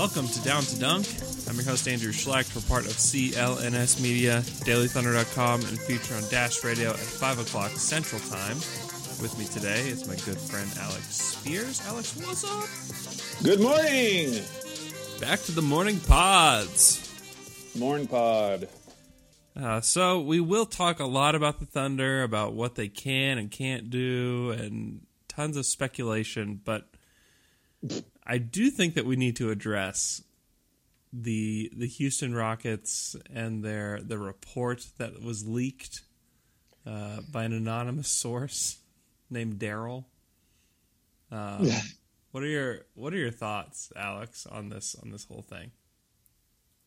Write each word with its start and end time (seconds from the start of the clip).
Welcome 0.00 0.28
to 0.28 0.40
Down 0.40 0.62
to 0.62 0.80
Dunk. 0.80 1.06
I'm 1.46 1.56
your 1.56 1.64
host, 1.66 1.86
Andrew 1.86 2.10
Schlecht. 2.10 2.56
We're 2.56 2.62
part 2.62 2.86
of 2.86 2.92
CLNS 2.92 4.00
Media, 4.00 4.40
DailyThunder.com, 4.64 5.60
and 5.60 5.78
feature 5.78 6.14
on 6.14 6.22
Dash 6.30 6.64
Radio 6.64 6.88
at 6.88 6.96
5 6.96 7.40
o'clock 7.40 7.72
Central 7.72 8.18
Time. 8.22 8.56
With 9.20 9.38
me 9.38 9.44
today 9.44 9.88
is 9.88 10.08
my 10.08 10.14
good 10.24 10.38
friend 10.38 10.70
Alex 10.80 11.04
Spears. 11.04 11.82
Alex, 11.86 12.16
what's 12.16 12.44
up? 12.44 13.44
Good 13.44 13.60
morning, 13.60 14.42
Back 15.20 15.42
to 15.42 15.52
the 15.52 15.60
morning 15.60 16.00
pods. 16.00 17.06
Morn 17.78 18.06
Pod. 18.06 18.70
Uh, 19.54 19.82
so, 19.82 20.18
we 20.18 20.40
will 20.40 20.64
talk 20.64 20.98
a 20.98 21.04
lot 21.04 21.34
about 21.34 21.60
the 21.60 21.66
Thunder, 21.66 22.22
about 22.22 22.54
what 22.54 22.74
they 22.74 22.88
can 22.88 23.36
and 23.36 23.50
can't 23.50 23.90
do, 23.90 24.50
and 24.52 25.02
tons 25.28 25.58
of 25.58 25.66
speculation, 25.66 26.58
but 26.64 26.88
I 28.26 28.38
do 28.38 28.70
think 28.70 28.94
that 28.94 29.06
we 29.06 29.16
need 29.16 29.36
to 29.36 29.50
address 29.50 30.22
the 31.12 31.70
the 31.76 31.86
Houston 31.86 32.34
Rockets 32.34 33.16
and 33.32 33.64
their 33.64 34.00
the 34.00 34.18
report 34.18 34.86
that 34.98 35.22
was 35.22 35.46
leaked 35.46 36.02
uh, 36.86 37.20
by 37.30 37.44
an 37.44 37.52
anonymous 37.52 38.08
source 38.08 38.78
named 39.28 39.58
Daryl. 39.58 40.04
Um, 41.32 41.68
what 42.30 42.42
are 42.42 42.48
your 42.48 42.80
what 42.94 43.12
are 43.12 43.18
your 43.18 43.30
thoughts, 43.30 43.92
Alex, 43.96 44.46
on 44.46 44.68
this 44.68 44.96
on 45.02 45.10
this 45.10 45.24
whole 45.24 45.42
thing? 45.42 45.72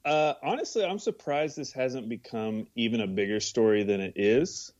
Uh, 0.05 0.33
honestly, 0.43 0.83
I'm 0.83 0.99
surprised 0.99 1.55
this 1.57 1.71
hasn't 1.71 2.09
become 2.09 2.67
even 2.75 2.99
a 2.99 3.07
bigger 3.07 3.39
story 3.39 3.83
than 3.83 4.01
it 4.01 4.13
is. 4.17 4.73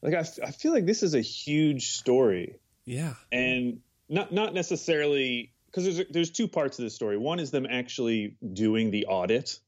Like 0.00 0.14
I, 0.14 0.20
f- 0.20 0.38
I 0.42 0.50
feel 0.50 0.72
like 0.72 0.86
this 0.86 1.02
is 1.02 1.14
a 1.14 1.20
huge 1.20 1.90
story, 1.90 2.56
Yeah, 2.84 3.14
and 3.30 3.80
not 4.08 4.32
not 4.32 4.52
necessarily 4.54 5.51
because 5.72 5.96
there's 5.96 6.08
there's 6.10 6.30
two 6.30 6.48
parts 6.48 6.78
of 6.78 6.84
this 6.84 6.94
story. 6.94 7.16
One 7.16 7.40
is 7.40 7.50
them 7.50 7.66
actually 7.68 8.36
doing 8.52 8.90
the 8.90 9.06
audit, 9.06 9.58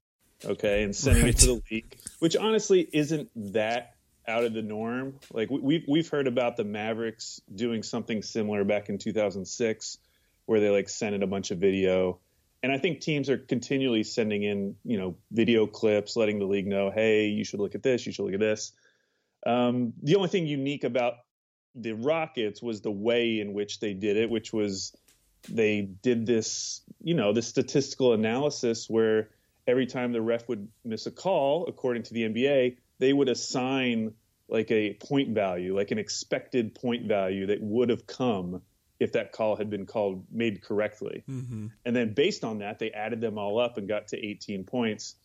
okay, 0.45 0.83
and 0.83 0.95
sending 0.95 1.27
it 1.27 1.39
to 1.39 1.47
the 1.47 1.63
league, 1.71 1.97
which 2.19 2.37
honestly 2.37 2.87
isn't 2.93 3.31
that 3.53 3.95
out 4.27 4.45
of 4.45 4.53
the 4.53 4.63
norm. 4.63 5.19
Like 5.33 5.51
we- 5.51 5.61
we've 5.61 5.85
we've 5.89 6.09
heard 6.09 6.27
about 6.27 6.57
the 6.57 6.65
Mavericks 6.65 7.41
doing 7.55 7.83
something 7.83 8.23
similar 8.23 8.65
back 8.65 8.89
in 8.89 8.99
2006, 8.99 9.99
where 10.47 10.61
they 10.61 10.71
like 10.71 10.89
sent 10.89 11.15
in 11.15 11.23
a 11.23 11.27
bunch 11.27 11.51
of 11.51 11.59
video, 11.59 12.21
and 12.63 12.71
I 12.73 12.79
think 12.79 13.01
teams 13.01 13.31
are 13.31 13.39
continually 13.39 14.03
sending 14.05 14.43
in 14.43 14.77
you 14.85 14.99
know 14.99 15.17
video 15.31 15.67
clips, 15.67 16.17
letting 16.17 16.39
the 16.39 16.47
league 16.47 16.67
know, 16.67 16.91
hey, 16.91 17.27
you 17.29 17.45
should 17.45 17.61
look 17.61 17.75
at 17.75 17.83
this, 17.83 18.07
you 18.07 18.13
should 18.13 18.25
look 18.25 18.35
at 18.35 18.41
this. 18.41 18.73
Um, 19.47 19.93
the 20.03 20.17
only 20.17 20.29
thing 20.29 20.47
unique 20.47 20.85
about 20.85 21.15
the 21.75 21.93
Rockets 21.93 22.63
was 22.63 22.81
the 22.81 22.91
way 22.91 23.41
in 23.41 23.53
which 23.53 23.81
they 23.81 23.93
did 23.93 24.17
it, 24.17 24.31
which 24.31 24.53
was 24.53 24.95
they 25.49 25.83
did 25.83 26.27
this, 26.27 26.83
you 27.03 27.15
know, 27.15 27.33
this 27.33 27.47
statistical 27.47 28.13
analysis 28.13 28.89
where 28.89 29.31
every 29.67 29.87
time 29.87 30.13
the 30.13 30.23
ref 30.23 30.49
would 30.49 30.69
miss 30.85 31.07
a 31.07 31.11
call, 31.11 31.67
according 31.67 32.03
to 32.05 32.15
the 32.15 32.23
NBA, 32.23 32.77
they 32.99 33.13
would 33.13 33.29
assign 33.29 34.13
like 34.49 34.71
a 34.71 34.95
point 34.95 35.31
value, 35.35 35.77
like 35.77 35.91
an 35.91 35.99
expected 35.99 36.75
point 36.75 37.07
value 37.07 37.47
that 37.47 37.63
would 37.63 37.89
have 37.89 38.07
come 38.07 38.61
if 39.01 39.13
that 39.13 39.33
call 39.33 39.57
had 39.57 39.71
been 39.71 39.87
called 39.87 40.25
made 40.31 40.63
correctly. 40.63 41.25
mm-hmm. 41.29 41.67
And 41.85 41.97
then 41.97 42.15
based 42.15 42.45
on 42.45 42.59
that, 42.59 42.79
they 42.79 42.91
added 42.91 43.21
them 43.21 43.39
all 43.39 43.59
up 43.59 43.77
and 43.77 43.89
got 43.89 44.09
to 44.09 44.27
18 44.27 44.65
points, 44.65 45.17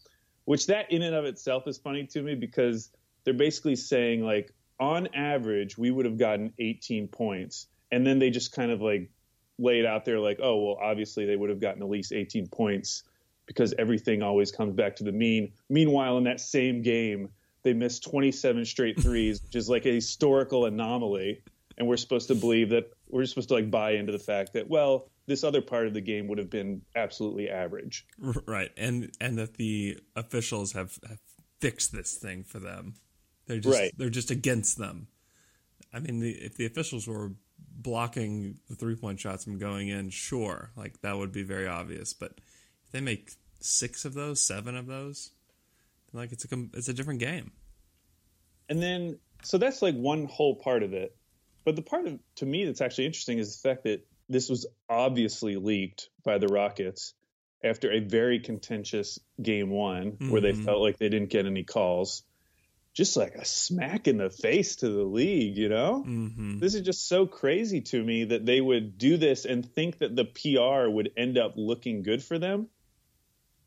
which 0.46 0.68
that 0.68 0.92
in 0.92 1.02
and 1.02 1.16
of 1.16 1.26
itself 1.26 1.68
is 1.68 1.78
funny 1.78 2.06
to 2.08 2.22
me 2.22 2.36
because 2.36 2.90
they're 3.24 3.34
basically 3.34 3.76
saying 3.76 4.24
like 4.24 4.52
on 4.80 5.08
average 5.14 5.78
we 5.78 5.92
would 5.92 6.06
have 6.06 6.18
gotten 6.18 6.54
18 6.58 7.10
points, 7.10 7.68
and 7.92 8.06
then 8.06 8.20
they 8.20 8.30
just 8.30 8.54
kind 8.54 8.72
of 8.72 8.82
like 8.82 9.12
lay 9.60 9.80
it 9.80 9.86
out 9.86 10.06
there 10.06 10.20
like, 10.20 10.40
oh 10.42 10.64
well, 10.64 10.78
obviously 10.82 11.26
they 11.26 11.36
would 11.36 11.50
have 11.50 11.60
gotten 11.60 11.82
at 11.82 11.90
least 11.90 12.14
18 12.14 12.48
points 12.48 13.04
because 13.46 13.74
everything 13.78 14.22
always 14.22 14.52
comes 14.52 14.76
back 14.76 14.96
to 14.98 15.04
the 15.04 15.12
mean. 15.12 15.52
Meanwhile, 15.70 16.18
in 16.18 16.24
that 16.26 16.40
same 16.40 16.82
game, 16.82 17.30
they 17.64 17.74
missed 17.74 18.04
27 18.04 18.64
straight 18.66 19.00
threes, 19.02 19.42
which 19.42 19.56
is 19.56 19.70
like 19.70 19.86
a 19.86 19.94
historical 19.94 20.66
anomaly. 20.66 21.42
And 21.78 21.88
we're 21.88 21.98
supposed 21.98 22.28
to 22.28 22.36
believe 22.36 22.70
that 22.70 22.92
we're 23.08 23.26
supposed 23.26 23.50
to 23.50 23.56
like 23.56 23.72
buy 23.72 23.92
into 23.92 24.12
the 24.12 24.20
fact 24.20 24.54
that 24.54 24.70
well, 24.70 25.10
this 25.28 25.44
other 25.44 25.62
part 25.62 25.88
of 25.88 25.94
the 25.94 26.02
game 26.02 26.28
would 26.28 26.38
have 26.38 26.50
been 26.50 26.82
absolutely 26.96 27.50
average. 27.50 28.06
right, 28.46 28.72
and 28.78 29.12
and 29.22 29.38
that 29.38 29.56
the 29.56 29.98
officials 30.16 30.74
have, 30.74 31.00
have 31.08 31.20
fixed 31.62 31.92
this 31.92 32.16
thing 32.16 32.44
for 32.44 32.60
them. 32.60 32.96
They're 33.48 33.60
just 33.60 33.80
Right. 33.80 33.94
they're 33.98 34.10
just 34.10 34.30
against 34.30 34.78
them. 34.78 35.08
I 35.94 36.00
mean, 36.00 36.20
the, 36.20 36.32
if 36.32 36.56
the 36.56 36.66
officials 36.66 37.08
were 37.08 37.32
blocking 37.76 38.58
the 38.70 38.76
three 38.76 38.96
point 38.96 39.20
shots 39.20 39.44
from 39.44 39.58
going 39.58 39.88
in, 39.90 40.10
sure, 40.10 40.72
like 40.76 41.02
that 41.02 41.18
would 41.18 41.32
be 41.32 41.44
very 41.44 41.68
obvious. 41.68 42.14
But 42.14 42.34
if 42.86 42.92
they 42.92 43.02
make 43.02 43.32
six 43.60 44.06
of 44.06 44.14
those, 44.14 44.46
seven 44.46 44.76
of 44.76 44.88
those, 44.88 45.32
like 46.14 46.32
it's 46.32 46.46
a 46.52 46.66
it's 46.74 46.90
a 46.90 46.94
different 46.94 47.20
game. 47.20 47.52
And 48.70 48.82
then, 48.82 49.20
so 49.44 49.58
that's 49.58 49.82
like 49.82 49.96
one 49.96 50.26
whole 50.26 50.56
part 50.56 50.84
of 50.84 50.94
it. 50.94 51.16
But 51.66 51.76
the 51.76 51.82
part 51.82 52.08
of 52.08 52.20
to 52.38 52.46
me 52.46 52.66
that's 52.66 52.82
actually 52.82 53.06
interesting 53.06 53.40
is 53.40 53.60
the 53.60 53.70
fact 53.70 53.84
that 53.84 54.06
this 54.30 54.50
was 54.50 54.66
obviously 54.90 55.56
leaked 55.56 56.10
by 56.24 56.38
the 56.38 56.48
Rockets 56.48 57.14
after 57.64 57.92
a 57.92 58.00
very 58.00 58.40
contentious 58.40 59.20
game 59.42 59.70
one 59.70 60.18
where 60.30 60.40
they 60.40 60.54
Mhm. 60.54 60.64
felt 60.66 60.82
like 60.82 60.98
they 60.98 61.10
didn't 61.10 61.30
get 61.30 61.46
any 61.46 61.64
calls. 61.64 62.24
Just 63.00 63.16
like 63.16 63.36
a 63.36 63.46
smack 63.46 64.10
in 64.10 64.18
the 64.18 64.30
face 64.30 64.76
to 64.78 64.90
the 64.90 65.06
league, 65.06 65.56
you 65.58 65.70
know? 65.70 66.04
Mm-hmm. 66.06 66.60
This 66.60 66.76
is 66.76 66.82
just 66.82 67.08
so 67.08 67.26
crazy 67.26 67.80
to 67.80 68.04
me 68.04 68.26
that 68.26 68.46
they 68.46 68.60
would 68.60 68.98
do 68.98 69.16
this 69.16 69.46
and 69.46 69.66
think 69.66 70.00
that 70.00 70.18
the 70.18 70.26
PR 70.26 70.90
would 70.90 71.14
end 71.16 71.38
up 71.38 71.54
looking 71.56 72.04
good 72.04 72.22
for 72.22 72.38
them. 72.38 72.68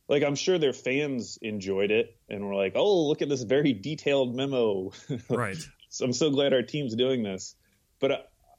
Like 0.06 0.22
I'm 0.22 0.34
sure 0.34 0.58
their 0.58 0.74
fans 0.74 1.38
enjoyed 1.40 1.90
it 1.90 2.14
and 2.28 2.46
were 2.46 2.54
like, 2.54 2.74
"Oh, 2.74 3.06
look 3.08 3.22
at 3.22 3.30
this 3.30 3.42
very 3.42 3.72
detailed 3.72 4.34
memo." 4.34 4.92
Right. 5.30 5.56
So 5.88 6.04
I'm 6.04 6.12
so 6.12 6.28
glad 6.28 6.52
our 6.52 6.60
team's 6.60 6.94
doing 6.94 7.22
this. 7.22 7.56
But 8.00 8.12
I, 8.12 8.18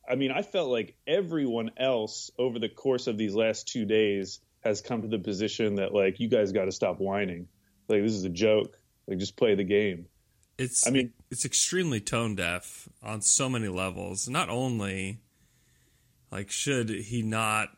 I 0.10 0.16
mean, 0.16 0.32
I 0.32 0.42
felt 0.42 0.72
like 0.72 0.96
everyone 1.06 1.70
else 1.78 2.32
over 2.40 2.58
the 2.58 2.70
course 2.70 3.06
of 3.06 3.20
these 3.20 3.36
last 3.36 3.68
two 3.68 3.86
days 3.86 4.40
has 4.62 4.82
come 4.82 5.04
to 5.04 5.08
the 5.08 5.20
position 5.20 5.76
that 5.76 5.94
like 5.94 6.20
you 6.20 6.30
guys 6.30 6.52
got 6.52 6.66
to 6.66 6.72
stop 6.72 7.00
whining. 7.00 7.48
Like 7.88 8.02
this 8.02 8.14
is 8.14 8.24
a 8.24 8.30
joke. 8.30 8.76
Like 9.06 9.20
just 9.20 9.38
play 9.38 9.54
the 9.54 9.64
game. 9.64 10.08
It's 10.58 10.86
I 10.88 10.92
mean- 10.92 11.14
it's 11.32 11.46
extremely 11.46 12.00
tone 12.00 12.36
deaf 12.36 12.88
on 13.02 13.22
so 13.22 13.50
many 13.50 13.68
levels. 13.68 14.28
Not 14.28 14.50
only 14.50 15.20
like 16.32 16.52
should 16.52 16.90
he 16.90 17.22
not 17.22 17.70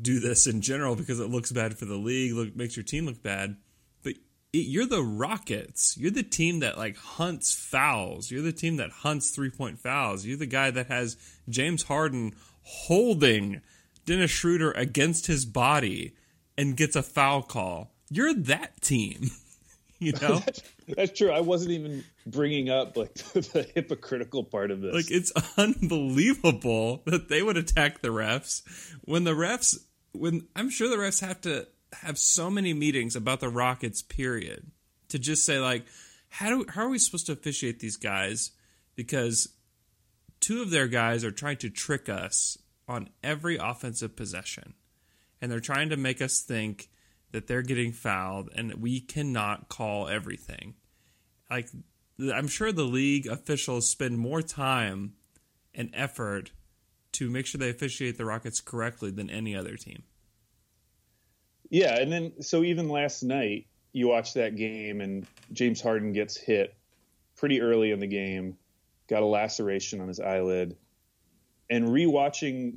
do 0.00 0.20
this 0.20 0.46
in 0.46 0.60
general 0.60 0.94
because 0.96 1.20
it 1.20 1.30
looks 1.30 1.52
bad 1.52 1.78
for 1.78 1.84
the 1.84 1.96
league, 1.96 2.32
look 2.34 2.56
makes 2.56 2.76
your 2.76 2.84
team 2.84 3.06
look 3.06 3.22
bad, 3.22 3.56
but 4.02 4.14
it, 4.52 4.58
you're 4.58 4.86
the 4.86 5.02
Rockets. 5.02 5.96
You're 5.96 6.10
the 6.10 6.22
team 6.22 6.60
that 6.60 6.76
like 6.78 6.96
hunts 6.96 7.54
fouls. 7.54 8.30
You're 8.30 8.42
the 8.42 8.52
team 8.52 8.76
that 8.76 8.90
hunts 8.90 9.30
three 9.30 9.50
point 9.50 9.78
fouls. 9.78 10.24
You're 10.24 10.38
the 10.38 10.46
guy 10.46 10.70
that 10.70 10.88
has 10.88 11.16
James 11.48 11.84
Harden 11.84 12.34
holding 12.62 13.60
Dennis 14.06 14.30
Schroeder 14.30 14.72
against 14.72 15.26
his 15.26 15.44
body 15.44 16.14
and 16.56 16.76
gets 16.76 16.96
a 16.96 17.02
foul 17.02 17.42
call. 17.42 17.92
You're 18.10 18.34
that 18.34 18.80
team. 18.80 19.30
You 20.06 20.12
know? 20.20 20.42
That's 20.88 21.16
true. 21.16 21.30
I 21.30 21.40
wasn't 21.40 21.70
even 21.72 22.02
bringing 22.26 22.68
up 22.68 22.96
like 22.96 23.14
the 23.14 23.70
hypocritical 23.72 24.42
part 24.42 24.72
of 24.72 24.80
this. 24.80 24.92
Like 24.92 25.10
it's 25.12 25.32
unbelievable 25.56 27.02
that 27.06 27.28
they 27.28 27.40
would 27.40 27.56
attack 27.56 28.02
the 28.02 28.08
refs 28.08 28.62
when 29.02 29.22
the 29.22 29.30
refs 29.30 29.78
when 30.12 30.48
I'm 30.56 30.70
sure 30.70 30.88
the 30.88 30.96
refs 30.96 31.20
have 31.20 31.40
to 31.42 31.68
have 31.92 32.18
so 32.18 32.50
many 32.50 32.74
meetings 32.74 33.14
about 33.14 33.38
the 33.38 33.48
Rockets 33.48 34.02
period 34.02 34.72
to 35.10 35.20
just 35.20 35.46
say 35.46 35.60
like 35.60 35.86
how 36.28 36.48
do 36.48 36.66
how 36.68 36.82
are 36.82 36.88
we 36.88 36.98
supposed 36.98 37.26
to 37.26 37.32
officiate 37.32 37.78
these 37.78 37.96
guys 37.96 38.50
because 38.96 39.48
two 40.40 40.62
of 40.62 40.70
their 40.70 40.88
guys 40.88 41.24
are 41.24 41.30
trying 41.30 41.58
to 41.58 41.70
trick 41.70 42.08
us 42.08 42.58
on 42.88 43.08
every 43.22 43.56
offensive 43.56 44.16
possession 44.16 44.74
and 45.40 45.52
they're 45.52 45.60
trying 45.60 45.90
to 45.90 45.96
make 45.96 46.20
us 46.20 46.40
think 46.40 46.88
that 47.32 47.46
they're 47.46 47.62
getting 47.62 47.92
fouled 47.92 48.50
and 48.54 48.74
we 48.74 49.00
cannot 49.00 49.68
call 49.68 50.08
everything 50.08 50.74
like 51.50 51.68
I'm 52.32 52.48
sure 52.48 52.72
the 52.72 52.84
league 52.84 53.26
officials 53.26 53.90
spend 53.90 54.18
more 54.18 54.42
time 54.42 55.14
and 55.74 55.90
effort 55.92 56.52
to 57.12 57.30
make 57.30 57.46
sure 57.46 57.58
they 57.58 57.70
officiate 57.70 58.16
the 58.16 58.24
Rockets 58.24 58.60
correctly 58.60 59.10
than 59.10 59.28
any 59.28 59.54
other 59.54 59.76
team. 59.76 60.04
Yeah, 61.68 61.98
and 61.98 62.12
then 62.12 62.42
so 62.42 62.62
even 62.62 62.88
last 62.88 63.22
night, 63.22 63.66
you 63.92 64.08
watch 64.08 64.34
that 64.34 64.56
game 64.56 65.00
and 65.00 65.26
James 65.52 65.80
Harden 65.80 66.12
gets 66.12 66.36
hit 66.36 66.74
pretty 67.36 67.60
early 67.60 67.90
in 67.90 68.00
the 68.00 68.06
game, 68.06 68.56
got 69.08 69.22
a 69.22 69.26
laceration 69.26 70.00
on 70.00 70.08
his 70.08 70.20
eyelid, 70.20 70.76
and 71.70 71.88
rewatching 71.88 72.76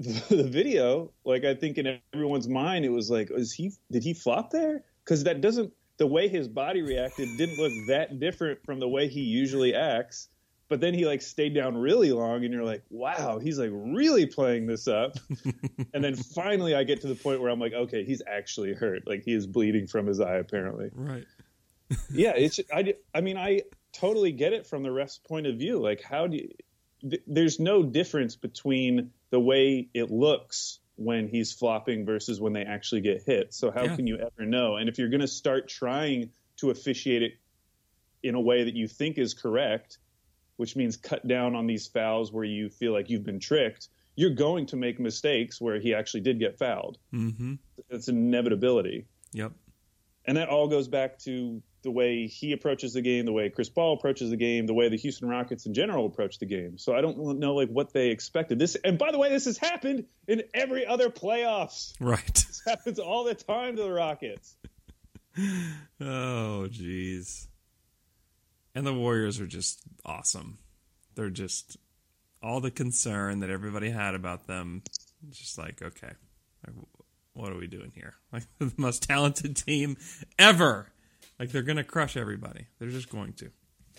the, 0.30 0.48
video, 0.48 1.12
like 1.24 1.44
I 1.44 1.54
think 1.54 1.76
in 1.76 2.00
everyone's 2.14 2.48
mind, 2.48 2.86
it 2.86 2.90
was 2.90 3.10
like, 3.10 3.30
is 3.30 3.52
he 3.52 3.72
did 3.90 4.02
he 4.02 4.14
flop 4.14 4.50
there? 4.50 4.82
Because 5.04 5.24
that 5.24 5.42
doesn't 5.42 5.72
the 5.98 6.06
way 6.06 6.26
his 6.26 6.48
body 6.48 6.80
reacted 6.80 7.28
didn't 7.36 7.58
look 7.58 7.72
that 7.88 8.18
different 8.18 8.64
from 8.64 8.80
the 8.80 8.88
way 8.88 9.08
he 9.08 9.20
usually 9.20 9.74
acts. 9.74 10.28
But 10.70 10.80
then 10.80 10.94
he 10.94 11.04
like 11.04 11.20
stayed 11.20 11.54
down 11.54 11.76
really 11.76 12.12
long, 12.12 12.44
and 12.44 12.54
you're 12.54 12.64
like, 12.64 12.82
wow, 12.88 13.38
he's 13.38 13.58
like 13.58 13.70
really 13.72 14.24
playing 14.24 14.66
this 14.66 14.88
up. 14.88 15.16
and 15.92 16.02
then 16.02 16.14
finally, 16.14 16.74
I 16.74 16.84
get 16.84 17.02
to 17.02 17.08
the 17.08 17.16
point 17.16 17.42
where 17.42 17.50
I'm 17.50 17.60
like, 17.60 17.74
okay, 17.74 18.04
he's 18.04 18.22
actually 18.26 18.72
hurt. 18.72 19.06
Like 19.06 19.22
he 19.24 19.34
is 19.34 19.46
bleeding 19.46 19.86
from 19.86 20.06
his 20.06 20.20
eye, 20.20 20.36
apparently. 20.36 20.88
Right. 20.94 21.26
yeah, 22.10 22.32
it's. 22.36 22.58
I. 22.72 22.94
I 23.14 23.20
mean, 23.20 23.36
I 23.36 23.62
totally 23.92 24.32
get 24.32 24.54
it 24.54 24.66
from 24.66 24.82
the 24.82 24.92
ref's 24.92 25.18
point 25.18 25.46
of 25.46 25.56
view. 25.56 25.78
Like, 25.78 26.00
how 26.00 26.26
do 26.26 26.38
you? 26.38 26.48
Th- 27.08 27.22
there's 27.26 27.58
no 27.60 27.82
difference 27.82 28.36
between 28.36 29.10
the 29.30 29.40
way 29.40 29.88
it 29.94 30.10
looks 30.10 30.80
when 30.96 31.28
he's 31.28 31.52
flopping 31.52 32.04
versus 32.04 32.40
when 32.40 32.52
they 32.52 32.62
actually 32.62 33.00
get 33.00 33.22
hit. 33.22 33.54
So 33.54 33.70
how 33.70 33.84
Yeah. 33.84 33.96
can 33.96 34.06
you 34.06 34.18
ever 34.18 34.44
know? 34.44 34.76
And 34.76 34.88
if 34.88 34.98
you're 34.98 35.08
going 35.08 35.20
to 35.22 35.28
start 35.28 35.68
trying 35.68 36.30
to 36.58 36.70
officiate 36.70 37.22
it 37.22 37.32
in 38.22 38.34
a 38.34 38.40
way 38.40 38.64
that 38.64 38.74
you 38.74 38.86
think 38.86 39.16
is 39.16 39.32
correct, 39.32 39.98
which 40.56 40.76
means 40.76 40.98
cut 40.98 41.26
down 41.26 41.54
on 41.54 41.66
these 41.66 41.86
fouls 41.86 42.30
where 42.30 42.44
you 42.44 42.68
feel 42.68 42.92
like 42.92 43.08
you've 43.08 43.24
been 43.24 43.40
tricked, 43.40 43.88
you're 44.14 44.34
going 44.34 44.66
to 44.66 44.76
make 44.76 45.00
mistakes 45.00 45.58
where 45.58 45.80
he 45.80 45.94
actually 45.94 46.20
did 46.20 46.38
get 46.38 46.58
fouled. 46.58 46.98
Mm-hmm. 47.14 47.54
It's 47.88 48.08
an 48.08 48.18
inevitability. 48.18 49.06
Yep. 49.32 49.52
And 50.26 50.36
that 50.36 50.50
all 50.50 50.68
goes 50.68 50.86
back 50.88 51.18
to 51.20 51.62
the 51.82 51.90
way 51.90 52.26
he 52.26 52.52
approaches 52.52 52.92
the 52.92 53.02
game, 53.02 53.24
the 53.24 53.32
way 53.32 53.48
Chris 53.50 53.68
Paul 53.68 53.94
approaches 53.94 54.30
the 54.30 54.36
game, 54.36 54.66
the 54.66 54.74
way 54.74 54.88
the 54.88 54.96
Houston 54.96 55.28
Rockets 55.28 55.66
in 55.66 55.74
general 55.74 56.06
approach 56.06 56.38
the 56.38 56.46
game. 56.46 56.78
So 56.78 56.94
I 56.94 57.00
don't 57.00 57.38
know 57.38 57.54
like 57.54 57.68
what 57.68 57.92
they 57.92 58.08
expected. 58.08 58.58
This 58.58 58.76
and 58.76 58.98
by 58.98 59.12
the 59.12 59.18
way, 59.18 59.30
this 59.30 59.46
has 59.46 59.58
happened 59.58 60.06
in 60.28 60.42
every 60.54 60.86
other 60.86 61.08
playoffs. 61.10 61.94
Right. 62.00 62.34
This 62.34 62.62
happens 62.66 62.98
all 62.98 63.24
the 63.24 63.34
time 63.34 63.76
to 63.76 63.82
the 63.82 63.92
Rockets. 63.92 64.56
Oh, 66.00 66.66
jeez. 66.68 67.46
And 68.74 68.86
the 68.86 68.92
Warriors 68.92 69.40
are 69.40 69.46
just 69.46 69.80
awesome. 70.04 70.58
They're 71.14 71.30
just 71.30 71.76
all 72.42 72.60
the 72.60 72.70
concern 72.70 73.40
that 73.40 73.50
everybody 73.50 73.90
had 73.90 74.14
about 74.14 74.46
them. 74.46 74.82
Just 75.30 75.58
like, 75.58 75.82
okay, 75.82 76.12
like, 76.66 76.76
what 77.34 77.52
are 77.52 77.58
we 77.58 77.66
doing 77.66 77.92
here? 77.94 78.14
Like 78.32 78.44
the 78.58 78.72
most 78.76 79.02
talented 79.02 79.56
team 79.56 79.96
ever. 80.38 80.92
Like 81.40 81.50
they're 81.50 81.62
gonna 81.62 81.82
crush 81.82 82.16
everybody. 82.16 82.66
They're 82.78 82.90
just 82.90 83.10
going 83.10 83.32
to. 83.34 83.50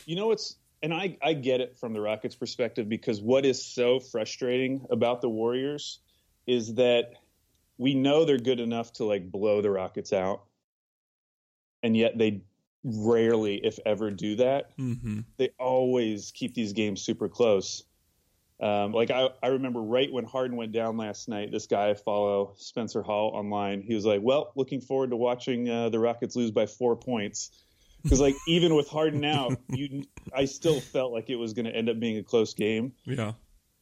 You 0.06 0.16
know 0.16 0.28
what's 0.28 0.56
and 0.84 0.94
I, 0.94 1.18
I 1.22 1.34
get 1.34 1.62
it 1.62 1.78
from 1.78 1.94
the 1.94 2.02
Rockets 2.02 2.36
perspective 2.36 2.90
because 2.90 3.22
what 3.22 3.46
is 3.46 3.64
so 3.64 4.00
frustrating 4.00 4.86
about 4.90 5.22
the 5.22 5.30
Warriors 5.30 6.00
is 6.48 6.76
that 6.76 7.14
we 7.78 7.94
know 7.94 8.26
they're 8.26 8.38
good 8.38 8.60
enough 8.60 8.94
to 8.94 9.06
like 9.06 9.32
blow 9.32 9.62
the 9.62 9.70
Rockets 9.70 10.12
out. 10.12 10.44
And 11.84 11.96
yet 11.96 12.18
they 12.18 12.42
rarely, 12.84 13.56
if 13.64 13.78
ever, 13.86 14.10
do 14.10 14.36
that. 14.38 14.78
Mm-hmm. 14.78 15.22
they 15.38 15.50
always 15.60 16.32
keep 16.32 16.54
these 16.54 16.74
games 16.74 17.02
super 17.02 17.30
close. 17.30 17.84
Um, 18.62 18.92
like 18.92 19.10
I, 19.10 19.30
I 19.42 19.48
remember 19.48 19.82
right 19.82 20.12
when 20.12 20.24
Harden 20.24 20.56
went 20.56 20.72
down 20.72 20.96
last 20.96 21.28
night, 21.28 21.52
this 21.52 21.66
guy 21.66 21.90
I 21.90 21.94
follow, 21.96 22.54
Spencer 22.58 23.02
Hall 23.02 23.32
online, 23.34 23.82
he 23.82 23.96
was 23.96 24.06
like, 24.06 24.22
"Well, 24.22 24.52
looking 24.56 24.82
forward 24.82 25.10
to 25.10 25.16
watching 25.16 25.68
uh, 25.70 25.90
the 25.90 25.98
Rockets 26.00 26.36
lose 26.36 26.52
by 26.52 26.68
four 26.68 26.96
points." 26.96 27.50
Because 28.04 28.20
like 28.20 28.36
even 28.48 28.76
with 28.76 28.88
Harden 28.88 29.26
out, 29.26 29.58
you, 29.70 30.04
I 30.36 30.46
still 30.46 30.80
felt 30.80 31.12
like 31.12 31.30
it 31.30 31.38
was 31.38 31.54
going 31.54 31.66
to 31.66 31.76
end 31.76 31.90
up 31.90 32.00
being 32.00 32.18
a 32.18 32.24
close 32.24 32.54
game, 32.54 32.94
Yeah. 33.06 33.34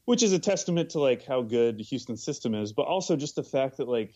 which 0.06 0.24
is 0.24 0.31
a 0.34 0.40
testament 0.40 0.92
to 0.92 1.00
like 1.00 1.25
how 1.25 1.42
good 1.42 1.78
the 1.78 1.84
Houston 1.84 2.16
system 2.18 2.56
is, 2.56 2.72
but 2.74 2.84
also 2.84 3.16
just 3.18 3.36
the 3.36 3.44
fact 3.44 3.78
that 3.78 3.88
like 3.88 4.14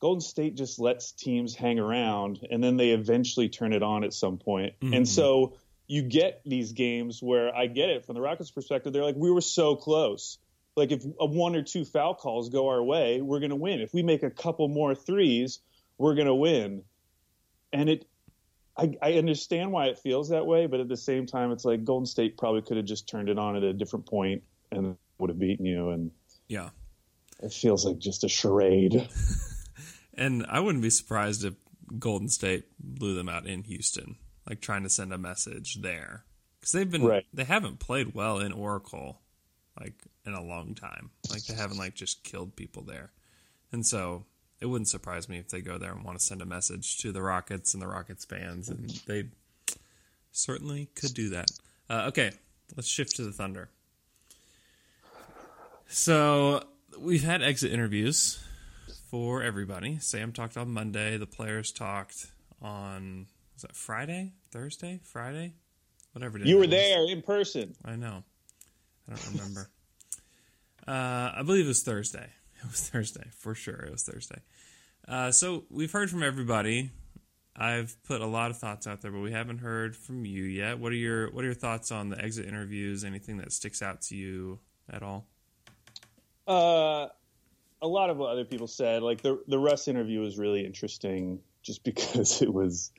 Golden 0.00 0.20
State 0.20 0.56
just 0.56 0.80
lets 0.80 1.12
teams 1.12 1.54
hang 1.54 1.78
around 1.78 2.40
and 2.50 2.62
then 2.62 2.76
they 2.76 2.90
eventually 2.90 3.48
turn 3.48 3.72
it 3.72 3.82
on 3.84 4.02
at 4.02 4.12
some 4.12 4.36
point. 4.36 4.74
And 4.82 5.08
so 5.08 5.54
you 5.92 6.00
get 6.00 6.40
these 6.46 6.72
games 6.72 7.22
where 7.22 7.54
I 7.54 7.66
get 7.66 7.90
it 7.90 8.06
from 8.06 8.14
the 8.14 8.22
Rockets' 8.22 8.50
perspective. 8.50 8.94
They're 8.94 9.04
like, 9.04 9.14
we 9.14 9.30
were 9.30 9.42
so 9.42 9.76
close. 9.76 10.38
Like 10.74 10.90
if 10.90 11.04
a 11.20 11.26
one 11.26 11.54
or 11.54 11.60
two 11.60 11.84
foul 11.84 12.14
calls 12.14 12.48
go 12.48 12.68
our 12.68 12.82
way, 12.82 13.20
we're 13.20 13.40
going 13.40 13.50
to 13.50 13.56
win. 13.56 13.82
If 13.82 13.92
we 13.92 14.02
make 14.02 14.22
a 14.22 14.30
couple 14.30 14.68
more 14.68 14.94
threes, 14.94 15.58
we're 15.98 16.14
going 16.14 16.28
to 16.28 16.34
win. 16.34 16.84
And 17.74 17.90
it, 17.90 18.06
I, 18.74 18.94
I 19.02 19.12
understand 19.18 19.70
why 19.70 19.88
it 19.88 19.98
feels 19.98 20.30
that 20.30 20.46
way, 20.46 20.66
but 20.66 20.80
at 20.80 20.88
the 20.88 20.96
same 20.96 21.26
time, 21.26 21.52
it's 21.52 21.66
like 21.66 21.84
Golden 21.84 22.06
State 22.06 22.38
probably 22.38 22.62
could 22.62 22.78
have 22.78 22.86
just 22.86 23.06
turned 23.06 23.28
it 23.28 23.38
on 23.38 23.56
at 23.56 23.62
a 23.62 23.74
different 23.74 24.06
point 24.06 24.44
and 24.70 24.96
would 25.18 25.28
have 25.28 25.38
beaten 25.38 25.66
you. 25.66 25.90
And 25.90 26.10
Yeah. 26.48 26.70
it 27.42 27.52
feels 27.52 27.84
like 27.84 27.98
just 27.98 28.24
a 28.24 28.30
charade. 28.30 29.06
And 30.14 30.44
I 30.48 30.60
wouldn't 30.60 30.82
be 30.82 30.90
surprised 30.90 31.44
if 31.44 31.54
Golden 31.98 32.28
State 32.28 32.64
blew 32.78 33.14
them 33.14 33.28
out 33.28 33.46
in 33.46 33.62
Houston, 33.64 34.16
like 34.48 34.60
trying 34.60 34.82
to 34.82 34.90
send 34.90 35.12
a 35.12 35.18
message 35.18 35.76
there, 35.82 36.24
because 36.58 36.72
they've 36.72 36.90
been 36.90 37.04
Right. 37.04 37.26
they 37.32 37.44
haven't 37.44 37.78
played 37.78 38.14
well 38.14 38.38
in 38.38 38.52
Oracle, 38.52 39.20
like 39.80 39.94
in 40.26 40.34
a 40.34 40.42
long 40.42 40.74
time. 40.74 41.10
Like 41.30 41.44
they 41.44 41.54
haven't 41.54 41.78
like 41.78 41.94
just 41.94 42.22
killed 42.24 42.56
people 42.56 42.82
there, 42.82 43.12
and 43.70 43.86
so 43.86 44.24
it 44.60 44.66
wouldn't 44.66 44.88
surprise 44.88 45.28
me 45.28 45.38
if 45.38 45.48
they 45.48 45.60
go 45.60 45.76
there 45.78 45.92
and 45.92 46.04
want 46.04 46.18
to 46.18 46.24
send 46.24 46.40
a 46.40 46.46
message 46.46 46.98
to 46.98 47.10
the 47.12 47.22
Rockets 47.22 47.74
and 47.74 47.82
the 47.82 47.88
Rockets 47.88 48.24
fans, 48.24 48.68
and 48.68 48.88
they 49.06 49.28
certainly 50.30 50.88
could 50.94 51.14
do 51.14 51.30
that. 51.30 51.50
Uh, 51.90 52.04
okay, 52.08 52.30
let's 52.76 52.88
shift 52.88 53.16
to 53.16 53.24
the 53.24 53.32
Thunder. 53.32 53.68
So 55.88 56.62
we've 56.98 57.24
had 57.24 57.42
exit 57.42 57.72
interviews 57.72 58.42
for 59.10 59.42
everybody. 59.42 59.98
Sam 59.98 60.32
talked 60.32 60.56
on 60.56 60.70
Monday. 60.70 61.16
The 61.18 61.26
players 61.26 61.70
talked 61.72 62.28
on 62.62 63.26
was 63.62 63.68
that 63.68 63.76
Friday, 63.76 64.32
Thursday, 64.50 65.00
Friday, 65.04 65.54
whatever. 66.12 66.38
Day 66.38 66.48
You 66.48 66.58
were 66.58 66.66
there 66.66 67.08
in 67.08 67.22
person. 67.22 67.74
I 67.84 67.96
know. 67.96 68.24
I 69.08 69.14
don't 69.14 69.34
remember. 69.34 69.70
uh, 70.86 71.32
I 71.38 71.42
believe 71.44 71.64
it 71.64 71.68
was 71.68 71.82
Thursday. 71.82 72.28
It 72.62 72.70
was 72.70 72.88
Thursday 72.88 73.28
for 73.36 73.54
sure. 73.54 73.74
It 73.74 73.90
was 73.92 74.02
Thursday. 74.04 74.40
Uh, 75.06 75.32
so 75.32 75.64
we've 75.70 75.90
heard 75.90 76.10
from 76.10 76.22
everybody. 76.22 76.90
I've 77.56 77.96
put 78.04 78.20
a 78.20 78.26
lot 78.26 78.50
of 78.50 78.58
thoughts 78.58 78.86
out 78.86 79.02
there, 79.02 79.10
but 79.10 79.20
we 79.20 79.32
haven't 79.32 79.58
heard 79.58 79.96
from 79.96 80.24
you 80.24 80.44
yet. 80.44 80.78
What 80.78 80.92
are 80.92 80.96
your 80.96 81.30
What 81.32 81.42
are 81.42 81.48
your 81.48 81.54
thoughts 81.54 81.90
on 81.90 82.08
the 82.08 82.22
exit 82.22 82.46
interviews? 82.46 83.04
Anything 83.04 83.38
that 83.38 83.52
sticks 83.52 83.82
out 83.82 84.02
to 84.02 84.16
you 84.16 84.58
at 84.90 85.02
all? 85.02 85.26
Uh, 86.46 87.08
a 87.82 87.86
lot 87.86 88.10
of 88.10 88.16
what 88.16 88.30
other 88.30 88.44
people 88.44 88.66
said, 88.66 89.02
like 89.02 89.22
the 89.22 89.42
the 89.48 89.58
Russ 89.58 89.88
interview 89.88 90.20
was 90.20 90.38
really 90.38 90.64
interesting, 90.64 91.40
just 91.62 91.84
because 91.84 92.40
it 92.42 92.52
was 92.52 92.92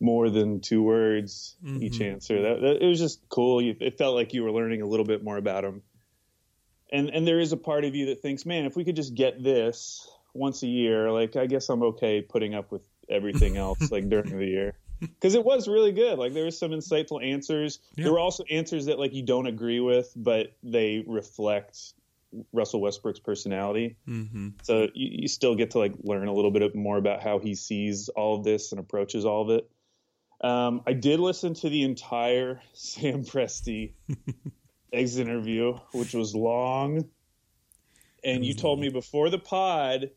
more 0.00 0.30
than 0.30 0.60
two 0.60 0.82
words 0.82 1.56
each 1.80 2.00
answer. 2.00 2.42
That, 2.42 2.60
that- 2.60 2.84
it 2.84 2.86
was 2.86 2.98
just 2.98 3.28
cool. 3.28 3.60
You, 3.60 3.76
it 3.80 3.98
felt 3.98 4.14
like 4.14 4.32
you 4.32 4.42
were 4.44 4.52
learning 4.52 4.82
a 4.82 4.86
little 4.86 5.06
bit 5.06 5.24
more 5.24 5.36
about 5.36 5.64
him. 5.64 5.82
And 6.90 7.10
and 7.10 7.26
there 7.26 7.40
is 7.40 7.52
a 7.52 7.56
part 7.56 7.84
of 7.84 7.94
you 7.94 8.06
that 8.06 8.22
thinks, 8.22 8.46
man, 8.46 8.64
if 8.64 8.74
we 8.76 8.84
could 8.84 8.96
just 8.96 9.14
get 9.14 9.42
this 9.42 10.08
once 10.32 10.62
a 10.62 10.66
year, 10.66 11.10
like 11.10 11.36
I 11.36 11.46
guess 11.46 11.68
I'm 11.68 11.82
okay 11.82 12.22
putting 12.22 12.54
up 12.54 12.72
with 12.72 12.82
everything 13.10 13.56
else 13.56 13.90
like 13.90 14.08
during 14.08 14.38
the 14.38 14.46
year. 14.46 14.74
Because 15.00 15.34
it 15.34 15.44
was 15.44 15.68
really 15.68 15.92
good. 15.92 16.18
Like 16.18 16.32
there 16.32 16.44
was 16.44 16.58
some 16.58 16.70
insightful 16.70 17.24
answers. 17.24 17.78
Yeah. 17.94 18.04
There 18.04 18.12
were 18.12 18.18
also 18.18 18.44
answers 18.50 18.86
that 18.86 18.98
like 18.98 19.14
you 19.14 19.22
don't 19.22 19.46
agree 19.46 19.80
with, 19.80 20.12
but 20.16 20.56
they 20.62 21.04
reflect 21.06 21.92
Russell 22.52 22.80
Westbrook's 22.80 23.20
personality. 23.20 23.96
Mm-hmm. 24.08 24.48
So 24.62 24.88
you, 24.94 25.22
you 25.22 25.28
still 25.28 25.54
get 25.54 25.72
to 25.72 25.78
like 25.78 25.92
learn 26.02 26.26
a 26.28 26.32
little 26.32 26.50
bit 26.50 26.74
more 26.74 26.96
about 26.96 27.22
how 27.22 27.38
he 27.38 27.54
sees 27.54 28.08
all 28.08 28.36
of 28.36 28.44
this 28.44 28.72
and 28.72 28.80
approaches 28.80 29.24
all 29.24 29.42
of 29.42 29.50
it. 29.50 29.70
Um, 30.40 30.82
I 30.86 30.92
did 30.92 31.20
listen 31.20 31.54
to 31.54 31.68
the 31.68 31.82
entire 31.82 32.60
Sam 32.72 33.24
Presti 33.24 33.92
exit 34.92 35.26
interview, 35.26 35.76
which 35.92 36.14
was 36.14 36.34
long. 36.34 37.08
And 38.24 38.44
you 38.44 38.54
told 38.54 38.80
me 38.80 38.88
before 38.88 39.30
the 39.30 39.38
pod 39.38 40.10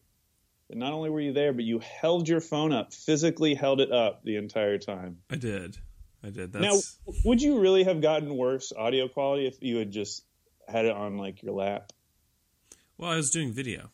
that 0.69 0.77
not 0.77 0.93
only 0.93 1.09
were 1.09 1.21
you 1.21 1.33
there, 1.33 1.53
but 1.53 1.63
you 1.63 1.79
held 1.79 2.27
your 2.27 2.41
phone 2.41 2.73
up, 2.73 2.93
physically 2.93 3.53
held 3.53 3.79
it 3.79 3.91
up 3.91 4.23
the 4.23 4.37
entire 4.37 4.77
time. 4.77 5.17
I 5.29 5.35
did. 5.35 5.77
I 6.23 6.29
did. 6.29 6.53
Now, 6.53 6.77
would 7.25 7.41
you 7.41 7.59
really 7.59 7.83
have 7.83 8.01
gotten 8.01 8.35
worse 8.35 8.71
audio 8.75 9.07
quality 9.07 9.47
if 9.47 9.61
you 9.61 9.77
had 9.77 9.91
just 9.91 10.23
had 10.67 10.85
it 10.85 10.93
on 10.93 11.17
like 11.17 11.41
your 11.43 11.53
lap? 11.53 11.91
well. 12.97 13.11
I 13.11 13.15
was 13.15 13.31
doing 13.31 13.51
video. 13.51 13.89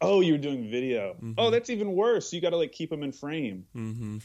Oh, 0.00 0.20
you 0.20 0.32
were 0.32 0.38
doing 0.38 0.68
video. 0.68 1.16
Oh, 1.38 1.50
that's 1.50 1.70
even 1.70 1.92
worse. 1.92 2.32
You 2.32 2.40
got 2.40 2.50
to 2.50 2.56
like 2.56 2.72
keep 2.72 2.90
them 2.90 3.04
in 3.04 3.12
frame. 3.12 3.66
Mm-hmm. 3.74 4.18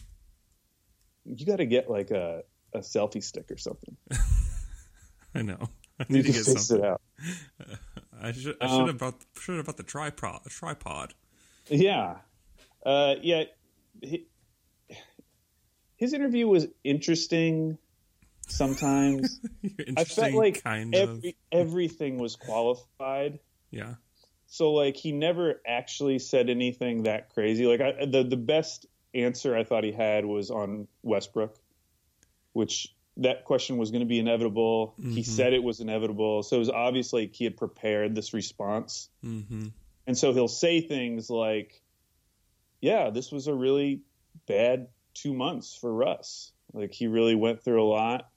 You 1.28 1.46
got 1.46 1.58
to 1.58 1.66
get 1.66 1.90
like 1.90 2.12
a 2.12 2.44
a 2.74 2.80
selfie 2.80 3.24
stick 3.24 3.52
or 3.52 3.58
something. 3.58 3.96
I 5.36 5.42
know. 5.42 5.60
I 6.00 6.06
need 6.10 6.26
to 6.26 6.32
get 6.32 6.46
fix 6.46 6.68
something. 6.68 6.86
it 6.86 6.90
out. 6.90 7.02
I 8.22 8.32
should. 8.32 8.56
I 8.62 8.66
Um, 8.66 8.80
should 8.80 8.88
have 8.88 8.98
brought. 8.98 9.26
Should 9.40 9.56
have 9.58 9.66
brought 9.66 9.78
the 9.78 9.84
tripod. 9.84 10.42
A 10.46 10.50
tripod. 10.50 11.14
Yeah, 11.70 12.18
uh, 12.86 13.16
yeah. 13.22 13.44
He, 14.02 14.28
his 15.98 16.14
interview 16.14 16.48
was 16.48 16.68
interesting. 16.84 17.78
Sometimes 18.48 19.42
I 19.98 20.04
felt 20.06 20.34
like 20.34 20.64
kind 20.64 20.96
of. 20.96 21.10
every, 21.18 21.38
everything 21.52 22.18
was 22.18 22.36
qualified. 22.38 23.40
Yeah. 23.72 23.96
So 24.46 24.72
like 24.72 24.96
he 24.96 25.12
never 25.12 25.62
actually 25.68 26.20
said 26.20 26.50
anything 26.50 27.04
that 27.04 27.34
crazy. 27.34 27.66
Like 27.66 27.82
I, 27.82 28.06
the 28.06 28.24
the 28.24 28.38
best 28.38 28.86
answer 29.14 29.56
I 29.56 29.64
thought 29.64 29.84
he 29.84 29.92
had 29.92 30.26
was 30.26 30.52
on 30.52 30.88
Westbrook, 31.04 31.56
which 32.54 32.94
that 33.18 33.46
question 33.46 33.78
was 33.78 33.92
going 33.92 34.02
to 34.02 34.08
be 34.08 34.20
inevitable. 34.20 34.94
He 35.02 35.24
said 35.24 35.54
it 35.54 35.64
was 35.64 35.80
inevitable, 35.80 36.44
so 36.44 36.58
it 36.58 36.60
was 36.60 36.70
obvious 36.70 37.14
like 37.14 37.34
he 37.36 37.46
had 37.46 37.58
prepared 37.58 38.14
this 38.14 38.34
response. 38.34 39.10
Mm-hmm. 39.26 39.68
And 40.06 40.18
so 40.18 40.34
he'll 40.34 40.48
say 40.48 40.82
things 40.82 41.30
like, 41.30 41.82
"Yeah, 42.80 43.10
this 43.10 43.32
was 43.32 43.48
a 43.48 43.54
really 43.54 44.02
bad 44.48 44.88
two 45.14 45.34
months 45.34 45.76
for 45.76 45.92
Russ. 45.92 46.52
Like 46.74 46.94
he 46.94 47.08
really 47.08 47.36
went 47.36 47.64
through 47.64 47.84
a 47.84 47.90
lot." 47.90 48.30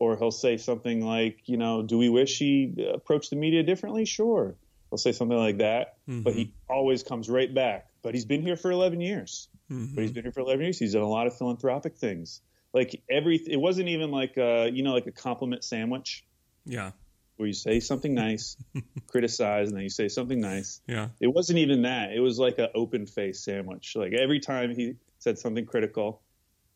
Or 0.00 0.16
he'll 0.16 0.30
say 0.30 0.58
something 0.58 1.04
like, 1.04 1.48
"You 1.48 1.56
know, 1.56 1.82
do 1.82 1.98
we 1.98 2.08
wish 2.08 2.38
he 2.38 2.86
approached 2.94 3.30
the 3.30 3.36
media 3.36 3.62
differently? 3.62 4.04
Sure." 4.04 4.54
He'll 4.90 4.98
say 4.98 5.12
something 5.12 5.36
like 5.36 5.58
that, 5.58 5.96
but 6.06 6.34
he 6.34 6.52
always 6.68 7.02
comes 7.02 7.28
right 7.28 7.52
back. 7.52 7.88
But 8.00 8.14
he's 8.14 8.24
been 8.24 8.42
here 8.42 8.56
for 8.56 8.70
11 8.70 9.00
years. 9.00 9.48
Mm-hmm. 9.70 9.94
But 9.94 10.02
he's 10.02 10.12
been 10.12 10.24
here 10.24 10.32
for 10.32 10.40
11 10.40 10.62
years. 10.64 10.78
He's 10.78 10.92
done 10.94 11.02
a 11.02 11.08
lot 11.08 11.26
of 11.26 11.36
philanthropic 11.36 11.96
things. 11.96 12.40
Like 12.72 13.02
every, 13.10 13.36
it 13.36 13.56
wasn't 13.58 13.88
even 13.88 14.10
like 14.10 14.36
a, 14.36 14.70
you 14.72 14.82
know, 14.82 14.92
like 14.92 15.06
a 15.06 15.12
compliment 15.12 15.64
sandwich 15.64 16.24
Yeah. 16.66 16.92
where 17.36 17.46
you 17.48 17.54
say 17.54 17.80
something 17.80 18.14
nice, 18.14 18.56
criticize, 19.06 19.68
and 19.68 19.76
then 19.76 19.82
you 19.84 19.90
say 19.90 20.08
something 20.08 20.40
nice. 20.40 20.80
Yeah. 20.86 21.08
It 21.20 21.28
wasn't 21.28 21.58
even 21.60 21.82
that. 21.82 22.12
It 22.12 22.20
was 22.20 22.38
like 22.38 22.58
an 22.58 22.68
open 22.74 23.06
face 23.06 23.40
sandwich. 23.40 23.94
Like 23.96 24.12
every 24.12 24.40
time 24.40 24.74
he 24.74 24.94
said 25.18 25.38
something 25.38 25.64
critical, 25.66 26.22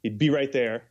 he'd 0.02 0.18
be 0.18 0.30
right 0.30 0.50
there 0.50 0.84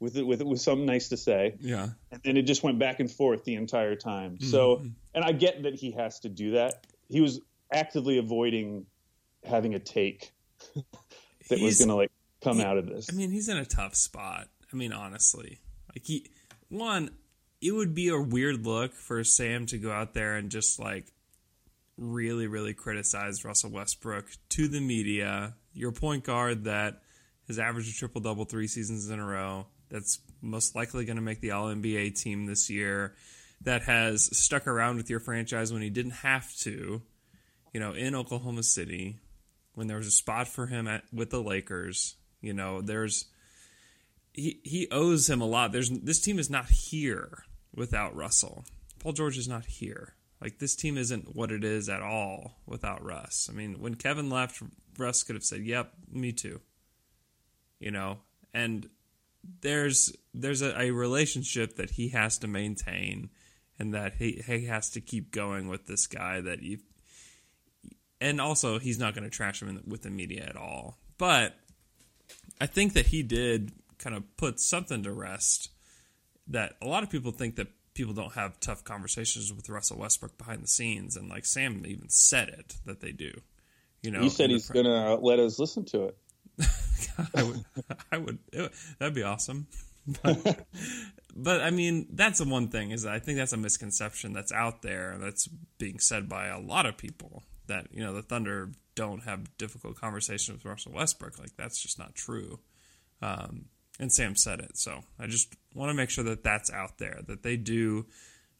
with 0.00 0.16
it, 0.16 0.22
with 0.26 0.40
it, 0.40 0.46
with 0.46 0.60
something 0.60 0.86
nice 0.86 1.08
to 1.08 1.16
say, 1.16 1.56
Yeah. 1.60 1.88
and 2.12 2.20
then 2.22 2.36
it 2.36 2.42
just 2.42 2.62
went 2.62 2.78
back 2.78 3.00
and 3.00 3.10
forth 3.10 3.44
the 3.44 3.54
entire 3.56 3.96
time. 3.96 4.34
Mm-hmm. 4.36 4.44
So, 4.46 4.82
and 5.14 5.24
I 5.24 5.32
get 5.32 5.62
that 5.64 5.74
he 5.74 5.90
has 5.92 6.20
to 6.20 6.28
do 6.28 6.52
that. 6.52 6.86
He 7.08 7.20
was 7.20 7.40
actively 7.72 8.18
avoiding 8.18 8.86
having 9.44 9.74
a 9.74 9.78
take 9.78 10.32
that 11.48 11.60
was 11.60 11.78
going 11.78 11.88
to 11.88 11.94
like 11.94 12.12
come 12.42 12.58
he- 12.58 12.64
out 12.64 12.78
of 12.78 12.86
this. 12.86 13.08
I 13.10 13.14
mean, 13.14 13.30
he's 13.30 13.48
in 13.48 13.56
a 13.56 13.64
tough 13.64 13.94
spot. 13.94 14.48
I 14.72 14.76
mean, 14.76 14.92
honestly, 14.92 15.60
like 15.94 16.04
he, 16.04 16.26
one, 16.68 17.10
it 17.60 17.72
would 17.72 17.94
be 17.94 18.08
a 18.08 18.20
weird 18.20 18.64
look 18.64 18.94
for 18.94 19.22
Sam 19.24 19.66
to 19.66 19.78
go 19.78 19.90
out 19.90 20.14
there 20.14 20.36
and 20.36 20.50
just 20.50 20.78
like 20.78 21.12
really, 21.96 22.46
really 22.46 22.74
criticize 22.74 23.44
Russell 23.44 23.70
Westbrook 23.70 24.26
to 24.50 24.68
the 24.68 24.80
media. 24.80 25.54
Your 25.72 25.92
point 25.92 26.24
guard 26.24 26.64
that 26.64 27.02
has 27.48 27.58
averaged 27.58 27.90
a 27.90 27.94
triple 27.94 28.20
double 28.20 28.44
three 28.44 28.68
seasons 28.68 29.08
in 29.10 29.18
a 29.18 29.24
row. 29.24 29.66
That's 29.90 30.20
most 30.40 30.76
likely 30.76 31.04
going 31.04 31.16
to 31.16 31.22
make 31.22 31.40
the 31.40 31.52
All 31.52 31.66
NBA 31.66 32.20
team 32.20 32.46
this 32.46 32.70
year. 32.70 33.14
That 33.62 33.82
has 33.82 34.28
stuck 34.38 34.68
around 34.68 34.98
with 34.98 35.10
your 35.10 35.18
franchise 35.18 35.72
when 35.72 35.82
he 35.82 35.90
didn't 35.90 36.12
have 36.12 36.54
to. 36.58 37.02
You 37.72 37.80
know, 37.80 37.92
in 37.92 38.14
Oklahoma 38.14 38.62
City, 38.62 39.18
when 39.78 39.86
there 39.86 39.96
was 39.96 40.08
a 40.08 40.10
spot 40.10 40.48
for 40.48 40.66
him 40.66 40.88
at 40.88 41.04
with 41.12 41.30
the 41.30 41.40
Lakers. 41.40 42.16
You 42.40 42.52
know, 42.52 42.82
there's 42.82 43.26
he 44.34 44.60
he 44.64 44.88
owes 44.90 45.30
him 45.30 45.40
a 45.40 45.46
lot. 45.46 45.72
There's 45.72 45.88
this 45.90 46.20
team 46.20 46.38
is 46.38 46.50
not 46.50 46.68
here 46.68 47.44
without 47.74 48.16
Russell. 48.16 48.64
Paul 48.98 49.12
George 49.12 49.38
is 49.38 49.48
not 49.48 49.64
here. 49.64 50.14
Like 50.42 50.58
this 50.58 50.74
team 50.74 50.98
isn't 50.98 51.34
what 51.34 51.52
it 51.52 51.64
is 51.64 51.88
at 51.88 52.02
all 52.02 52.58
without 52.66 53.04
Russ. 53.04 53.48
I 53.50 53.54
mean, 53.54 53.80
when 53.80 53.94
Kevin 53.94 54.30
left, 54.30 54.60
Russ 54.98 55.22
could 55.22 55.36
have 55.36 55.44
said, 55.44 55.64
"Yep, 55.64 55.92
me 56.10 56.32
too." 56.32 56.60
You 57.78 57.92
know, 57.92 58.18
and 58.52 58.88
there's 59.60 60.12
there's 60.34 60.62
a, 60.62 60.76
a 60.80 60.90
relationship 60.90 61.76
that 61.76 61.90
he 61.90 62.08
has 62.08 62.38
to 62.38 62.48
maintain, 62.48 63.30
and 63.78 63.94
that 63.94 64.14
he 64.14 64.42
he 64.44 64.66
has 64.66 64.90
to 64.90 65.00
keep 65.00 65.30
going 65.30 65.68
with 65.68 65.86
this 65.86 66.08
guy 66.08 66.40
that 66.40 66.62
you. 66.62 66.78
And 68.20 68.40
also, 68.40 68.78
he's 68.78 68.98
not 68.98 69.14
going 69.14 69.24
to 69.24 69.30
trash 69.30 69.62
him 69.62 69.68
in, 69.68 69.82
with 69.86 70.02
the 70.02 70.10
media 70.10 70.44
at 70.44 70.56
all. 70.56 70.98
But 71.18 71.54
I 72.60 72.66
think 72.66 72.94
that 72.94 73.06
he 73.06 73.22
did 73.22 73.72
kind 73.98 74.16
of 74.16 74.24
put 74.36 74.58
something 74.60 75.02
to 75.04 75.12
rest 75.12 75.70
that 76.48 76.74
a 76.82 76.86
lot 76.86 77.02
of 77.02 77.10
people 77.10 77.30
think 77.30 77.56
that 77.56 77.68
people 77.94 78.14
don't 78.14 78.32
have 78.34 78.58
tough 78.60 78.84
conversations 78.84 79.52
with 79.52 79.68
Russell 79.68 79.98
Westbrook 79.98 80.38
behind 80.38 80.62
the 80.62 80.68
scenes, 80.68 81.16
and 81.16 81.28
like 81.28 81.44
Sam 81.44 81.84
even 81.86 82.08
said 82.08 82.48
it 82.48 82.76
that 82.86 83.00
they 83.00 83.12
do. 83.12 83.32
You 84.02 84.12
know, 84.12 84.20
he 84.20 84.28
said 84.28 84.50
he's 84.50 84.66
pre- 84.66 84.82
going 84.82 84.86
to 84.86 85.12
uh, 85.12 85.16
let 85.16 85.38
us 85.40 85.58
listen 85.58 85.84
to 85.86 86.04
it. 86.04 86.16
I 87.34 87.42
would, 87.42 87.64
I 88.12 88.18
would, 88.18 88.38
it- 88.52 88.72
that'd 88.98 89.14
be 89.14 89.22
awesome. 89.22 89.66
But, 90.22 90.64
but 91.36 91.60
I 91.60 91.68
mean, 91.68 92.06
that's 92.12 92.38
the 92.38 92.46
one 92.48 92.68
thing 92.68 92.92
is 92.92 93.04
I 93.04 93.18
think 93.18 93.36
that's 93.36 93.52
a 93.52 93.58
misconception 93.58 94.32
that's 94.32 94.52
out 94.52 94.80
there 94.80 95.18
that's 95.20 95.46
being 95.76 95.98
said 95.98 96.30
by 96.30 96.46
a 96.46 96.58
lot 96.58 96.86
of 96.86 96.96
people 96.96 97.42
that 97.68 97.86
you 97.92 98.02
know 98.04 98.12
the 98.14 98.22
Thunder 98.22 98.72
don't 98.94 99.22
have 99.22 99.56
difficult 99.58 99.96
conversations 100.00 100.58
with 100.58 100.64
Russell 100.64 100.92
Westbrook. 100.92 101.38
Like 101.38 101.56
that's 101.56 101.80
just 101.80 101.98
not 101.98 102.14
true. 102.14 102.58
Um, 103.22 103.66
and 104.00 104.12
Sam 104.12 104.36
said 104.36 104.60
it, 104.60 104.76
so 104.76 105.02
I 105.18 105.26
just 105.26 105.54
want 105.74 105.90
to 105.90 105.94
make 105.94 106.10
sure 106.10 106.24
that 106.24 106.44
that's 106.44 106.70
out 106.70 106.98
there 106.98 107.20
that 107.26 107.42
they 107.42 107.56
do 107.56 108.06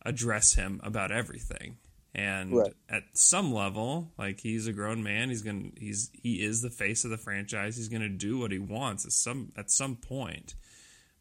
address 0.05 0.55
him 0.55 0.81
about 0.83 1.13
everything. 1.13 1.77
And 2.15 2.53
Right. 2.57 2.73
at 2.89 3.03
some 3.13 3.53
level, 3.53 4.13
like 4.19 4.41
he's 4.41 4.67
a 4.67 4.73
grown 4.73 5.03
man, 5.03 5.29
he's 5.29 5.43
gonna 5.43 5.71
he's 5.79 6.11
he 6.13 6.43
is 6.43 6.63
the 6.63 6.71
face 6.71 7.05
of 7.05 7.11
the 7.11 7.19
franchise. 7.19 7.77
He's 7.77 7.89
gonna 7.89 8.09
do 8.09 8.39
what 8.39 8.51
he 8.51 8.59
wants 8.59 9.05
at 9.05 9.13
some 9.13 9.53
at 9.57 9.71
some 9.71 9.97
point. 9.97 10.55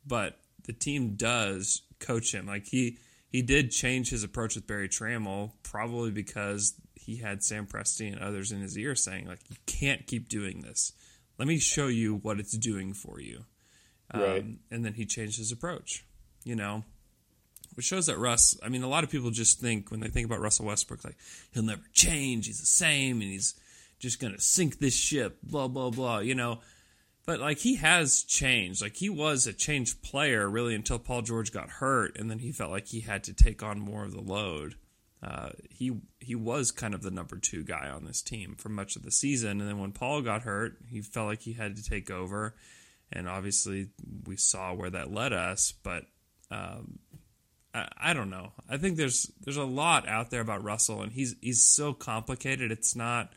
But 0.05 0.39
the 0.63 0.73
team 0.73 1.15
does 1.15 1.81
coach 1.99 2.33
him. 2.33 2.47
Like 2.47 2.67
he 2.67 2.97
he 3.29 3.41
did 3.41 3.71
change 3.71 4.09
his 4.09 4.23
approach 4.23 4.55
with 4.55 4.65
Berry 4.65 4.87
Tramel, 4.89 5.51
probably 5.61 6.09
because 6.11 6.73
he 7.07 7.15
had 7.15 7.41
Sam 7.41 7.65
Presti 7.65 8.11
and 8.11 8.21
others 8.21 8.51
in 8.51 8.59
his 8.59 8.77
ear 8.77 8.93
saying, 8.93 9.27
like, 9.27 9.39
you 9.49 9.55
can't 9.65 10.05
keep 10.05 10.27
doing 10.27 10.59
this. 10.59 10.91
Let 11.39 11.47
me 11.47 11.57
show 11.57 11.87
you 11.87 12.17
what 12.17 12.37
it's 12.37 12.57
doing 12.57 12.93
for 12.93 13.21
you. 13.21 13.45
Right. 14.13 14.41
Um, 14.41 14.59
and 14.69 14.83
then 14.83 14.93
he 14.93 15.05
changed 15.05 15.37
his 15.37 15.53
approach, 15.53 16.05
you 16.43 16.53
know, 16.53 16.83
which 17.75 17.85
shows 17.85 18.07
that 18.07 18.17
Russ, 18.17 18.59
I 18.61 18.67
mean, 18.67 18.83
a 18.83 18.89
lot 18.89 19.05
of 19.05 19.09
people 19.09 19.31
just 19.31 19.61
think 19.61 19.89
when 19.89 20.01
they 20.01 20.09
think 20.09 20.25
about 20.25 20.41
Russell 20.41 20.65
Westbrook, 20.65 21.05
like, 21.05 21.15
he'll 21.51 21.63
never 21.63 21.83
change. 21.93 22.45
He's 22.45 22.59
the 22.59 22.65
same 22.65 23.21
and 23.21 23.31
he's 23.31 23.55
just 23.99 24.19
going 24.19 24.33
to 24.33 24.41
sink 24.41 24.79
this 24.79 24.95
ship, 24.95 25.37
blah, 25.41 25.69
blah, 25.69 25.91
blah, 25.91 26.19
you 26.19 26.35
know. 26.35 26.59
But, 27.25 27.39
like, 27.39 27.59
he 27.59 27.75
has 27.75 28.21
changed. 28.23 28.81
Like, 28.81 28.97
he 28.97 29.09
was 29.09 29.47
a 29.47 29.53
changed 29.53 30.03
player 30.03 30.49
really 30.49 30.75
until 30.75 30.99
Paul 30.99 31.21
George 31.21 31.53
got 31.53 31.69
hurt 31.69 32.19
and 32.19 32.29
then 32.29 32.39
he 32.39 32.51
felt 32.51 32.71
like 32.71 32.87
he 32.87 32.99
had 32.99 33.23
to 33.23 33.33
take 33.33 33.63
on 33.63 33.79
more 33.79 34.03
of 34.03 34.11
the 34.11 34.19
load. 34.19 34.75
Uh, 35.21 35.49
he 35.69 35.99
he 36.19 36.35
was 36.35 36.71
kind 36.71 36.93
of 36.93 37.01
the 37.01 37.09
number 37.11 37.37
two 37.37 37.63
guy 37.63 37.89
on 37.89 38.05
this 38.05 38.21
team 38.21 38.55
for 38.55 38.69
much 38.69 38.95
of 38.95 39.03
the 39.03 39.11
season, 39.11 39.59
and 39.59 39.69
then 39.69 39.79
when 39.79 39.91
Paul 39.91 40.21
got 40.21 40.43
hurt, 40.43 40.77
he 40.89 41.01
felt 41.01 41.27
like 41.27 41.41
he 41.41 41.53
had 41.53 41.75
to 41.75 41.83
take 41.83 42.11
over, 42.11 42.55
and 43.11 43.27
obviously 43.27 43.89
we 44.25 44.37
saw 44.37 44.73
where 44.73 44.91
that 44.91 45.11
led 45.11 45.33
us. 45.33 45.73
But 45.83 46.03
um, 46.51 46.99
I, 47.73 47.87
I 47.97 48.13
don't 48.13 48.29
know. 48.29 48.51
I 48.69 48.77
think 48.77 48.97
there's 48.97 49.31
there's 49.41 49.57
a 49.57 49.63
lot 49.63 50.07
out 50.07 50.29
there 50.29 50.41
about 50.41 50.63
Russell, 50.63 51.01
and 51.01 51.11
he's 51.11 51.35
he's 51.41 51.63
so 51.63 51.93
complicated. 51.93 52.71
It's 52.71 52.95
not 52.95 53.33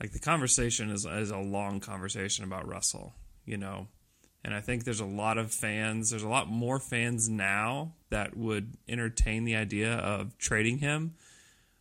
like 0.00 0.12
the 0.12 0.18
conversation 0.18 0.90
is 0.90 1.04
is 1.04 1.30
a 1.30 1.38
long 1.38 1.80
conversation 1.80 2.44
about 2.44 2.68
Russell, 2.68 3.14
you 3.44 3.56
know. 3.56 3.88
And 4.44 4.54
I 4.54 4.60
think 4.60 4.84
there's 4.84 5.00
a 5.00 5.04
lot 5.04 5.36
of 5.36 5.52
fans, 5.52 6.10
there's 6.10 6.22
a 6.22 6.28
lot 6.28 6.48
more 6.48 6.78
fans 6.78 7.28
now 7.28 7.92
that 8.10 8.36
would 8.36 8.76
entertain 8.88 9.44
the 9.44 9.56
idea 9.56 9.94
of 9.94 10.38
trading 10.38 10.78
him 10.78 11.14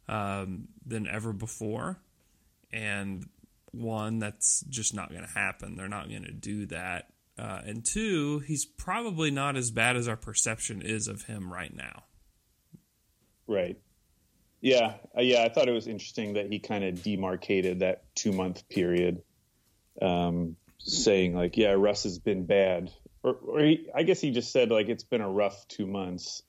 um, 0.09 0.67
than 0.85 1.07
ever 1.07 1.33
before. 1.33 1.99
And 2.71 3.29
one, 3.71 4.19
that's 4.19 4.61
just 4.69 4.93
not 4.93 5.09
going 5.09 5.21
to 5.21 5.29
happen. 5.29 5.75
They're 5.75 5.87
not 5.87 6.09
going 6.09 6.23
to 6.23 6.31
do 6.31 6.65
that. 6.67 7.09
Uh, 7.37 7.61
and 7.65 7.85
two, 7.85 8.39
he's 8.39 8.65
probably 8.65 9.29
not 9.29 9.55
as 9.55 9.69
bad 9.69 9.95
as 9.95 10.07
our 10.07 10.17
perception 10.17 10.81
is 10.81 11.07
of 11.07 11.23
him 11.23 11.53
right 11.53 11.75
now. 11.75 12.03
Right. 13.45 13.77
Yeah. 14.61 14.95
Uh, 15.15 15.21
yeah. 15.21 15.43
I 15.43 15.49
thought 15.49 15.69
it 15.69 15.73
was 15.73 15.87
interesting 15.87 16.33
that 16.33 16.51
he 16.51 16.59
kind 16.59 16.83
of 16.83 17.03
demarcated 17.03 17.79
that 17.79 18.03
two 18.15 18.31
month 18.31 18.67
period, 18.69 19.21
um, 20.01 20.55
saying 20.87 21.35
like, 21.35 21.57
yeah, 21.57 21.71
Russ 21.71 22.03
has 22.03 22.19
been 22.19 22.45
bad. 22.45 22.91
Or, 23.23 23.33
or 23.33 23.59
he, 23.59 23.89
I 23.93 24.03
guess 24.03 24.21
he 24.21 24.31
just 24.31 24.51
said 24.51 24.71
like 24.71 24.89
it's 24.89 25.03
been 25.03 25.21
a 25.21 25.29
rough 25.29 25.67
two 25.67 25.85
months, 25.85 26.43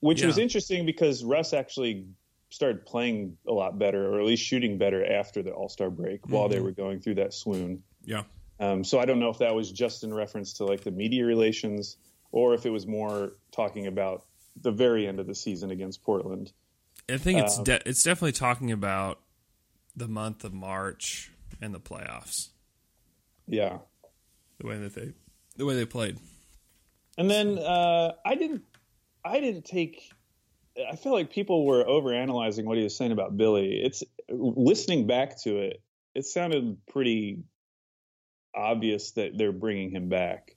which 0.00 0.24
was 0.24 0.38
interesting 0.38 0.86
because 0.86 1.24
Russ 1.24 1.52
actually 1.52 2.06
started 2.50 2.86
playing 2.86 3.36
a 3.48 3.52
lot 3.52 3.78
better, 3.78 4.14
or 4.14 4.20
at 4.20 4.26
least 4.26 4.44
shooting 4.44 4.78
better 4.78 5.04
after 5.04 5.42
the 5.42 5.50
All 5.50 5.68
Star 5.68 5.90
break 5.90 6.28
while 6.28 6.48
they 6.48 6.60
were 6.60 6.72
going 6.72 7.00
through 7.00 7.16
that 7.16 7.34
swoon. 7.34 7.82
Yeah. 8.04 8.22
Um, 8.60 8.84
so 8.84 9.00
I 9.00 9.04
don't 9.04 9.18
know 9.18 9.30
if 9.30 9.38
that 9.38 9.54
was 9.54 9.72
just 9.72 10.04
in 10.04 10.14
reference 10.14 10.54
to 10.54 10.64
like 10.64 10.84
the 10.84 10.92
media 10.92 11.24
relations 11.24 11.96
or 12.30 12.54
if 12.54 12.66
it 12.66 12.70
was 12.70 12.86
more 12.86 13.32
talking 13.50 13.86
about 13.86 14.24
the 14.60 14.70
very 14.70 15.06
end 15.06 15.20
of 15.20 15.26
the 15.26 15.34
season 15.34 15.70
against 15.70 16.02
Portland. 16.02 16.52
I 17.08 17.18
think 17.18 17.40
it's 17.40 17.58
de- 17.58 17.86
it's 17.88 18.02
definitely 18.02 18.32
talking 18.32 18.72
about 18.72 19.20
the 19.96 20.08
month 20.08 20.44
of 20.44 20.52
March 20.52 21.32
and 21.60 21.74
the 21.74 21.80
playoffs, 21.80 22.50
Yeah. 23.46 23.78
the 24.58 24.66
way 24.66 24.78
that 24.78 24.94
they 24.94 25.12
the 25.56 25.64
way 25.66 25.74
they 25.74 25.84
played. 25.86 26.18
And 27.18 27.30
then 27.30 27.58
uh, 27.58 28.12
I 28.24 28.34
didn't 28.34 28.62
I 29.24 29.40
didn't 29.40 29.64
take 29.64 30.10
I 30.90 30.96
feel 30.96 31.12
like 31.12 31.30
people 31.30 31.64
were 31.64 31.84
overanalyzing 31.84 32.64
what 32.64 32.76
he 32.76 32.82
was 32.84 32.96
saying 32.96 33.12
about 33.12 33.36
Billy. 33.36 33.80
It's 33.82 34.02
listening 34.28 35.06
back 35.06 35.40
to 35.42 35.58
it, 35.58 35.80
it 36.14 36.24
sounded 36.24 36.78
pretty 36.88 37.44
obvious 38.54 39.12
that 39.12 39.36
they're 39.36 39.52
bringing 39.52 39.90
him 39.90 40.08
back. 40.08 40.56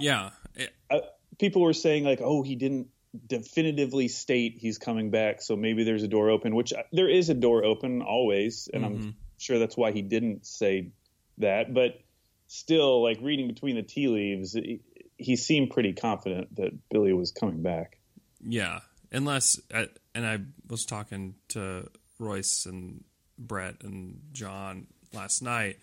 Yeah, 0.00 0.30
it- 0.54 0.74
Uh, 0.90 1.00
people 1.38 1.62
were 1.62 1.72
saying 1.72 2.04
like, 2.04 2.20
"Oh, 2.20 2.42
he 2.42 2.56
didn't 2.56 2.88
definitively 3.26 4.08
state 4.08 4.58
he's 4.58 4.78
coming 4.78 5.10
back, 5.10 5.40
so 5.42 5.56
maybe 5.56 5.84
there's 5.84 6.02
a 6.02 6.08
door 6.08 6.30
open." 6.30 6.54
Which 6.54 6.72
uh, 6.72 6.82
there 6.92 7.08
is 7.08 7.28
a 7.30 7.34
door 7.34 7.64
open 7.64 8.02
always, 8.02 8.68
and 8.72 8.84
I'm 8.84 9.16
sure 9.38 9.58
that's 9.58 9.76
why 9.76 9.92
he 9.92 10.02
didn't 10.02 10.44
say 10.46 10.90
that. 11.38 11.72
But 11.72 12.00
still, 12.46 13.02
like 13.02 13.18
reading 13.20 13.48
between 13.48 13.76
the 13.76 13.82
tea 13.82 14.08
leaves, 14.08 14.52
he, 14.52 14.80
he 15.16 15.36
seemed 15.36 15.70
pretty 15.70 15.92
confident 15.92 16.56
that 16.56 16.72
Billy 16.90 17.12
was 17.12 17.32
coming 17.32 17.62
back. 17.62 17.98
yeah. 18.46 18.80
Unless, 19.12 19.60
I, 19.72 19.88
and 20.16 20.26
I 20.26 20.40
was 20.68 20.84
talking 20.84 21.36
to 21.50 21.88
Royce 22.18 22.66
and 22.66 23.04
Brett 23.38 23.76
and 23.84 24.20
John 24.32 24.88
last 25.12 25.42
night, 25.42 25.78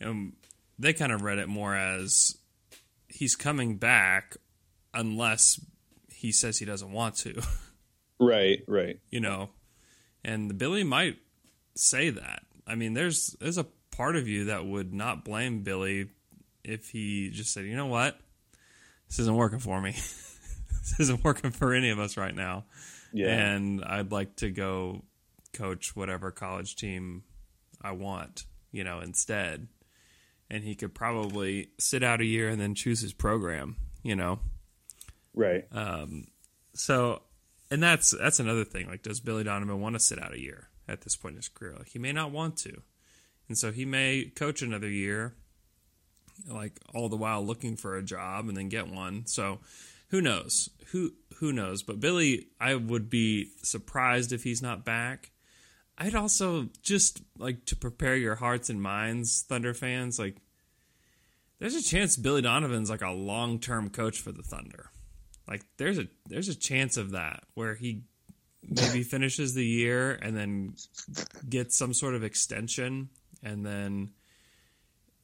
and 0.00 0.32
they 0.78 0.94
kind 0.94 1.12
of 1.12 1.20
read 1.20 1.38
it 1.38 1.48
more 1.48 1.76
as 1.76 2.34
he's 3.08 3.36
coming 3.36 3.76
back 3.76 4.36
unless 4.94 5.60
he 6.08 6.32
says 6.32 6.58
he 6.58 6.64
doesn't 6.64 6.92
want 6.92 7.16
to. 7.18 7.40
Right, 8.18 8.62
right. 8.66 8.98
you 9.10 9.20
know, 9.20 9.50
and 10.24 10.48
the 10.48 10.54
Billy 10.54 10.82
might 10.84 11.18
say 11.74 12.08
that. 12.08 12.44
I 12.66 12.74
mean, 12.74 12.94
there's 12.94 13.36
there's 13.40 13.58
a 13.58 13.66
part 13.96 14.16
of 14.16 14.28
you 14.28 14.46
that 14.46 14.66
would 14.66 14.92
not 14.92 15.24
blame 15.24 15.62
Billy 15.62 16.08
if 16.64 16.90
he 16.90 17.30
just 17.30 17.52
said, 17.52 17.64
you 17.64 17.76
know 17.76 17.86
what, 17.86 18.18
this 19.08 19.18
isn't 19.20 19.36
working 19.36 19.58
for 19.60 19.80
me. 19.80 19.92
this 19.92 20.94
isn't 21.00 21.24
working 21.24 21.50
for 21.50 21.72
any 21.72 21.90
of 21.90 21.98
us 21.98 22.16
right 22.16 22.34
now, 22.34 22.64
Yeah. 23.12 23.28
and 23.28 23.84
I'd 23.84 24.12
like 24.12 24.36
to 24.36 24.50
go 24.50 25.02
coach 25.52 25.94
whatever 25.96 26.30
college 26.30 26.76
team 26.76 27.22
I 27.80 27.92
want, 27.92 28.44
you 28.72 28.84
know, 28.84 29.00
instead. 29.00 29.68
And 30.50 30.62
he 30.62 30.74
could 30.74 30.94
probably 30.94 31.70
sit 31.78 32.02
out 32.04 32.20
a 32.20 32.24
year 32.24 32.48
and 32.48 32.60
then 32.60 32.74
choose 32.74 33.00
his 33.00 33.12
program, 33.12 33.76
you 34.02 34.14
know. 34.16 34.38
right. 35.34 35.64
Um 35.72 36.26
so, 36.74 37.22
and 37.70 37.82
that's 37.82 38.10
that's 38.10 38.38
another 38.38 38.64
thing. 38.64 38.86
Like, 38.86 39.02
does 39.02 39.18
Billy 39.20 39.42
Donovan 39.44 39.80
want 39.80 39.94
to 39.94 39.98
sit 40.00 40.22
out 40.22 40.34
a 40.34 40.40
year 40.40 40.68
at 40.86 41.00
this 41.00 41.16
point 41.16 41.32
in 41.32 41.36
his 41.38 41.48
career? 41.48 41.74
Like, 41.78 41.88
he 41.88 41.98
may 41.98 42.12
not 42.12 42.30
want 42.30 42.56
to, 42.58 42.82
and 43.48 43.56
so 43.56 43.72
he 43.72 43.84
may 43.84 44.32
coach 44.34 44.62
another 44.62 44.88
year, 44.88 45.34
like 46.48 46.78
all 46.94 47.08
the 47.08 47.16
while 47.16 47.44
looking 47.44 47.76
for 47.76 47.96
a 47.96 48.02
job 48.02 48.48
and 48.48 48.56
then 48.56 48.68
get 48.68 48.88
one. 48.88 49.26
So, 49.26 49.60
who 50.08 50.20
knows? 50.20 50.70
Who 50.88 51.12
who 51.36 51.52
knows? 51.52 51.82
But 51.82 52.00
Billy, 52.00 52.48
I 52.60 52.74
would 52.74 53.10
be 53.10 53.50
surprised 53.62 54.32
if 54.32 54.42
he's 54.42 54.62
not 54.62 54.84
back. 54.84 55.30
I'd 55.98 56.14
also 56.14 56.68
just 56.82 57.22
like 57.38 57.64
to 57.66 57.76
prepare 57.76 58.16
your 58.16 58.34
hearts 58.34 58.68
and 58.68 58.82
minds, 58.82 59.44
Thunder 59.48 59.72
fans. 59.74 60.18
Like, 60.18 60.36
there's 61.58 61.74
a 61.74 61.82
chance 61.82 62.16
Billy 62.16 62.42
Donovan's 62.42 62.90
like 62.90 63.02
a 63.02 63.10
long 63.10 63.58
term 63.58 63.90
coach 63.90 64.20
for 64.20 64.32
the 64.32 64.42
Thunder. 64.42 64.90
Like, 65.48 65.64
there's 65.78 65.98
a 65.98 66.08
there's 66.28 66.48
a 66.48 66.54
chance 66.54 66.96
of 66.96 67.12
that 67.12 67.44
where 67.54 67.74
he 67.74 68.02
maybe 68.68 69.02
finishes 69.02 69.54
the 69.54 69.64
year 69.64 70.12
and 70.12 70.36
then 70.36 70.74
gets 71.48 71.78
some 71.78 71.94
sort 71.94 72.14
of 72.14 72.24
extension 72.24 73.08
and 73.46 73.64
then 73.64 74.10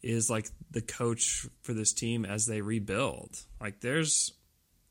is 0.02 0.30
like 0.30 0.48
the 0.70 0.80
coach 0.80 1.46
for 1.62 1.74
this 1.74 1.92
team 1.92 2.24
as 2.24 2.46
they 2.46 2.60
rebuild. 2.60 3.36
Like, 3.60 3.80
there's 3.80 4.32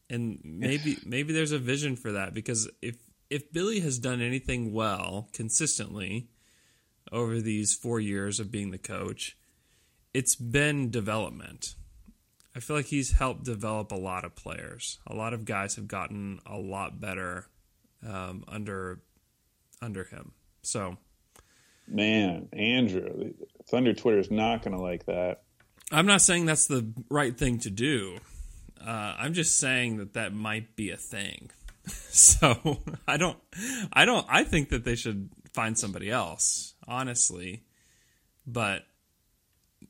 and 0.09 0.39
maybe 0.43 0.97
maybe 1.05 1.33
there's 1.33 1.53
a 1.53 1.59
vision 1.59 1.95
for 1.95 2.11
that 2.11 2.33
because 2.33 2.69
if 2.81 2.97
if 3.29 3.51
Billy 3.53 3.79
has 3.79 3.97
done 3.97 4.21
anything 4.21 4.73
well 4.73 5.29
consistently 5.31 6.27
over 7.13 7.39
these 7.39 7.73
4 7.73 7.99
years 7.99 8.39
of 8.39 8.51
being 8.51 8.71
the 8.71 8.77
coach, 8.77 9.37
it's 10.13 10.35
been 10.35 10.91
development. 10.91 11.75
I 12.53 12.59
feel 12.59 12.75
like 12.75 12.87
he's 12.87 13.13
helped 13.13 13.45
develop 13.45 13.93
a 13.93 13.95
lot 13.95 14.25
of 14.25 14.35
players. 14.35 14.99
A 15.07 15.15
lot 15.15 15.33
of 15.33 15.45
guys 15.45 15.75
have 15.75 15.87
gotten 15.87 16.41
a 16.45 16.57
lot 16.57 16.99
better 16.99 17.47
um, 18.05 18.43
under 18.49 19.01
under 19.81 20.03
him. 20.03 20.33
So 20.61 20.97
Man, 21.91 22.47
Andrew, 22.53 23.33
Thunder 23.69 23.93
Twitter 23.93 24.19
is 24.19 24.31
not 24.31 24.63
going 24.63 24.75
to 24.75 24.81
like 24.81 25.05
that. 25.07 25.41
I'm 25.91 26.05
not 26.05 26.21
saying 26.21 26.45
that's 26.45 26.67
the 26.67 26.93
right 27.09 27.37
thing 27.37 27.59
to 27.59 27.69
do. 27.69 28.17
Uh, 28.79 29.15
I'm 29.17 29.33
just 29.33 29.59
saying 29.59 29.97
that 29.97 30.13
that 30.13 30.33
might 30.33 30.75
be 30.77 30.89
a 30.91 30.97
thing. 30.97 31.51
so 31.87 32.79
I 33.07 33.17
don't, 33.17 33.37
I 33.91 34.05
don't, 34.05 34.25
I 34.29 34.45
think 34.45 34.69
that 34.69 34.85
they 34.85 34.95
should 34.95 35.29
find 35.53 35.77
somebody 35.77 36.09
else, 36.09 36.75
honestly. 36.87 37.63
But 38.47 38.83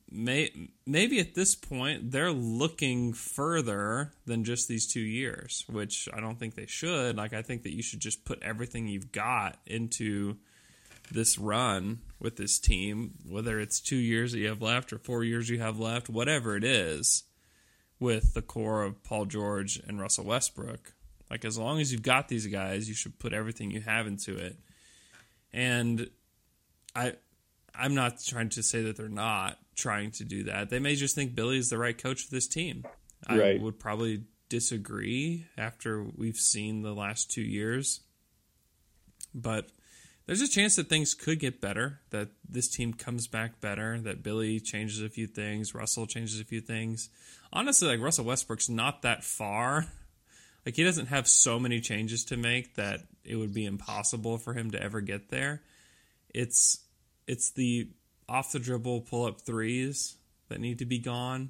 may, 0.10 0.70
maybe 0.88 1.20
at 1.20 1.36
this 1.36 1.54
point 1.54 2.12
they're 2.12 2.32
looking 2.32 3.14
further 3.14 4.12
than 4.26 4.44
just 4.44 4.68
these 4.68 4.92
two 4.92 5.02
years, 5.02 5.66
which 5.70 6.10
I 6.12 6.20
don't 6.20 6.40
think 6.40 6.56
they 6.56 6.66
should. 6.66 7.16
Like 7.16 7.34
I 7.34 7.44
think 7.44 7.64
that 7.64 7.76
you 7.76 7.84
should 7.84 8.00
just 8.00 8.26
put 8.26 8.42
everything 8.42 8.88
you've 8.88 9.12
got 9.12 9.58
into 9.68 10.38
this 11.13 11.38
run 11.38 12.00
with 12.19 12.38
this 12.38 12.60
team, 12.60 13.15
whether 13.28 13.60
it's 13.60 13.80
two 13.80 13.95
years 13.95 14.32
that 14.32 14.39
you 14.39 14.47
have 14.47 14.62
left 14.62 14.93
or 14.93 14.97
four 14.97 15.24
years 15.24 15.50
you 15.50 15.60
have 15.60 15.80
left, 15.80 16.10
whatever 16.10 16.56
it 16.56 16.63
is, 16.63 17.24
with 18.00 18.34
the 18.34 18.41
core 18.41 18.84
of 18.84 19.04
Paul 19.04 19.26
George 19.26 19.78
and 19.88 20.00
Russell 20.00 20.26
Westbrook. 20.26 20.93
Like 21.30 21.45
as 21.45 21.58
long 21.58 21.80
as 21.80 21.91
you've 21.91 22.02
got 22.02 22.28
these 22.28 22.47
guys, 22.47 22.88
you 22.89 22.95
should 22.95 23.19
put 23.19 23.34
everything 23.34 23.71
you 23.71 23.82
have 23.82 24.08
into 24.08 24.36
it. 24.38 24.58
And 25.54 26.10
I 26.95 27.13
I'm 27.74 27.95
not 27.95 28.21
trying 28.21 28.50
to 28.50 28.63
say 28.63 28.82
that 28.84 28.97
they're 28.97 29.08
not 29.08 29.58
trying 29.76 30.12
to 30.12 30.26
do 30.26 30.43
that. 30.43 30.69
They 30.69 30.80
may 30.80 30.95
just 30.95 31.15
think 31.15 31.36
Billy 31.36 31.58
is 31.58 31.69
the 31.69 31.78
right 31.78 31.97
coach 31.97 32.26
for 32.26 32.32
this 32.32 32.47
team. 32.47 32.84
I 33.26 33.38
Right. 33.38 33.62
would 33.62 33.80
probably 33.80 34.26
disagree 34.50 35.45
after 35.58 36.04
we've 36.04 36.36
seen 36.36 36.82
the 36.82 36.93
last 36.93 37.32
two 37.32 37.41
years. 37.41 38.02
But 39.34 39.69
there's 40.26 40.42
a 40.42 40.48
chance 40.48 40.76
that 40.76 40.88
things 40.88 41.14
could 41.14 41.40
get 41.40 41.62
better, 41.62 42.00
that 42.12 42.30
this 42.48 42.68
team 42.68 42.94
comes 42.94 43.28
back 43.28 43.60
better, 43.60 44.00
that 44.02 44.24
Billy 44.24 44.60
changes 44.60 45.02
a 45.02 45.10
few 45.10 45.28
things, 45.28 45.74
Russell 45.74 46.08
changes 46.08 46.40
a 46.40 46.46
few 46.46 46.62
things. 46.62 47.10
Honestly, 47.52 47.88
like 47.88 48.00
Russell 48.00 48.26
Westbrook's 48.26 48.70
not 48.70 49.02
that 49.02 49.24
far. 49.24 49.88
Like 50.64 50.76
he 50.76 50.84
doesn't 50.84 51.08
have 51.08 51.28
so 51.28 51.58
many 51.60 51.80
changes 51.82 52.26
to 52.26 52.38
make 52.38 52.76
that 52.76 53.00
it 53.24 53.36
would 53.36 53.52
be 53.52 53.66
impossible 53.66 54.38
for 54.38 54.54
him 54.54 54.70
to 54.70 54.80
ever 54.80 55.02
get 55.02 55.30
there. 55.30 55.64
It's 56.36 56.78
it's 57.26 57.50
the 57.50 57.90
off 58.30 58.52
the 58.52 58.60
dribble 58.60 59.02
pull 59.02 59.26
up 59.26 59.42
threes 59.42 60.18
that 60.50 60.60
need 60.60 60.78
to 60.78 60.86
be 60.86 61.00
gone. 61.00 61.50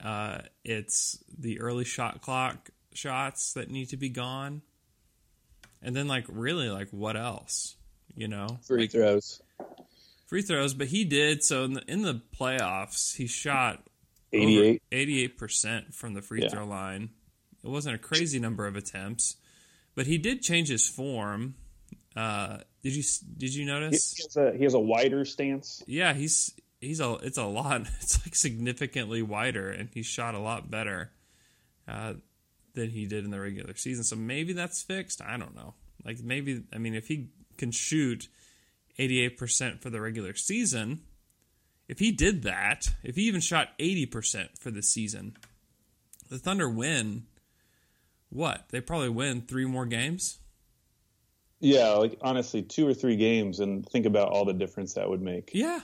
Uh, 0.00 0.38
it's 0.64 1.18
the 1.36 1.60
early 1.60 1.84
shot 1.84 2.20
clock 2.20 2.70
shots 2.92 3.54
that 3.54 3.70
need 3.70 3.88
to 3.88 3.96
be 3.96 4.08
gone. 4.08 4.62
And 5.82 5.94
then 5.96 6.06
like 6.06 6.24
really 6.28 6.70
like 6.70 6.90
what 6.90 7.16
else? 7.16 7.74
You 8.14 8.28
know? 8.28 8.58
Free 8.66 8.82
Like, 8.82 8.92
throws. 8.92 9.40
free 10.26 10.42
throws, 10.42 10.74
but 10.74 10.88
he 10.88 11.04
did 11.04 11.42
so 11.44 11.64
in 11.64 11.74
the, 11.74 11.82
in 11.90 12.02
the 12.02 12.20
playoffs. 12.38 13.16
He 13.16 13.26
shot 13.26 13.84
88. 14.32 14.82
eighty-eight 14.92 15.38
percent 15.38 15.94
from 15.94 16.14
the 16.14 16.22
free 16.22 16.42
Yeah. 16.42 16.48
throw 16.48 16.66
line. 16.66 17.10
It 17.64 17.68
wasn't 17.68 17.94
a 17.94 17.98
crazy 17.98 18.38
number 18.38 18.66
of 18.66 18.76
attempts, 18.76 19.36
but 19.94 20.06
he 20.06 20.18
did 20.18 20.42
change 20.42 20.68
his 20.68 20.86
form. 20.88 21.54
Uh, 22.16 22.58
did 22.82 22.94
you 22.94 23.02
did 23.36 23.54
you 23.54 23.64
notice? 23.64 24.14
he 24.16 24.22
has 24.24 24.36
a, 24.36 24.56
he 24.56 24.64
has 24.64 24.74
a 24.74 24.78
wider 24.80 25.24
stance. 25.24 25.82
Yeah, 25.86 26.12
he's 26.14 26.52
he's 26.80 27.00
a 27.00 27.14
it's 27.22 27.38
a 27.38 27.44
lot. 27.46 27.82
It's 28.02 28.24
like 28.26 28.34
significantly 28.36 29.22
wider, 29.22 29.70
and 29.70 29.88
he 29.92 30.02
shot 30.02 30.34
a 30.34 30.38
lot 30.38 30.70
better 30.70 31.10
uh, 31.86 32.14
than 32.74 32.90
he 32.90 33.06
did 33.06 33.24
in 33.24 33.30
the 33.30 33.40
regular 33.40 33.74
season. 33.76 34.04
So 34.04 34.14
maybe 34.16 34.52
that's 34.52 34.82
fixed. 34.82 35.20
I 35.22 35.36
don't 35.36 35.54
know. 35.56 35.74
Like 36.04 36.20
maybe 36.22 36.62
I 36.72 36.78
mean, 36.78 36.94
if 36.94 37.08
he 37.08 37.28
can 37.58 37.72
shoot 37.72 38.28
eighty 38.98 39.20
eight 39.20 39.36
percent 39.36 39.82
for 39.82 39.90
the 39.90 40.00
regular 40.00 40.34
season, 40.34 41.00
if 41.88 41.98
he 41.98 42.12
did 42.12 42.42
that, 42.44 42.88
if 43.02 43.16
he 43.16 43.22
even 43.22 43.40
shot 43.40 43.68
eighty 43.78 44.06
percent 44.06 44.50
for 44.58 44.70
the 44.70 44.82
season, 44.82 45.36
the 46.28 46.38
Thunder 46.38 46.68
win. 46.68 47.24
What 48.30 48.66
they 48.68 48.82
probably 48.82 49.08
win 49.08 49.40
three 49.40 49.64
more 49.64 49.86
games. 49.86 50.38
Yeah, 51.60 51.92
like 51.92 52.18
honestly, 52.20 52.60
two 52.60 52.86
or 52.86 52.92
three 52.92 53.16
games, 53.16 53.58
and 53.58 53.88
think 53.88 54.04
about 54.04 54.28
all 54.28 54.44
the 54.44 54.52
difference 54.52 54.92
that 54.94 55.08
would 55.08 55.22
make. 55.22 55.50
Yeah, 55.54 55.80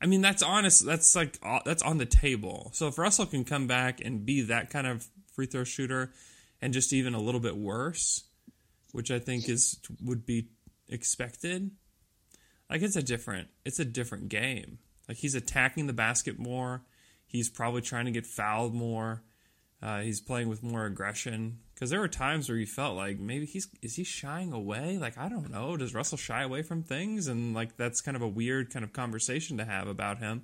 I 0.00 0.06
mean, 0.06 0.20
that's 0.20 0.40
honest. 0.40 0.86
That's 0.86 1.16
like 1.16 1.40
that's 1.64 1.82
on 1.82 1.98
the 1.98 2.06
table. 2.06 2.70
So 2.74 2.86
if 2.86 2.96
Russell 2.96 3.26
can 3.26 3.44
come 3.44 3.66
back 3.66 4.00
and 4.04 4.24
be 4.24 4.42
that 4.42 4.70
kind 4.70 4.86
of 4.86 5.04
free 5.34 5.46
throw 5.46 5.64
shooter, 5.64 6.12
and 6.62 6.72
just 6.72 6.92
even 6.92 7.12
a 7.12 7.20
little 7.20 7.40
bit 7.40 7.56
worse, 7.56 8.22
which 8.92 9.10
I 9.10 9.18
think 9.18 9.48
is 9.48 9.80
would 10.00 10.24
be 10.24 10.46
expected, 10.90 11.70
like 12.68 12.82
it's 12.82 12.96
a 12.96 13.02
different 13.02 13.48
it's 13.64 13.78
a 13.78 13.84
different 13.84 14.28
game. 14.28 14.78
Like 15.08 15.18
he's 15.18 15.34
attacking 15.34 15.86
the 15.86 15.92
basket 15.92 16.38
more. 16.38 16.82
He's 17.26 17.48
probably 17.48 17.80
trying 17.80 18.06
to 18.06 18.10
get 18.10 18.26
fouled 18.26 18.74
more. 18.74 19.22
Uh, 19.82 20.00
he's 20.00 20.20
playing 20.20 20.48
with 20.48 20.62
more 20.62 20.84
aggression 20.84 21.58
because 21.80 21.88
there 21.88 22.00
were 22.00 22.08
times 22.08 22.48
where 22.48 22.58
you 22.58 22.66
felt 22.66 22.96
like 22.96 23.18
maybe 23.18 23.46
he's 23.46 23.66
is 23.80 23.96
he 23.96 24.04
shying 24.04 24.52
away 24.52 24.98
like 24.98 25.16
i 25.16 25.30
don't 25.30 25.50
know 25.50 25.78
does 25.78 25.94
russell 25.94 26.18
shy 26.18 26.42
away 26.42 26.60
from 26.60 26.82
things 26.82 27.26
and 27.26 27.54
like 27.54 27.78
that's 27.78 28.02
kind 28.02 28.16
of 28.16 28.22
a 28.22 28.28
weird 28.28 28.70
kind 28.70 28.84
of 28.84 28.92
conversation 28.92 29.56
to 29.56 29.64
have 29.64 29.88
about 29.88 30.18
him 30.18 30.42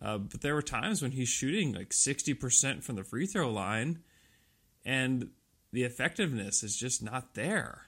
uh, 0.00 0.18
but 0.18 0.42
there 0.42 0.54
were 0.54 0.62
times 0.62 1.02
when 1.02 1.10
he's 1.10 1.28
shooting 1.28 1.72
like 1.72 1.88
60% 1.88 2.84
from 2.84 2.96
the 2.96 3.02
free 3.02 3.26
throw 3.26 3.50
line 3.50 4.00
and 4.84 5.30
the 5.72 5.82
effectiveness 5.82 6.62
is 6.62 6.76
just 6.76 7.02
not 7.02 7.34
there 7.34 7.82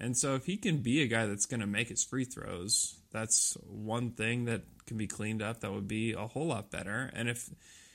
and 0.00 0.16
so 0.16 0.34
if 0.34 0.46
he 0.46 0.56
can 0.56 0.78
be 0.78 1.02
a 1.02 1.06
guy 1.06 1.26
that's 1.26 1.46
going 1.46 1.60
to 1.60 1.66
make 1.66 1.88
his 1.88 2.04
free 2.04 2.24
throws 2.24 2.98
that's 3.12 3.56
one 3.66 4.10
thing 4.10 4.44
that 4.46 4.62
can 4.86 4.96
be 4.96 5.06
cleaned 5.06 5.42
up 5.42 5.60
that 5.60 5.72
would 5.72 5.88
be 5.88 6.12
a 6.12 6.26
whole 6.26 6.46
lot 6.46 6.70
better 6.70 7.10
and 7.14 7.28
if 7.28 7.50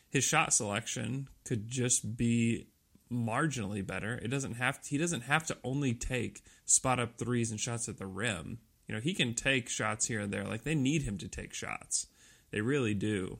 his 0.09 0.23
shot 0.23 0.53
selection 0.53 1.27
could 1.43 1.67
just 1.67 2.15
be 2.15 2.67
marginally 3.11 3.85
better. 3.85 4.19
It 4.21 4.29
doesn't 4.29 4.55
have 4.55 4.81
to, 4.81 4.89
he 4.89 4.97
doesn't 4.97 5.21
have 5.21 5.45
to 5.47 5.57
only 5.63 5.93
take 5.93 6.43
spot 6.65 6.99
up 6.99 7.17
threes 7.17 7.51
and 7.51 7.59
shots 7.59 7.89
at 7.89 7.97
the 7.97 8.07
rim. 8.07 8.59
You 8.87 8.95
know, 8.95 9.01
he 9.01 9.13
can 9.13 9.33
take 9.33 9.69
shots 9.69 10.05
here 10.07 10.21
and 10.21 10.31
there. 10.31 10.43
Like 10.43 10.63
they 10.63 10.75
need 10.75 11.03
him 11.03 11.17
to 11.19 11.27
take 11.27 11.53
shots. 11.53 12.07
They 12.51 12.61
really 12.61 12.93
do. 12.93 13.39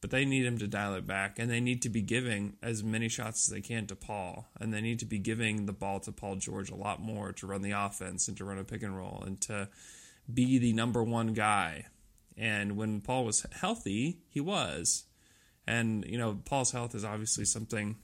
But 0.00 0.10
they 0.10 0.24
need 0.24 0.46
him 0.46 0.58
to 0.58 0.68
dial 0.68 0.94
it 0.94 1.06
back 1.06 1.40
and 1.40 1.50
they 1.50 1.60
need 1.60 1.82
to 1.82 1.88
be 1.88 2.02
giving 2.02 2.56
as 2.62 2.84
many 2.84 3.08
shots 3.08 3.48
as 3.48 3.52
they 3.52 3.60
can 3.60 3.86
to 3.88 3.96
Paul. 3.96 4.46
And 4.60 4.72
they 4.72 4.80
need 4.80 5.00
to 5.00 5.06
be 5.06 5.18
giving 5.18 5.66
the 5.66 5.72
ball 5.72 5.98
to 6.00 6.12
Paul 6.12 6.36
George 6.36 6.70
a 6.70 6.76
lot 6.76 7.00
more 7.00 7.32
to 7.32 7.46
run 7.46 7.62
the 7.62 7.72
offense 7.72 8.28
and 8.28 8.36
to 8.36 8.44
run 8.44 8.58
a 8.58 8.64
pick 8.64 8.82
and 8.84 8.96
roll 8.96 9.24
and 9.26 9.40
to 9.42 9.68
be 10.32 10.58
the 10.58 10.72
number 10.72 11.02
one 11.02 11.32
guy. 11.32 11.86
And 12.36 12.76
when 12.76 13.00
Paul 13.00 13.24
was 13.24 13.44
healthy, 13.50 14.18
he 14.28 14.40
was. 14.40 15.04
And, 15.66 16.04
you 16.06 16.16
know, 16.16 16.38
Paul's 16.44 16.70
health 16.70 16.94
is 16.94 17.04
obviously 17.04 17.44
something 17.44 17.96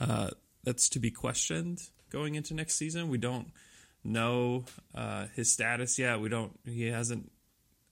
uh, 0.00 0.30
that's 0.64 0.88
to 0.90 0.98
be 0.98 1.10
questioned 1.10 1.80
going 2.10 2.34
into 2.34 2.54
next 2.54 2.76
season. 2.76 3.08
We 3.08 3.18
don't 3.18 3.48
know 4.04 4.64
uh, 4.94 5.26
his 5.34 5.52
status 5.52 5.98
yet. 5.98 6.20
We 6.20 6.28
don't. 6.28 6.58
He 6.64 6.86
hasn't 6.86 7.30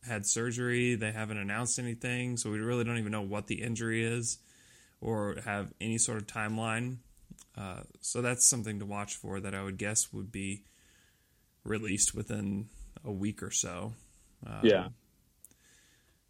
had 0.06 0.26
surgery. 0.26 0.94
They 0.94 1.12
haven't 1.12 1.38
announced 1.38 1.78
anything, 1.78 2.36
so 2.36 2.50
we 2.50 2.58
really 2.58 2.84
don't 2.84 2.98
even 2.98 3.12
know 3.12 3.22
what 3.22 3.46
the 3.46 3.62
injury 3.62 4.04
is 4.04 4.38
or 5.00 5.36
have 5.44 5.72
any 5.80 5.98
sort 5.98 6.18
of 6.18 6.26
timeline. 6.26 6.96
Uh, 7.56 7.80
so 8.00 8.22
that's 8.22 8.44
something 8.44 8.78
to 8.78 8.86
watch 8.86 9.16
for. 9.16 9.40
That 9.40 9.54
I 9.54 9.62
would 9.62 9.78
guess 9.78 10.12
would 10.12 10.30
be 10.30 10.64
released 11.64 12.14
within 12.14 12.68
a 13.04 13.12
week 13.12 13.42
or 13.42 13.50
so. 13.50 13.94
Um, 14.46 14.60
yeah. 14.62 14.88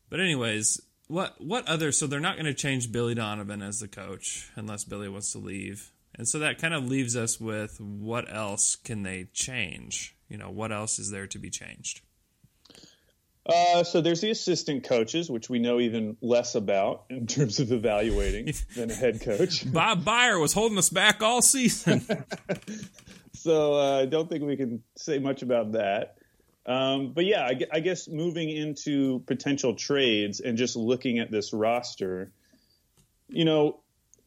But 0.09 0.21
anyways, 0.21 0.81
what 1.09 1.35
what 1.41 1.67
other? 1.69 1.93
So 1.93 2.07
they're 2.07 2.21
not 2.21 2.37
going 2.37 2.47
to 2.47 2.55
change 2.55 2.93
Billy 2.93 3.15
Donovan 3.15 3.63
as 3.63 3.81
the 3.81 3.89
coach 3.89 4.51
unless 4.57 4.85
Billy 4.85 5.09
wants 5.09 5.33
to 5.33 5.39
leave, 5.39 5.91
and 6.15 6.29
so 6.29 6.39
that 6.39 6.59
kind 6.59 6.75
of 6.75 6.89
leaves 6.89 7.17
us 7.17 7.41
with 7.41 7.81
what 7.81 8.33
else 8.33 8.77
can 8.77 9.03
they 9.03 9.29
change? 9.33 10.15
You 10.29 10.39
know, 10.39 10.51
what 10.51 10.73
else 10.73 10.99
is 10.99 11.11
there 11.11 11.27
to 11.29 11.39
be 11.39 11.51
changed? 11.51 12.01
Uh, 13.49 13.85
so 13.85 14.01
there's 14.01 14.21
the 14.21 14.31
assistant 14.31 14.85
coaches, 14.85 15.31
which 15.31 15.49
we 15.49 15.61
know 15.61 15.79
even 15.79 16.17
less 16.21 16.57
about 16.57 17.05
in 17.11 17.27
terms 17.27 17.61
of 17.61 17.71
evaluating 17.71 18.53
than 18.77 18.91
a 18.91 18.95
head 18.95 19.21
coach. 19.21 19.71
Bob 19.73 20.05
Beyer 20.05 20.39
was 20.39 20.53
holding 20.53 20.79
us 20.79 20.91
back 20.91 21.23
all 21.23 21.43
season. 21.43 22.05
so 23.33 23.75
uh, 23.75 24.01
I 24.01 24.07
don't 24.07 24.29
think 24.29 24.43
we 24.45 24.57
can 24.57 24.83
say 24.97 25.21
much 25.21 25.43
about 25.43 25.73
that. 25.73 26.17
Um, 26.67 27.13
but 27.13 27.25
yeah, 27.25 27.43
I, 27.45 27.61
I, 27.75 27.79
guess 27.79 28.09
moving 28.09 28.51
into 28.51 29.21
potential 29.21 29.77
trades 29.77 30.41
and 30.41 30.59
just 30.59 30.75
looking 30.75 31.21
at 31.21 31.31
this 31.31 31.53
roster, 31.53 32.33
you 33.29 33.45
know, 33.45 33.79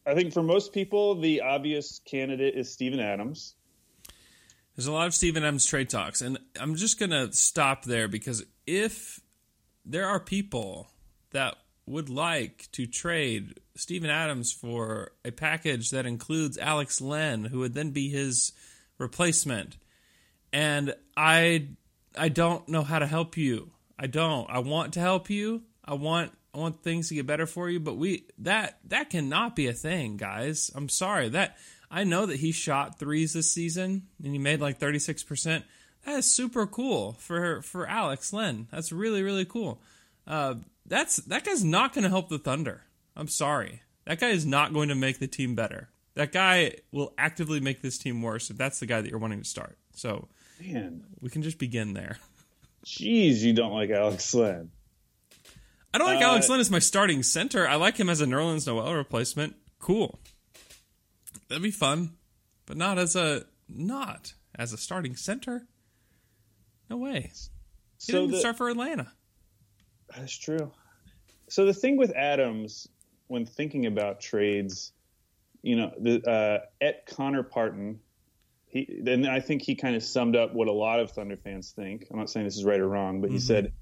I 0.06 0.14
think 0.14 0.32
for 0.32 0.42
most 0.42 0.72
people, 0.72 1.20
the 1.20 1.42
obvious 1.42 2.00
candidate 2.06 2.54
is 2.56 2.72
Steven 2.72 2.98
Adams. 2.98 3.56
There's 4.80 4.88
a 4.88 4.92
lot 4.92 5.08
of 5.08 5.14
Steven 5.14 5.42
Adams 5.42 5.66
trade 5.66 5.90
talks, 5.90 6.22
and 6.22 6.38
I'm 6.58 6.74
just 6.74 6.98
going 6.98 7.10
to 7.10 7.30
stop 7.34 7.84
there 7.84 8.08
because 8.08 8.46
if 8.66 9.20
there 9.84 10.06
are 10.06 10.18
people 10.18 10.88
that 11.32 11.56
would 11.84 12.08
like 12.08 12.66
to 12.72 12.86
trade 12.86 13.60
Steven 13.76 14.08
Adams 14.08 14.52
for 14.52 15.12
a 15.22 15.32
package 15.32 15.90
that 15.90 16.06
includes 16.06 16.56
Alex 16.56 16.98
Len, 16.98 17.44
who 17.44 17.58
would 17.58 17.74
then 17.74 17.90
be 17.90 18.08
his 18.08 18.52
replacement, 18.96 19.76
and 20.50 20.94
I 21.14 21.68
I 22.16 22.30
don't 22.30 22.66
know 22.66 22.82
how 22.82 23.00
to 23.00 23.06
help 23.06 23.36
you. 23.36 23.72
I 23.98 24.06
don't. 24.06 24.48
I 24.48 24.60
want 24.60 24.94
to 24.94 25.00
help 25.00 25.28
you. 25.28 25.60
I 25.84 25.92
want 25.92 26.32
I 26.54 26.58
want 26.58 26.82
things 26.82 27.10
to 27.10 27.14
get 27.16 27.26
better 27.26 27.44
for 27.44 27.68
you, 27.68 27.80
but 27.80 27.98
we 27.98 28.24
that 28.38 28.78
that 28.88 29.10
cannot 29.10 29.56
be 29.56 29.66
a 29.66 29.74
thing, 29.74 30.16
guys. 30.16 30.70
I'm 30.74 30.88
sorry. 30.88 31.28
That 31.28 31.58
I 31.90 32.04
know 32.04 32.26
that 32.26 32.38
he 32.40 32.52
shot 32.52 32.98
threes 32.98 33.32
this 33.32 33.50
season 33.50 34.06
and 34.22 34.32
he 34.32 34.38
made 34.38 34.60
like 34.60 34.78
36%. 34.78 35.64
That 36.04 36.18
is 36.18 36.32
super 36.32 36.66
cool 36.66 37.14
for 37.18 37.60
for 37.62 37.86
Alex 37.86 38.32
Len. 38.32 38.68
That's 38.70 38.92
really 38.92 39.22
really 39.22 39.44
cool. 39.44 39.82
Uh, 40.26 40.54
that's 40.86 41.16
that 41.16 41.44
guy's 41.44 41.64
not 41.64 41.92
going 41.92 42.04
to 42.04 42.10
help 42.10 42.28
the 42.28 42.38
Thunder. 42.38 42.84
I'm 43.16 43.28
sorry. 43.28 43.82
That 44.06 44.20
guy 44.20 44.28
is 44.28 44.46
not 44.46 44.72
going 44.72 44.88
to 44.88 44.94
make 44.94 45.18
the 45.18 45.26
team 45.26 45.54
better. 45.54 45.90
That 46.14 46.32
guy 46.32 46.76
will 46.90 47.12
actively 47.18 47.60
make 47.60 47.82
this 47.82 47.98
team 47.98 48.22
worse 48.22 48.50
if 48.50 48.56
that's 48.56 48.80
the 48.80 48.86
guy 48.86 49.00
that 49.00 49.10
you're 49.10 49.20
wanting 49.20 49.42
to 49.42 49.48
start. 49.48 49.76
So 49.94 50.28
Man, 50.60 51.04
we 51.20 51.30
can 51.30 51.42
just 51.42 51.58
begin 51.58 51.92
there. 51.94 52.18
Jeez, 52.84 53.40
you 53.40 53.52
don't 53.52 53.72
like 53.72 53.90
Alex 53.90 54.32
Len. 54.34 54.70
I 55.92 55.98
don't 55.98 56.06
like 56.06 56.22
uh, 56.22 56.28
Alex 56.28 56.48
Len 56.48 56.60
as 56.60 56.70
my 56.70 56.78
starting 56.78 57.22
center. 57.22 57.66
I 57.66 57.74
like 57.74 57.96
him 57.98 58.08
as 58.08 58.20
a 58.20 58.26
Nerlens 58.26 58.66
Noel 58.66 58.94
replacement. 58.94 59.56
Cool. 59.78 60.18
That'd 61.50 61.64
be 61.64 61.72
fun, 61.72 62.12
but 62.64 62.76
not 62.76 62.96
as 62.96 63.16
a 63.16 63.44
not 63.68 64.34
as 64.54 64.72
a 64.72 64.78
starting 64.78 65.16
center. 65.16 65.66
No 66.88 66.96
way. 66.96 67.32
He 67.98 68.12
so 68.12 68.20
didn't 68.20 68.30
the, 68.30 68.38
start 68.38 68.56
for 68.56 68.70
Atlanta. 68.70 69.12
That's 70.16 70.36
true. 70.36 70.70
So 71.48 71.66
the 71.66 71.74
thing 71.74 71.96
with 71.96 72.12
Adams, 72.12 72.86
when 73.26 73.46
thinking 73.46 73.86
about 73.86 74.20
trades, 74.20 74.92
you 75.60 75.74
know, 75.74 75.92
the 75.98 76.22
uh, 76.24 76.58
at 76.80 77.06
Connor 77.06 77.42
Parton, 77.42 77.98
he 78.66 79.02
and 79.04 79.26
I 79.26 79.40
think 79.40 79.62
he 79.62 79.74
kind 79.74 79.96
of 79.96 80.04
summed 80.04 80.36
up 80.36 80.54
what 80.54 80.68
a 80.68 80.72
lot 80.72 81.00
of 81.00 81.10
Thunder 81.10 81.36
fans 81.36 81.72
think. 81.72 82.06
I'm 82.12 82.18
not 82.18 82.30
saying 82.30 82.46
this 82.46 82.56
is 82.56 82.64
right 82.64 82.78
or 82.78 82.88
wrong, 82.88 83.20
but 83.20 83.26
mm-hmm. 83.26 83.34
he 83.34 83.40
said 83.40 83.72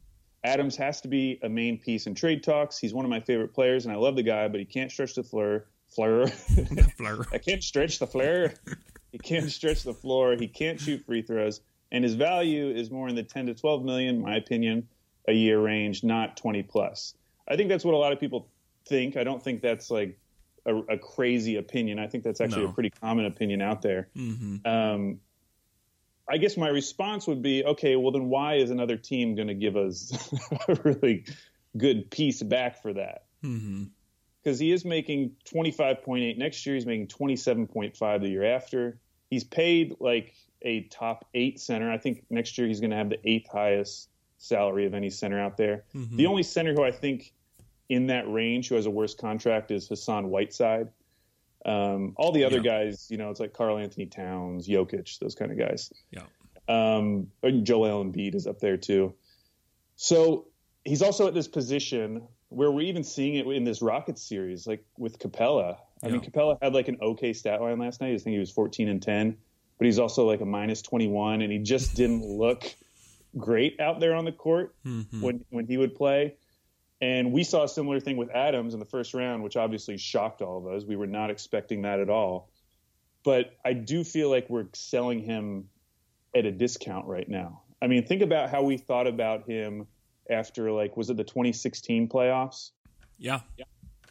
Adams 0.42 0.76
has 0.76 1.02
to 1.02 1.08
be 1.08 1.38
a 1.42 1.50
main 1.50 1.76
piece 1.76 2.06
in 2.06 2.14
trade 2.14 2.42
talks. 2.42 2.78
He's 2.78 2.94
one 2.94 3.04
of 3.04 3.10
my 3.10 3.20
favorite 3.20 3.52
players, 3.52 3.84
and 3.84 3.92
I 3.92 3.98
love 3.98 4.16
the 4.16 4.22
guy, 4.22 4.48
but 4.48 4.58
he 4.58 4.64
can't 4.64 4.90
stretch 4.90 5.14
the 5.14 5.22
floor. 5.22 5.66
Fleur. 5.88 6.26
Fleur. 6.26 7.26
I 7.32 7.38
can't 7.38 7.62
stretch 7.62 7.98
the 7.98 8.06
flare. 8.06 8.54
he 9.12 9.18
can't 9.18 9.50
stretch 9.50 9.82
the 9.82 9.94
floor. 9.94 10.36
He 10.38 10.48
can't 10.48 10.80
shoot 10.80 11.04
free 11.06 11.22
throws, 11.22 11.60
and 11.90 12.04
his 12.04 12.14
value 12.14 12.70
is 12.70 12.90
more 12.90 13.08
in 13.08 13.14
the 13.14 13.22
10 13.22 13.46
to 13.46 13.54
12 13.54 13.84
million, 13.84 14.20
my 14.20 14.36
opinion, 14.36 14.88
a 15.26 15.32
year 15.32 15.60
range, 15.60 16.04
not 16.04 16.36
20 16.36 16.62
plus. 16.64 17.14
I 17.48 17.56
think 17.56 17.68
that's 17.68 17.84
what 17.84 17.94
a 17.94 17.98
lot 17.98 18.12
of 18.12 18.20
people 18.20 18.48
think. 18.86 19.16
I 19.16 19.24
don't 19.24 19.42
think 19.42 19.62
that's 19.62 19.90
like 19.90 20.18
a, 20.66 20.76
a 20.76 20.98
crazy 20.98 21.56
opinion. 21.56 21.98
I 21.98 22.06
think 22.06 22.24
that's 22.24 22.40
actually 22.40 22.64
no. 22.64 22.70
a 22.70 22.72
pretty 22.72 22.90
common 22.90 23.24
opinion 23.24 23.62
out 23.62 23.82
there. 23.82 24.08
Mm-hmm. 24.16 24.66
Um, 24.66 25.20
I 26.28 26.36
guess 26.36 26.56
my 26.56 26.68
response 26.68 27.26
would 27.26 27.42
be, 27.42 27.64
okay, 27.64 27.96
well 27.96 28.12
then 28.12 28.28
why 28.28 28.56
is 28.56 28.70
another 28.70 28.96
team 28.96 29.34
going 29.34 29.48
to 29.48 29.54
give 29.54 29.76
us 29.76 30.12
a 30.68 30.74
really 30.84 31.24
good 31.76 32.10
piece 32.10 32.42
back 32.42 32.82
for 32.82 32.92
that? 32.92 33.24
Because 34.42 34.58
he 34.58 34.72
is 34.72 34.84
making 34.84 35.32
25.8 35.52 36.38
next 36.38 36.64
year. 36.64 36.74
He's 36.74 36.86
making 36.86 37.08
27.5 37.08 38.20
the 38.20 38.28
year 38.28 38.44
after. 38.44 38.98
He's 39.30 39.44
paid 39.44 39.96
like 40.00 40.34
a 40.62 40.82
top 40.84 41.26
eight 41.34 41.60
center. 41.60 41.90
I 41.90 41.98
think 41.98 42.24
next 42.30 42.56
year 42.56 42.66
he's 42.66 42.80
going 42.80 42.90
to 42.90 42.96
have 42.96 43.10
the 43.10 43.18
eighth 43.28 43.48
highest 43.50 44.08
salary 44.38 44.86
of 44.86 44.94
any 44.94 45.10
center 45.10 45.38
out 45.38 45.56
there. 45.56 45.84
Mm-hmm. 45.94 46.16
The 46.16 46.26
only 46.26 46.42
center 46.42 46.72
who 46.72 46.84
I 46.84 46.92
think 46.92 47.32
in 47.88 48.06
that 48.08 48.30
range 48.30 48.68
who 48.68 48.74
has 48.76 48.86
a 48.86 48.90
worse 48.90 49.14
contract 49.14 49.70
is 49.70 49.88
Hassan 49.88 50.28
Whiteside. 50.30 50.88
Um, 51.64 52.14
all 52.16 52.32
the 52.32 52.44
other 52.44 52.58
yeah. 52.58 52.84
guys, 52.84 53.08
you 53.10 53.16
know, 53.16 53.30
it's 53.30 53.40
like 53.40 53.52
Karl-Anthony 53.52 54.06
Towns, 54.06 54.68
Jokic, 54.68 55.18
those 55.18 55.34
kind 55.34 55.50
of 55.50 55.58
guys. 55.58 55.92
Yeah. 56.10 56.22
Um, 56.68 57.28
Joel 57.62 58.04
Embiid 58.04 58.34
is 58.34 58.46
up 58.46 58.60
there 58.60 58.76
too. 58.76 59.14
So 59.96 60.46
he's 60.84 61.02
also 61.02 61.26
at 61.26 61.34
this 61.34 61.48
position 61.48 62.28
where 62.48 62.70
we're 62.70 62.86
even 62.86 63.04
seeing 63.04 63.34
it 63.34 63.46
in 63.46 63.64
this 63.64 63.82
Rockets 63.82 64.22
series, 64.22 64.66
like 64.66 64.84
with 64.96 65.18
Capela. 65.18 65.76
I 66.02 66.06
yeah. 66.06 66.12
mean, 66.12 66.20
Capela 66.22 66.58
had 66.62 66.74
like 66.74 66.88
an 66.88 66.98
okay 67.00 67.32
stat 67.32 67.60
line 67.60 67.78
last 67.78 68.00
night. 68.00 68.14
I 68.14 68.18
think 68.18 68.34
he 68.34 68.38
was 68.38 68.50
14 68.50 68.88
and 68.88 69.02
10, 69.02 69.36
but 69.78 69.84
he's 69.84 69.98
also 69.98 70.26
like 70.26 70.40
a 70.40 70.46
minus 70.46 70.82
21, 70.82 71.42
and 71.42 71.52
he 71.52 71.58
just 71.58 71.94
didn't 71.94 72.24
look 72.24 72.64
great 73.36 73.80
out 73.80 74.00
there 74.00 74.14
on 74.14 74.24
the 74.24 74.32
court 74.32 74.74
mm-hmm. 74.84 75.20
when 75.20 75.44
when 75.50 75.66
he 75.66 75.76
would 75.76 75.94
play. 75.94 76.36
And 77.00 77.32
we 77.32 77.44
saw 77.44 77.62
a 77.62 77.68
similar 77.68 78.00
thing 78.00 78.16
with 78.16 78.30
Adams 78.30 78.74
in 78.74 78.80
the 78.80 78.86
first 78.86 79.14
round, 79.14 79.44
which 79.44 79.56
obviously 79.56 79.98
shocked 79.98 80.42
all 80.42 80.58
of 80.58 80.66
us. 80.66 80.84
We 80.84 80.96
were 80.96 81.06
not 81.06 81.30
expecting 81.30 81.82
that 81.82 82.00
at 82.00 82.10
all. 82.10 82.50
But 83.24 83.52
I 83.64 83.72
do 83.72 84.02
feel 84.02 84.30
like 84.30 84.48
we're 84.48 84.66
selling 84.72 85.20
him 85.20 85.68
at 86.34 86.44
a 86.44 86.50
discount 86.50 87.06
right 87.06 87.28
now. 87.28 87.62
I 87.80 87.86
mean, 87.86 88.04
think 88.04 88.22
about 88.22 88.50
how 88.50 88.64
we 88.64 88.78
thought 88.78 89.06
about 89.06 89.48
him 89.48 89.86
after, 90.30 90.70
like, 90.72 90.96
was 90.96 91.10
it 91.10 91.16
the 91.16 91.24
2016 91.24 92.08
playoffs? 92.08 92.70
Yeah. 93.18 93.40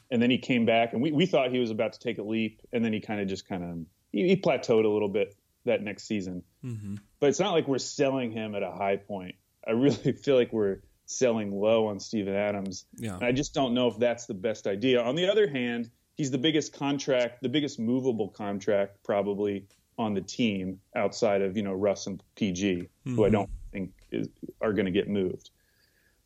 And 0.10 0.21
then 0.21 0.30
he 0.30 0.38
came 0.38 0.65
back, 0.65 0.93
and 0.93 1.01
we, 1.01 1.12
we 1.12 1.25
thought 1.25 1.51
he 1.51 1.60
was 1.60 1.71
about 1.71 1.93
to 1.93 1.99
take 1.99 2.17
a 2.17 2.23
leap, 2.23 2.62
and 2.71 2.84
then 2.84 2.93
he 2.93 2.99
kind 2.99 3.19
of 3.19 3.27
just 3.27 3.47
kind 3.47 3.63
of 3.63 3.86
he, 4.12 4.27
he 4.30 4.36
plateaued 4.36 4.86
a 4.86 4.89
little 4.89 5.10
bit 5.10 5.36
that 5.65 5.84
next 5.84 6.03
season. 6.06 6.43
Mm-hmm. 6.63 6.95
But 7.19 7.30
it's 7.30 7.39
not 7.39 7.51
like 7.51 7.67
we're 7.67 7.77
selling 7.77 8.32
him 8.32 8.56
at 8.56 8.63
a 8.63 8.71
high 8.71 8.97
point. 8.97 9.36
I 9.67 9.71
really 9.71 10.12
feel 10.23 10.36
like 10.36 10.51
we're 10.51 10.80
selling 11.06 11.51
low 11.51 11.88
on 11.88 11.99
Steven 11.99 12.36
Adams. 12.36 12.86
Yeah. 12.97 13.15
And 13.15 13.23
I 13.23 13.32
just 13.32 13.53
don't 13.53 13.73
know 13.73 13.88
if 13.88 13.97
that's 13.97 14.25
the 14.25 14.34
best 14.34 14.67
idea. 14.67 15.01
On 15.01 15.15
the 15.15 15.30
other 15.30 15.47
hand, 15.47 15.89
he's 16.15 16.32
the 16.32 16.38
biggest 16.38 16.73
contract, 16.73 17.41
the 17.41 17.49
biggest 17.49 17.80
movable 17.80 18.30
contract 18.30 18.97
probably 19.03 19.67
on 19.97 20.13
the 20.13 20.21
team 20.21 20.80
outside 20.95 21.41
of, 21.41 21.58
you 21.58 21.63
know, 21.63 21.73
Russ 21.73 22.08
and 22.08 22.21
PG, 22.36 22.89
who 23.06 23.25
I 23.25 23.30
don't 23.30 23.49
think 23.71 23.93
is, 24.12 24.27
are 24.62 24.73
going 24.73 24.86
to 24.86 24.91
get 24.91 25.10
moved. 25.10 25.49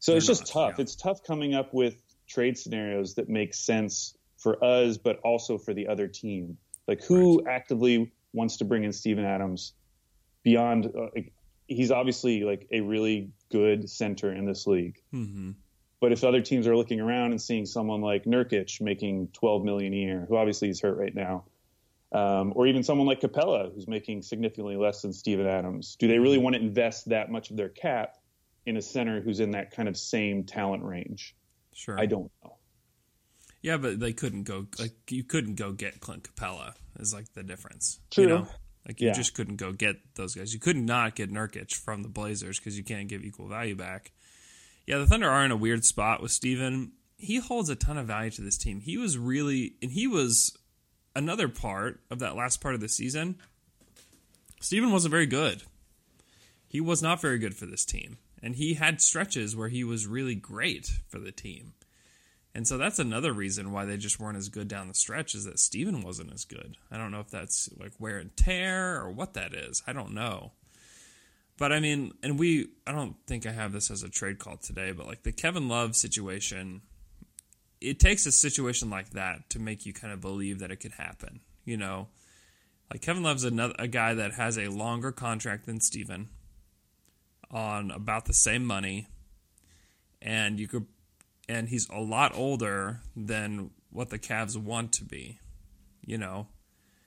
So 0.02 0.16
it's 0.16 0.26
just 0.26 0.54
not, 0.54 0.70
tough. 0.70 0.74
yeah. 0.78 0.82
It's 0.82 0.96
tough 0.96 1.24
coming 1.24 1.54
up 1.54 1.74
with 1.74 2.02
trade 2.28 2.58
scenarios 2.58 3.14
that 3.16 3.30
make 3.30 3.54
sense 3.54 4.18
for 4.38 4.62
us, 4.64 4.98
but 4.98 5.20
also 5.20 5.60
for 5.60 5.74
the 5.76 5.88
other 5.88 6.08
team. 6.08 6.58
Like 6.88 7.04
who 7.04 7.46
actively 7.48 8.12
wants 8.34 8.58
to 8.58 8.66
bring 8.66 8.84
in 8.84 8.92
Steven 8.92 9.24
Adams 9.24 9.74
beyond? 10.44 10.88
Uh, 10.88 11.22
he's 11.68 11.92
obviously 11.92 12.44
like 12.44 12.68
a 12.72 12.82
really 12.82 13.30
good 13.52 13.90
center 13.90 14.34
in 14.34 14.46
this 14.46 14.66
league. 14.66 15.00
Mm-hmm. 15.14 15.52
But 16.00 16.12
if 16.12 16.24
other 16.24 16.42
teams 16.42 16.66
are 16.66 16.76
looking 16.76 17.00
around 17.00 17.30
and 17.30 17.40
seeing 17.40 17.68
someone 17.68 18.02
like 18.02 18.26
Nurkic 18.26 18.82
making 18.82 19.28
12 19.34 19.64
million 19.64 19.94
a 19.94 19.98
year, 19.98 20.26
who 20.28 20.36
obviously 20.36 20.70
is 20.70 20.82
hurt 20.82 20.98
right 20.98 21.14
now, 21.14 21.44
um, 22.12 22.54
or 22.56 22.66
even 22.66 22.82
someone 22.82 23.06
like 23.06 23.22
Capela 23.22 23.72
who's 23.72 23.88
making 23.88 24.24
significantly 24.24 24.78
less 24.78 25.04
than 25.04 25.14
Steven 25.14 25.46
Adams, 25.46 25.96
do 26.00 26.08
they 26.08 26.18
really 26.18 26.40
want 26.40 26.56
to 26.56 26.62
invest 26.62 27.10
that 27.10 27.32
much 27.32 27.52
of 27.52 27.58
their 27.58 27.70
cap 27.70 28.18
in 28.66 28.78
a 28.78 28.82
center 28.82 29.22
who's 29.22 29.40
in 29.40 29.52
that 29.52 29.72
kind 29.72 29.90
of 29.90 29.98
same 29.98 30.44
talent 30.44 30.84
range? 30.84 31.36
Sure. 31.74 32.00
I 32.00 32.06
don't 32.06 32.32
know. 32.44 32.56
Yeah, 33.62 33.78
but 33.78 34.00
they 34.00 34.14
couldn't 34.14 34.44
go 34.44 34.68
like 34.80 34.94
you 35.10 35.24
couldn't 35.24 35.56
go 35.56 35.72
get 35.72 36.00
Clint 36.00 36.24
Capela 36.24 36.74
is 37.00 37.14
like 37.14 37.32
the 37.34 37.44
difference. 37.44 38.00
True. 38.10 38.24
You 38.24 38.30
know? 38.30 38.48
Like 38.88 39.00
you 39.00 39.08
Yeah. 39.08 39.14
just 39.14 39.36
couldn't 39.36 39.58
go 39.58 39.72
get 39.72 39.98
those 40.16 40.34
guys. 40.34 40.54
You 40.54 40.60
could 40.60 40.76
not 40.78 41.16
get 41.16 41.32
Nurkic 41.32 41.74
from 41.76 42.02
the 42.02 42.10
Blazers 42.10 42.60
because 42.60 42.78
you 42.78 42.84
can't 42.84 43.08
give 43.08 43.24
equal 43.24 43.48
value 43.48 43.76
back. 43.76 44.12
Yeah, 44.88 44.98
the 44.98 45.06
Thunder 45.06 45.30
are 45.30 45.46
in 45.46 45.52
a 45.52 45.56
weird 45.56 45.86
spot 45.86 46.22
with 46.22 46.32
Steven. 46.32 46.94
He 47.18 47.38
holds 47.38 47.70
a 47.70 47.76
ton 47.76 48.00
of 48.00 48.08
value 48.08 48.32
to 48.32 48.42
this 48.42 48.58
team. 48.58 48.82
He 48.82 48.98
was 48.98 49.18
really 49.18 49.76
and 49.84 49.92
he 49.92 50.08
was 50.08 50.58
another 51.16 51.48
part 51.48 52.02
of 52.10 52.18
that 52.20 52.36
last 52.36 52.62
part 52.62 52.74
of 52.74 52.82
the 52.82 52.90
season. 52.90 53.38
Steven 54.60 54.92
wasn't 54.92 55.12
very 55.12 55.28
good. 55.28 55.62
He 56.68 56.82
was 56.82 57.02
not 57.04 57.22
very 57.22 57.38
good 57.38 57.56
for 57.56 57.66
this 57.68 57.86
team. 57.86 58.18
And 58.44 58.56
he 58.56 58.74
had 58.76 59.02
stretches 59.02 59.56
where 59.56 59.70
he 59.70 59.84
was 59.84 60.08
really 60.08 60.36
great 60.36 60.92
for 61.08 61.20
the 61.20 61.32
team. 61.32 61.74
And 62.54 62.68
so 62.68 62.78
that's 62.78 63.00
another 63.00 63.32
reason 63.32 63.72
why 63.72 63.86
they 63.86 63.98
just 63.98 64.20
weren't 64.20 64.38
as 64.38 64.50
good 64.50 64.68
down 64.68 64.88
the 64.88 64.94
stretch 64.94 65.36
is 65.36 65.46
that 65.46 65.60
Steven 65.60 66.02
wasn't 66.02 66.34
as 66.34 66.44
good. 66.44 66.76
I 66.92 66.98
don't 66.98 67.12
know 67.12 67.22
if 67.22 67.30
that's 67.30 67.70
like 67.80 67.94
wear 68.00 68.18
and 68.18 68.36
tear 68.36 69.00
or 69.02 69.10
what 69.10 69.36
that 69.36 69.54
is. 69.54 69.82
I 69.88 69.94
don't 69.94 70.14
know. 70.14 70.52
But 71.58 71.72
I 71.72 71.80
mean, 71.80 72.12
and 72.24 72.40
we, 72.40 72.70
I 72.86 72.92
don't 72.92 73.16
think 73.26 73.46
I 73.46 73.52
have 73.52 73.72
this 73.72 73.92
as 73.92 74.04
a 74.04 74.10
trade 74.10 74.40
call 74.40 74.58
today, 74.58 74.92
but 74.92 75.06
like 75.06 75.24
the 75.24 75.32
Kevin 75.32 75.70
Love 75.70 75.96
situation, 75.96 76.82
it 77.80 78.00
takes 78.00 78.26
a 78.26 78.32
situation 78.32 78.90
like 78.90 79.12
that 79.12 79.50
to 79.52 79.60
make 79.60 79.86
you 79.86 79.94
kind 79.94 80.12
of 80.12 80.20
believe 80.20 80.60
that 80.60 80.72
it 80.72 80.78
could 80.78 80.94
happen. 80.94 81.40
You 81.64 81.78
know, 81.78 82.08
like 82.92 83.02
Kevin 83.02 83.24
Love's 83.24 83.44
another 83.44 83.76
a 83.80 83.88
guy 83.88 84.14
that 84.16 84.34
has 84.34 84.58
a 84.58 84.68
longer 84.68 85.12
contract 85.12 85.68
than 85.68 85.80
Steven 85.80 86.30
on 87.52 87.92
about 87.92 88.26
the 88.26 88.34
same 88.34 88.66
money, 88.66 89.08
and 90.22 90.60
you 90.60 90.68
could 90.68 90.88
and 91.50 91.70
he's 91.70 91.90
a 91.90 92.00
lot 92.00 92.32
older 92.36 93.02
than 93.16 93.72
what 93.90 94.10
the 94.10 94.20
Cavs 94.20 94.56
want 94.56 94.94
to 94.94 95.04
be, 95.04 95.40
you 96.06 96.18
know. 96.18 96.48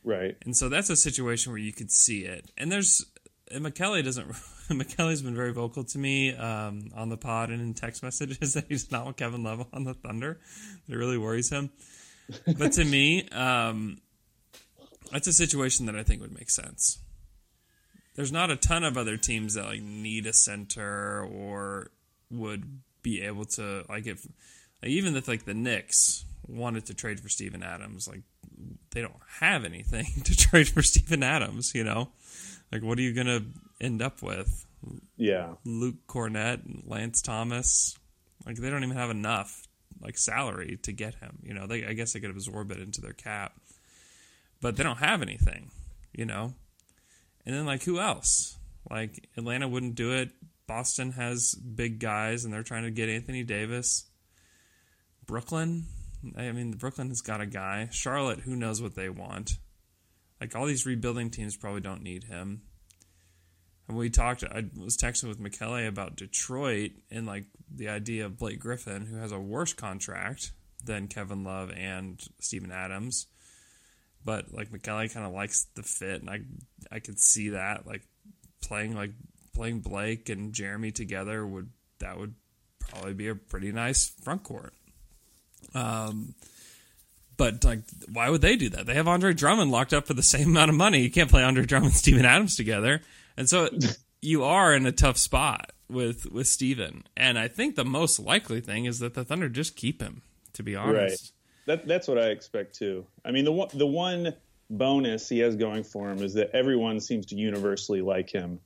Right. 0.05 0.37
And 0.45 0.55
so 0.55 0.69
that's 0.69 0.91
a 0.91 0.97
situation 0.97 1.51
where 1.51 1.61
you 1.61 1.73
could 1.73 1.91
see 1.91 2.25
it. 2.25 2.51
And 2.59 2.71
there's 2.71 3.07
and 3.51 3.65
McKelly 3.65 4.05
doesn't. 4.05 4.29
McKelly's 4.69 5.23
been 5.23 5.35
very 5.35 5.53
vocal 5.53 5.85
to 5.85 5.99
me 5.99 6.35
um, 6.35 6.91
on 6.95 7.11
the 7.11 7.17
pod 7.17 7.51
and 7.51 7.61
in 7.61 7.75
text 7.75 8.03
messages 8.03 8.55
that 8.55 8.67
he's 8.69 8.91
not 8.91 9.07
with 9.07 9.17
Kevin 9.17 9.43
Love 9.43 9.67
on 9.73 9.85
the 9.85 9.95
Thunder. 9.95 10.41
It 10.89 10.95
really 10.95 11.19
worries 11.19 11.51
him. 11.51 11.71
But 12.59 12.73
to 12.73 12.85
me, 12.85 13.29
um, 13.33 13.99
that's 15.13 15.27
a 15.27 15.33
situation 15.33 15.87
that 15.87 15.97
I 15.97 16.03
think 16.03 16.21
would 16.23 16.35
make 16.35 16.51
sense. 16.51 16.99
There's 18.15 18.33
not 18.33 18.51
a 18.51 18.57
ton 18.57 18.85
of 18.85 18.97
other 18.97 19.17
teams 19.17 19.55
that 19.55 19.65
like 19.65 19.83
need 19.83 20.27
a 20.27 20.33
center 20.33 21.23
or 21.25 21.91
would 22.31 22.81
be 23.03 23.23
able 23.23 23.45
to 23.45 23.85
like 23.89 24.07
if 24.07 24.27
like, 24.83 24.91
even 24.91 25.17
if 25.17 25.29
like 25.29 25.45
the 25.45 25.55
Knicks 25.55 26.25
wanted 26.47 26.87
to 26.87 26.95
trade 26.95 27.21
for 27.21 27.29
Steven 27.29 27.63
Adams, 27.63 28.07
like 28.07 28.23
they 28.91 29.01
don't 29.01 29.15
have 29.41 29.65
anything 29.65 30.07
to 30.25 30.37
trade 30.37 30.69
for 30.69 30.83
Steven 30.83 31.23
Adams, 31.23 31.75
you 31.75 31.85
know? 31.85 32.11
Like 32.71 32.83
what 32.83 32.99
are 32.99 33.03
you 33.03 33.13
gonna 33.13 33.43
end 33.81 34.03
up 34.03 34.23
with? 34.23 34.67
Yeah. 35.17 35.55
Luke 35.65 36.07
Kornet 36.07 36.65
and 36.65 36.83
Lance 36.87 37.23
Thomas. 37.23 37.99
Like 38.47 38.57
they 38.57 38.71
don't 38.71 38.85
even 38.85 38.97
have 38.97 39.11
enough 39.11 39.67
like 40.01 40.19
salary 40.19 40.79
to 40.83 40.93
get 40.93 41.15
him. 41.17 41.39
You 41.43 41.55
know, 41.55 41.67
they 41.67 41.85
I 41.85 41.95
guess 41.95 42.13
they 42.13 42.21
could 42.21 42.31
absorb 42.31 42.71
it 42.71 42.79
into 42.79 43.01
their 43.01 43.13
cap. 43.13 43.55
But 44.61 44.77
they 44.77 44.83
don't 44.83 44.99
have 44.99 45.21
anything, 45.21 45.71
you 46.13 46.25
know? 46.25 46.55
And 47.47 47.55
then 47.55 47.67
like 47.67 47.83
who 47.83 48.01
else? 48.01 48.59
Like 48.91 49.29
Atlanta 49.37 49.69
wouldn't 49.69 49.95
do 49.95 50.13
it. 50.13 50.31
Boston 50.67 51.13
has 51.13 51.55
big 51.55 51.99
guys 51.99 52.45
and 52.45 52.53
they're 52.53 52.63
trying 52.63 52.85
to 52.85 52.91
get 52.91 53.09
Anthony 53.09 53.43
Davis. 53.43 54.07
Brooklyn, 55.27 55.85
I 56.37 56.53
mean 56.53 56.73
Brooklyn 56.73 57.09
has 57.09 57.21
got 57.21 57.41
a 57.41 57.47
guy. 57.47 57.89
Charlotte, 57.93 58.41
who 58.41 58.57
knows 58.57 58.81
what 58.81 58.95
they 58.95 59.09
want? 59.09 59.59
Like 60.41 60.55
all 60.57 60.67
these 60.67 60.87
rebuilding 60.87 61.31
teams 61.31 61.57
probably 61.57 61.81
don't 61.81 62.03
need 62.03 62.25
him. 62.25 62.63
And 63.89 63.97
we 63.97 64.09
talked. 64.09 64.43
I 64.45 64.65
was 64.79 64.97
texting 64.97 65.29
with 65.29 65.41
McKelly 65.41 65.87
about 65.87 66.17
Detroit 66.17 66.93
and 67.11 67.27
like 67.27 67.45
the 67.73 67.89
idea 67.89 68.25
of 68.27 68.39
Blake 68.39 68.59
Griffin, 68.59 69.07
who 69.07 69.17
has 69.17 69.33
a 69.33 69.39
worse 69.39 69.75
contract 69.75 70.53
than 70.83 71.09
Kevin 71.09 71.45
Love 71.45 71.71
and 71.71 72.23
Steven 72.41 72.73
Adams. 72.73 73.27
But 74.25 74.53
like 74.53 74.71
McKelly 74.71 75.13
kind 75.13 75.27
of 75.27 75.33
likes 75.33 75.67
the 75.75 75.83
fit, 75.83 76.21
and 76.21 76.31
I 76.31 76.41
I 76.91 76.99
could 77.01 77.19
see 77.19 77.51
that 77.51 77.87
like 77.87 78.03
playing 78.63 78.95
like 78.95 79.13
playing 79.55 79.81
Blake 79.81 80.29
and 80.29 80.53
Jerami 80.53 80.95
together 80.95 81.47
would 81.47 81.71
that 82.01 82.19
would 82.19 82.35
probably 82.79 83.15
be 83.15 83.29
a 83.29 83.35
pretty 83.35 83.73
nice 83.73 84.09
front 84.09 84.43
court. 84.43 84.73
Um, 85.75 86.35
but 87.37 87.65
like, 87.65 87.81
why 88.13 88.31
would 88.31 88.41
they 88.41 88.57
do 88.57 88.69
that? 88.71 88.87
They 88.87 88.95
have 88.95 89.09
Andre 89.09 89.35
Drummond 89.35 89.71
locked 89.71 89.93
up 89.93 90.07
for 90.07 90.15
the 90.15 90.23
same 90.23 90.49
amount 90.49 90.71
of 90.71 90.77
money. 90.77 91.01
You 91.01 91.11
can't 91.11 91.31
play 91.31 91.43
Andre 91.43 91.65
Drummond, 91.65 91.93
and 91.93 91.97
Steven 91.99 92.25
Adams 92.25 92.57
together, 92.57 93.01
and 93.37 93.49
so 93.49 93.69
you 94.23 94.45
are 94.45 94.75
in 94.75 94.87
a 94.87 94.93
tough 94.93 95.19
spot 95.19 95.73
with 95.89 96.31
with 96.31 96.47
Steven. 96.47 97.05
And 97.17 97.39
I 97.39 97.49
think 97.49 97.77
the 97.77 97.85
most 97.85 98.19
likely 98.19 98.61
thing 98.61 98.85
is 98.85 99.01
that 99.01 99.15
the 99.15 99.25
Thunder 99.25 99.49
just 99.49 99.77
keep 99.77 100.01
him. 100.01 100.23
To 100.55 100.63
be 100.63 100.77
honest, 100.77 101.33
That 101.67 101.87
that's 101.87 102.07
what 102.09 102.19
I 102.19 102.29
expect 102.29 102.75
too. 102.79 103.07
I 103.25 103.31
mean, 103.31 103.45
the 103.45 103.53
one 103.53 103.69
the 103.75 103.87
one 103.87 104.35
bonus 104.71 105.29
he 105.29 105.39
has 105.41 105.57
going 105.57 105.85
for 105.85 106.11
him 106.11 106.23
is 106.23 106.35
that 106.35 106.51
everyone 106.55 107.01
seems 107.01 107.27
to 107.27 107.37
universally 107.37 108.01
like 108.03 108.31
him 108.31 108.61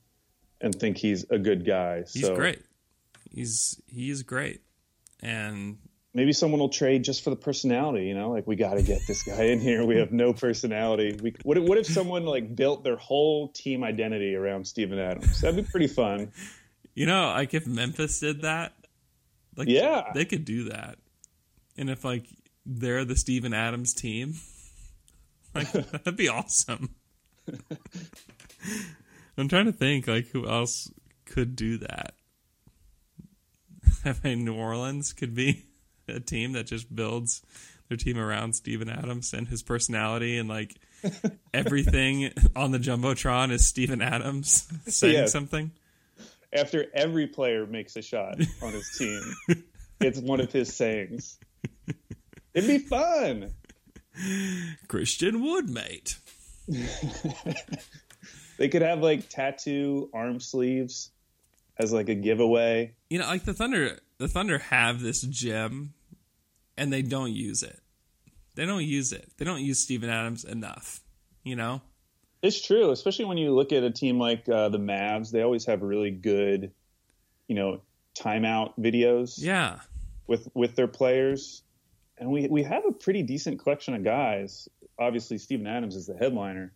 and 0.61 0.73
think 0.73 0.97
he's 0.97 1.25
a 1.29 1.37
good 1.37 1.65
guy. 1.65 2.03
he's 2.11 2.25
so 2.25 2.35
great. 2.35 2.61
He's 3.31 3.81
he 3.87 4.09
is 4.09 4.23
great, 4.23 4.61
and 5.21 5.77
maybe 6.13 6.33
someone 6.33 6.59
will 6.59 6.69
trade 6.69 7.03
just 7.03 7.23
for 7.23 7.29
the 7.29 7.35
personality. 7.35 8.07
You 8.07 8.15
know, 8.15 8.31
like 8.31 8.47
we 8.47 8.55
got 8.55 8.73
to 8.73 8.81
get 8.81 8.99
this 9.07 9.23
guy 9.23 9.43
in 9.43 9.59
here. 9.59 9.85
We 9.85 9.97
have 9.97 10.11
no 10.11 10.33
personality. 10.33 11.17
We, 11.21 11.35
what 11.43 11.57
if, 11.57 11.63
what 11.63 11.77
if 11.77 11.85
someone 11.85 12.25
like 12.25 12.55
built 12.55 12.83
their 12.83 12.97
whole 12.97 13.49
team 13.49 13.83
identity 13.83 14.35
around 14.35 14.65
Steven 14.65 14.97
Adams? 14.99 15.41
That'd 15.41 15.63
be 15.63 15.69
pretty 15.69 15.87
fun. 15.87 16.31
you 16.95 17.05
know, 17.05 17.27
like 17.27 17.53
if 17.53 17.67
Memphis 17.67 18.19
did 18.19 18.41
that, 18.41 18.73
like 19.55 19.67
Yeah. 19.69 20.11
they 20.13 20.25
could 20.25 20.43
do 20.43 20.65
that. 20.69 20.97
And 21.77 21.89
if 21.89 22.03
like 22.03 22.25
they're 22.65 23.05
the 23.05 23.15
Steven 23.15 23.53
Adams 23.53 23.93
team, 23.93 24.35
like 25.55 25.71
that'd 25.71 26.15
be 26.17 26.29
awesome. 26.29 26.95
I'm 29.37 29.47
trying 29.47 29.65
to 29.65 29.71
think 29.71 30.07
like 30.07 30.27
who 30.27 30.47
else 30.47 30.91
could 31.25 31.55
do 31.55 31.77
that. 31.77 32.13
I 34.05 34.15
mean, 34.23 34.45
New 34.45 34.55
Orleans 34.55 35.13
could 35.13 35.33
be 35.33 35.65
a 36.07 36.19
team 36.19 36.53
that 36.53 36.65
just 36.67 36.93
builds 36.93 37.41
their 37.87 37.97
team 37.97 38.17
around 38.17 38.53
Steven 38.53 38.89
Adams 38.89 39.33
and 39.33 39.47
his 39.47 39.63
personality 39.63 40.37
and 40.37 40.49
like 40.49 40.75
everything 41.53 42.31
on 42.55 42.71
the 42.71 42.77
jumbotron 42.79 43.51
is 43.51 43.65
Steven 43.65 44.01
Adams 44.01 44.67
saying 44.87 45.13
Yeah. 45.15 45.25
something. 45.27 45.71
After 46.51 46.87
every 46.93 47.27
player 47.27 47.65
makes 47.65 47.95
a 47.95 48.01
shot 48.01 48.39
on 48.61 48.73
his 48.73 48.89
team, 48.97 49.21
it's 49.99 50.19
one 50.19 50.39
of 50.41 50.51
his 50.51 50.73
sayings. 50.73 51.37
It'd 52.53 52.67
be 52.67 52.79
fun. 52.79 53.53
Christian 54.87 55.43
Wood, 55.43 55.69
mate. 55.69 56.17
They 58.59 58.67
could 58.67 58.81
have 58.81 58.99
like 58.99 59.29
tattoo 59.29 60.09
arm 60.13 60.41
sleeves 60.41 61.11
as 61.77 61.93
like 61.93 62.09
a 62.09 62.13
giveaway. 62.13 62.93
You 63.09 63.19
know, 63.19 63.25
like 63.25 63.45
the 63.45 63.53
Thunder, 63.53 63.99
the 64.17 64.27
Thunder 64.27 64.57
have 64.59 64.99
this 64.99 65.21
gem, 65.21 65.93
and 66.77 66.91
they 66.91 67.01
don't 67.01 67.31
use 67.31 67.63
it. 67.63 67.79
They 68.55 68.65
don't 68.65 68.83
use 68.83 69.13
it. 69.13 69.29
They 69.37 69.45
don't 69.45 69.61
use 69.61 69.79
Steven 69.79 70.09
Adams 70.09 70.43
enough. 70.43 70.99
You 71.45 71.55
know, 71.55 71.81
It's 72.43 72.61
true, 72.61 72.91
especially 72.91 73.25
when 73.25 73.37
you 73.37 73.55
look 73.55 73.71
at 73.71 73.83
a 73.83 73.91
team 73.91 74.19
like 74.19 74.47
uh, 74.49 74.67
the 74.67 74.77
Mavs. 74.77 75.31
They 75.31 75.41
always 75.41 75.65
have 75.67 75.81
really 75.81 76.11
good, 76.11 76.73
you 77.47 77.55
know, 77.55 77.79
timeout 78.13 78.73
videos 78.77 79.35
yeah. 79.37 79.79
with 80.27 80.49
with 80.53 80.75
their 80.75 80.89
players, 80.89 81.63
and 82.19 82.29
we 82.29 82.47
we 82.47 82.63
have 82.63 82.85
a 82.85 82.91
pretty 82.91 83.23
decent 83.23 83.59
collection 83.61 83.93
of 83.95 84.03
guys. 84.03 84.67
Obviously, 84.99 85.37
Steven 85.37 85.65
Adams 85.67 85.95
is 85.95 86.07
the 86.07 86.15
headliner, 86.15 86.73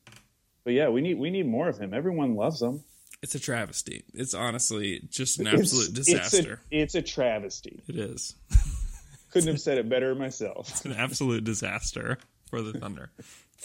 but 0.63 0.73
yeah, 0.73 0.89
we 0.89 1.01
need 1.01 1.19
we 1.19 1.29
need 1.29 1.45
more 1.47 1.67
of 1.69 1.77
him. 1.77 1.93
Everyone 1.93 2.35
loves 2.35 2.61
him. 2.61 2.83
It's 3.21 3.35
a 3.35 3.39
travesty. 3.39 4.03
It's 4.13 4.33
honestly 4.33 5.01
just 5.09 5.39
an 5.39 5.47
It's- 5.47 5.61
absolute 5.61 5.93
disaster. 5.93 6.59
It's 6.71 6.95
a, 6.95 6.99
it's 6.99 7.09
a 7.09 7.13
travesty. 7.13 7.81
it 7.87 7.95
is. 7.97 8.35
Couldn't 9.31 9.47
have 9.49 9.61
said 9.61 9.77
it 9.77 9.89
better 9.89 10.13
myself. 10.13 10.69
It's 10.69 10.85
an 10.85 10.93
absolute 10.93 11.43
disaster 11.43 12.17
for 12.49 12.61
the 12.61 12.73
Thunder. 12.77 13.11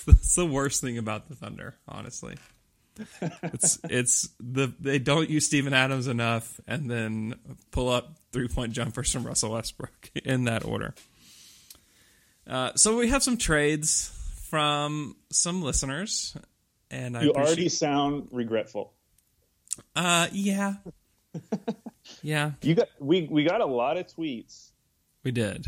It's 0.06 0.34
the 0.36 0.46
worst 0.46 0.80
thing 0.80 0.96
about 0.96 1.28
the 1.28 1.34
Thunder, 1.34 1.76
honestly. 1.88 2.36
It's 3.42 3.78
it's 3.84 4.28
the 4.40 4.72
they 4.80 4.98
don't 4.98 5.28
use 5.28 5.46
Steven 5.46 5.72
Adams 5.72 6.06
enough, 6.08 6.60
and 6.66 6.90
then 6.90 7.34
pull 7.70 7.88
up 7.90 8.16
three 8.32 8.48
point 8.48 8.72
jumpers 8.72 9.12
from 9.12 9.24
Russell 9.24 9.52
Westbrook 9.52 10.10
in 10.24 10.44
that 10.44 10.64
order. 10.64 10.94
Uh, 12.48 12.72
so 12.74 12.96
we 12.96 13.08
have 13.08 13.22
some 13.22 13.36
trades 13.36 14.10
from 14.48 15.16
some 15.30 15.62
listeners, 15.62 16.34
and 16.90 17.16
I 17.16 17.22
You 17.24 17.30
appreciate- 17.30 17.46
already 17.46 17.68
sound 17.68 18.28
regretful. 18.32 18.94
uh 19.94 20.26
yeah 20.32 20.74
yeah 22.22 22.52
You 22.62 22.74
got 22.74 22.88
we 22.98 23.28
we 23.30 23.44
got 23.44 23.60
a 23.60 23.66
lot 23.66 23.96
of 23.96 24.06
tweets, 24.08 24.70
we 25.24 25.30
did 25.30 25.66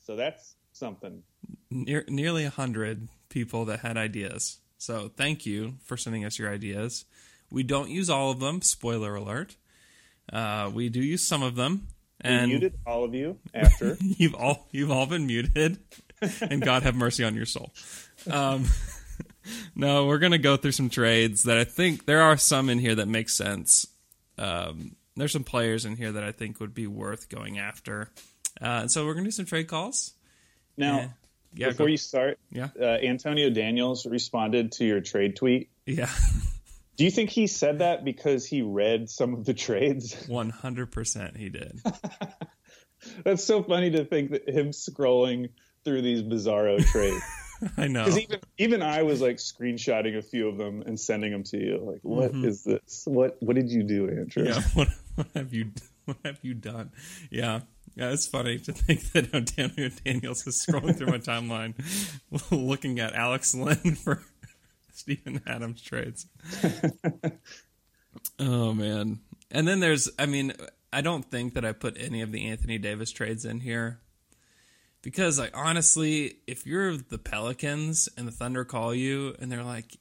so 0.00 0.16
that's 0.16 0.54
something. 0.72 1.22
Near, 1.70 2.04
nearly 2.08 2.44
a 2.44 2.50
hundred 2.50 3.08
people 3.28 3.66
that 3.66 3.80
had 3.80 3.96
ideas. 3.98 4.58
So 4.78 5.10
thank 5.16 5.44
you 5.44 5.74
for 5.84 5.96
sending 5.98 6.24
us 6.24 6.38
your 6.38 6.50
ideas. 6.50 7.04
We 7.50 7.62
don't 7.62 7.90
use 7.90 8.08
all 8.08 8.30
of 8.30 8.40
them. 8.40 8.62
Spoiler 8.62 9.14
alert. 9.14 9.56
Uh, 10.32 10.70
we 10.72 10.88
do 10.88 11.00
use 11.00 11.26
some 11.26 11.42
of 11.42 11.56
them, 11.56 11.88
We 12.24 12.30
and 12.30 12.48
muted 12.50 12.74
all 12.86 13.04
of 13.04 13.14
you 13.14 13.38
after. 13.52 13.96
you've 14.00 14.34
all 14.34 14.66
you've 14.72 14.90
all 14.90 15.06
been 15.06 15.26
muted, 15.26 15.78
and 16.42 16.60
God 16.62 16.82
have 16.82 16.94
mercy 16.94 17.24
on 17.24 17.34
your 17.34 17.46
soul. 17.46 17.72
Um, 18.30 18.64
no, 19.74 20.06
we're 20.06 20.18
gonna 20.18 20.38
go 20.38 20.56
through 20.56 20.72
some 20.72 20.90
trades 20.90 21.44
that 21.44 21.58
I 21.58 21.64
think 21.64 22.06
there 22.06 22.22
are 22.22 22.36
some 22.36 22.68
in 22.70 22.78
here 22.78 22.94
that 22.96 23.06
make 23.08 23.28
sense. 23.28 23.86
Um, 24.36 24.96
there's 25.16 25.32
some 25.32 25.44
players 25.44 25.84
in 25.84 25.96
here 25.96 26.12
that 26.12 26.22
I 26.24 26.32
think 26.32 26.60
would 26.60 26.74
be 26.74 26.86
worth 26.86 27.28
going 27.28 27.58
after, 27.58 28.10
uh, 28.60 28.80
and 28.82 28.90
so 28.92 29.04
we're 29.06 29.14
gonna 29.14 29.24
do 29.26 29.30
some 29.32 29.46
trade 29.46 29.68
calls. 29.68 30.12
Now, 30.76 31.12
Yeah, 31.54 31.68
before 31.70 31.86
go- 31.86 31.90
you 31.90 31.96
start, 31.96 32.38
Yeah. 32.52 32.68
uh, 32.80 32.84
Antonio 32.84 33.50
Daniels 33.50 34.06
responded 34.06 34.72
to 34.72 34.84
your 34.84 35.00
trade 35.00 35.34
tweet. 35.36 35.70
yeah, 35.86 36.10
Do 36.96 37.04
you 37.04 37.10
think 37.12 37.30
he 37.30 37.46
said 37.46 37.78
that 37.78 38.04
because 38.04 38.44
he 38.44 38.62
read 38.62 39.08
some 39.08 39.32
of 39.34 39.44
the 39.44 39.54
trades? 39.54 40.14
one 40.28 40.50
hundred 40.50 40.90
percent 40.92 41.36
he 41.36 41.48
did. 41.48 41.80
That's 43.24 43.44
so 43.44 43.62
funny 43.62 43.90
to 43.92 44.04
think 44.04 44.32
that 44.32 44.48
him 44.48 44.70
scrolling 44.70 45.50
through 45.88 46.02
these 46.02 46.22
bizarro 46.22 46.84
trades. 46.84 47.22
I 47.76 47.88
know. 47.88 48.04
Because 48.04 48.20
even 48.20 48.40
even 48.58 48.82
I 48.82 49.02
was 49.02 49.20
like 49.20 49.36
screenshotting 49.36 50.16
a 50.16 50.22
few 50.22 50.48
of 50.48 50.58
them 50.58 50.82
and 50.82 51.00
sending 51.00 51.32
them 51.32 51.42
to 51.44 51.56
you. 51.56 51.78
Like, 51.82 52.00
what 52.02 52.32
is 52.34 52.62
this? 52.62 53.04
What 53.06 53.36
what 53.40 53.56
did 53.56 53.70
you 53.70 53.82
do, 53.82 54.08
Andrew? 54.08 54.44
Mm-hmm. 54.44 54.46
Yeah, 54.46 54.60
what, 54.74 54.88
what 55.14 55.26
have 55.34 55.54
you 55.54 55.72
what 56.04 56.18
have 56.24 56.38
you 56.42 56.54
done? 56.54 56.92
Yeah, 57.30 57.60
yeah, 57.96 58.10
it's 58.10 58.28
funny 58.28 58.58
to 58.58 58.72
think 58.72 59.10
that 59.12 59.34
Antonio 59.34 59.90
Daniels 60.04 60.46
is 60.46 60.64
scrolling 60.64 60.96
through 60.96 61.08
my 61.08 61.18
timeline, 61.18 61.74
looking 62.50 63.00
at 63.00 63.14
Alex 63.14 63.54
Len 63.54 63.96
for 63.96 64.22
Steven 64.92 65.40
Adams 65.46 65.82
trades. 65.82 66.26
oh 68.38 68.72
man, 68.72 69.18
and 69.50 69.66
then 69.66 69.80
there's, 69.80 70.08
I 70.16 70.26
mean, 70.26 70.52
I 70.92 71.00
don't 71.00 71.28
think 71.28 71.54
that 71.54 71.64
I 71.64 71.72
put 71.72 71.96
any 71.98 72.20
of 72.22 72.30
the 72.30 72.46
Anthony 72.46 72.78
Davis 72.78 73.10
trades 73.10 73.44
in 73.44 73.60
here. 73.60 74.00
Because, 75.02 75.38
like, 75.38 75.56
honestly, 75.56 76.38
if 76.46 76.66
you're 76.66 76.96
the 76.96 77.18
Pelicans 77.18 78.08
and 78.16 78.26
the 78.26 78.32
Thunder 78.32 78.64
call 78.64 78.94
you 78.94 79.34
and 79.38 79.50
they're 79.50 79.62
like, 79.62 79.96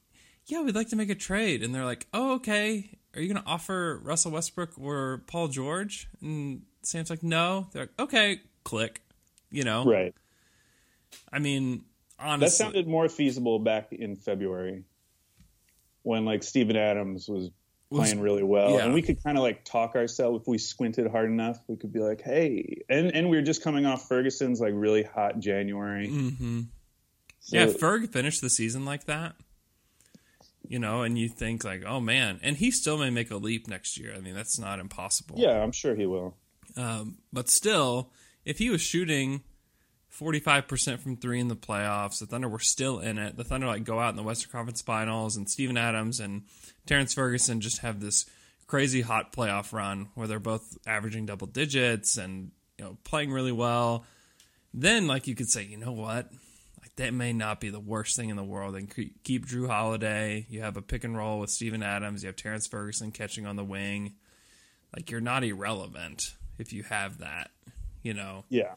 yeah, 0.47 0.61
we'd 0.61 0.75
like 0.75 0.89
to 0.89 0.95
make 0.95 1.09
a 1.09 1.15
trade. 1.15 1.63
And 1.63 1.73
they're 1.73 1.85
like, 1.85 2.07
oh, 2.13 2.35
okay. 2.35 2.97
Are 3.15 3.21
you 3.21 3.31
going 3.31 3.43
to 3.43 3.49
offer 3.49 3.99
Russell 4.03 4.31
Westbrook 4.31 4.71
or 4.79 5.23
Paul 5.27 5.49
George? 5.49 6.07
And 6.21 6.63
Sam's 6.81 7.09
like, 7.09 7.23
no. 7.23 7.67
They're 7.71 7.83
like, 7.83 7.99
okay, 7.99 8.41
click. 8.63 9.01
You 9.51 9.63
know? 9.63 9.85
Right. 9.85 10.15
I 11.31 11.39
mean, 11.39 11.83
honestly, 12.19 12.45
That 12.45 12.51
sounded 12.51 12.87
more 12.87 13.07
feasible 13.07 13.59
back 13.59 13.93
in 13.93 14.15
February 14.15 14.83
when 16.03 16.25
like 16.25 16.43
Steven 16.43 16.75
Adams 16.75 17.27
was 17.27 17.51
playing 17.91 18.19
really 18.19 18.43
well. 18.43 18.71
yeah. 18.71 18.85
And 18.85 18.93
we 18.93 19.01
could 19.01 19.23
kind 19.23 19.37
of 19.37 19.43
like 19.43 19.63
talk 19.63 19.95
ourselves 19.95 20.41
if 20.41 20.47
we 20.47 20.57
squinted 20.57 21.07
hard 21.09 21.29
enough, 21.29 21.59
we 21.67 21.77
could 21.77 21.93
be 21.93 21.99
like, 21.99 22.21
hey, 22.21 22.83
and, 22.89 23.13
and 23.15 23.29
we 23.29 23.37
were 23.37 23.43
just 23.43 23.63
coming 23.63 23.85
off 23.85 24.07
Ferguson's 24.09 24.59
like 24.59 24.73
really 24.75 25.03
hot 25.03 25.39
January. 25.39 26.07
hmm 26.09 26.61
So- 27.39 27.57
yeah, 27.57 27.65
Ferg 27.67 28.09
finished 28.11 28.41
the 28.41 28.49
season 28.49 28.83
like 28.85 29.05
that, 29.05 29.35
you 30.67 30.79
know, 30.79 31.01
and 31.03 31.17
you 31.17 31.29
think 31.29 31.63
like, 31.63 31.83
oh 31.85 31.99
man, 31.99 32.39
and 32.43 32.57
he 32.57 32.71
still 32.71 32.97
may 32.97 33.09
make 33.09 33.31
a 33.31 33.37
leap 33.37 33.67
next 33.67 33.97
year. 33.97 34.13
I 34.15 34.19
mean, 34.19 34.35
that's 34.35 34.59
not 34.59 34.79
impossible. 34.79 35.35
yeah, 35.39 35.61
I'm 35.63 35.71
sure 35.71 35.95
he 35.95 36.05
will. 36.05 36.35
Um, 36.75 37.19
but 37.31 37.49
still, 37.49 38.11
if 38.45 38.57
he 38.57 38.69
was 38.69 38.81
shooting 38.81 39.43
45% 40.19 40.99
from 40.99 41.17
three 41.17 41.39
in 41.39 41.47
the 41.47 41.55
playoffs, 41.55 42.19
the 42.19 42.25
Thunder 42.25 42.49
were 42.49 42.59
still 42.59 42.99
in 42.99 43.17
it. 43.17 43.37
The 43.37 43.43
Thunder 43.43 43.67
like 43.67 43.83
go 43.83 43.99
out 43.99 44.09
in 44.09 44.15
the 44.15 44.23
Western 44.23 44.51
Conference 44.51 44.81
Finals, 44.81 45.37
and 45.37 45.49
Steven 45.49 45.77
Adams 45.77 46.19
and 46.19 46.43
Terrence 46.85 47.13
Ferguson 47.13 47.61
just 47.61 47.79
have 47.79 47.99
this 47.99 48.25
crazy 48.65 49.01
hot 49.01 49.31
playoff 49.31 49.71
run 49.71 50.09
where 50.15 50.27
they're 50.27 50.39
both 50.39 50.77
averaging 50.85 51.25
double 51.25 51.47
digits 51.47 52.17
and 52.17 52.51
you 52.77 52.85
know 52.85 52.97
playing 53.03 53.31
really 53.31 53.51
well. 53.51 54.05
Then, 54.73 55.07
like 55.07 55.27
you 55.27 55.35
could 55.35 55.49
say, 55.49 55.63
you 55.63 55.77
know 55.77 55.93
what? 55.93 56.31
Like 56.81 56.95
that 56.97 57.13
may 57.13 57.33
not 57.33 57.59
be 57.59 57.69
the 57.69 57.79
worst 57.79 58.15
thing 58.15 58.29
in 58.29 58.35
the 58.35 58.43
world. 58.43 58.75
And 58.75 58.93
keep 59.23 59.47
Jrue 59.47 59.67
Holiday. 59.67 60.45
You 60.49 60.61
have 60.61 60.77
a 60.77 60.81
pick 60.81 61.03
and 61.03 61.17
roll 61.17 61.39
with 61.39 61.49
Steven 61.49 61.83
Adams. 61.83 62.23
You 62.23 62.27
have 62.27 62.35
Terrence 62.35 62.67
Ferguson 62.67 63.11
catching 63.11 63.45
on 63.45 63.55
the 63.55 63.63
wing. 63.63 64.15
Like 64.95 65.11
you're 65.11 65.21
not 65.21 65.43
irrelevant 65.43 66.35
if 66.57 66.73
you 66.73 66.83
have 66.83 67.19
that, 67.19 67.51
you 68.03 68.13
know. 68.13 68.45
Yeah. 68.49 68.73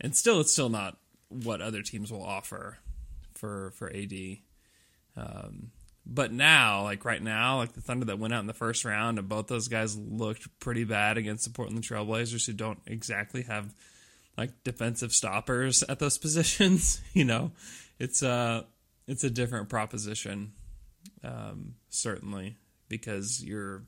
And 0.00 0.16
still, 0.16 0.40
it's 0.40 0.52
still 0.52 0.68
not 0.68 0.98
what 1.28 1.60
other 1.60 1.82
teams 1.82 2.12
will 2.12 2.24
offer 2.24 2.78
for 3.34 3.72
for 3.76 3.90
AD. 3.90 4.38
Um, 5.16 5.70
but 6.04 6.32
now, 6.32 6.82
like 6.82 7.04
right 7.04 7.22
now, 7.22 7.56
like 7.58 7.72
the 7.72 7.80
Thunder 7.80 8.06
that 8.06 8.18
went 8.18 8.32
out 8.32 8.40
in 8.40 8.46
the 8.46 8.54
first 8.54 8.84
round, 8.84 9.18
and 9.18 9.28
both 9.28 9.48
those 9.48 9.68
guys 9.68 9.96
looked 9.96 10.46
pretty 10.60 10.84
bad 10.84 11.18
against 11.18 11.44
the 11.44 11.50
Portland 11.50 11.82
Trailblazers, 11.82 12.46
who 12.46 12.52
don't 12.52 12.80
exactly 12.86 13.42
have 13.42 13.74
like 14.36 14.52
defensive 14.62 15.12
stoppers 15.12 15.82
at 15.82 15.98
those 15.98 16.18
positions. 16.18 17.00
you 17.12 17.24
know, 17.24 17.52
it's 17.98 18.22
a 18.22 18.66
it's 19.08 19.24
a 19.24 19.30
different 19.30 19.68
proposition, 19.68 20.52
um, 21.24 21.74
certainly 21.88 22.56
because 22.88 23.42
you're 23.42 23.82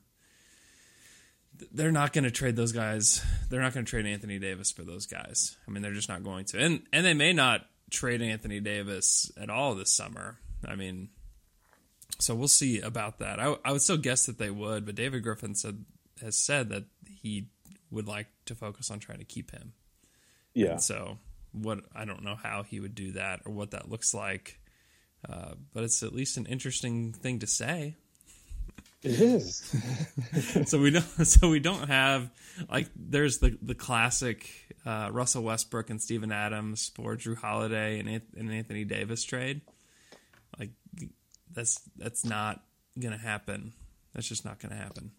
they're 1.71 1.91
not 1.91 2.13
going 2.13 2.23
to 2.23 2.31
trade 2.31 2.55
those 2.55 2.71
guys. 2.71 3.23
They're 3.49 3.61
not 3.61 3.73
going 3.73 3.85
to 3.85 3.89
trade 3.89 4.05
Anthony 4.05 4.39
Davis 4.39 4.71
for 4.71 4.83
those 4.83 5.05
guys. 5.05 5.57
I 5.67 5.71
mean, 5.71 5.81
they're 5.81 5.93
just 5.93 6.09
not 6.09 6.23
going 6.23 6.45
to, 6.45 6.59
and 6.59 6.83
and 6.93 7.05
they 7.05 7.13
may 7.13 7.33
not 7.33 7.65
trade 7.89 8.21
Anthony 8.21 8.59
Davis 8.59 9.31
at 9.37 9.49
all 9.49 9.75
this 9.75 9.91
summer. 9.91 10.37
I 10.67 10.75
mean, 10.75 11.09
so 12.19 12.35
we'll 12.35 12.47
see 12.47 12.79
about 12.81 13.19
that. 13.19 13.39
I, 13.39 13.55
I 13.63 13.71
would 13.71 13.81
still 13.81 13.97
guess 13.97 14.25
that 14.25 14.37
they 14.37 14.49
would, 14.49 14.85
but 14.85 14.95
David 14.95 15.23
Griffin 15.23 15.55
said 15.55 15.85
has 16.21 16.37
said 16.37 16.69
that 16.69 16.85
he 17.07 17.47
would 17.91 18.07
like 18.07 18.27
to 18.45 18.55
focus 18.55 18.91
on 18.91 18.99
trying 18.99 19.19
to 19.19 19.25
keep 19.25 19.51
him. 19.51 19.73
Yeah. 20.53 20.77
So 20.77 21.17
what 21.51 21.79
I 21.95 22.05
don't 22.05 22.23
know 22.23 22.35
how 22.35 22.63
he 22.63 22.79
would 22.79 22.95
do 22.95 23.13
that 23.13 23.41
or 23.45 23.53
what 23.53 23.71
that 23.71 23.89
looks 23.89 24.13
like, 24.13 24.59
uh, 25.27 25.53
but 25.73 25.83
it's 25.83 26.03
at 26.03 26.13
least 26.13 26.37
an 26.37 26.45
interesting 26.45 27.13
thing 27.13 27.39
to 27.39 27.47
say. 27.47 27.95
It 29.01 29.19
is. 29.19 29.75
so 30.65 30.79
we 30.79 30.91
don't 30.91 31.25
so 31.25 31.49
we 31.49 31.59
don't 31.59 31.87
have 31.87 32.29
like 32.69 32.87
there's 32.95 33.39
the 33.39 33.57
the 33.61 33.75
classic 33.75 34.49
uh, 34.85 35.09
Russell 35.11 35.43
Westbrook 35.43 35.89
and 35.89 36.01
Steven 36.01 36.31
Adams 36.31 36.91
for 36.95 37.15
Jrue 37.15 37.37
Holiday 37.37 37.99
and, 37.99 38.21
and 38.37 38.51
Anthony 38.51 38.83
Davis 38.83 39.23
trade. 39.23 39.61
Like 40.59 40.71
that's 41.51 41.81
that's 41.95 42.25
not 42.25 42.61
gonna 42.99 43.17
happen. 43.17 43.73
That's 44.13 44.27
just 44.27 44.43
not 44.43 44.59
gonna 44.59 44.75
happen. 44.75 45.11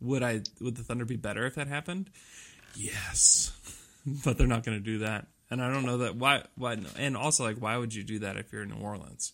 Would 0.00 0.22
I 0.22 0.42
would 0.60 0.76
the 0.76 0.82
Thunder 0.82 1.04
be 1.04 1.16
better 1.16 1.46
if 1.46 1.54
that 1.54 1.68
happened? 1.68 2.10
Yes. 2.74 3.52
but 4.24 4.38
they're 4.38 4.46
not 4.46 4.64
going 4.64 4.78
to 4.78 4.84
do 4.84 4.98
that. 4.98 5.26
And 5.50 5.62
I 5.62 5.72
don't 5.72 5.84
know 5.84 5.98
that 5.98 6.16
why. 6.16 6.42
Why? 6.56 6.78
And 6.98 7.16
also, 7.16 7.44
like, 7.44 7.58
why 7.58 7.76
would 7.76 7.94
you 7.94 8.02
do 8.02 8.20
that 8.20 8.36
if 8.36 8.52
you're 8.52 8.62
in 8.62 8.70
New 8.70 8.76
Orleans? 8.76 9.32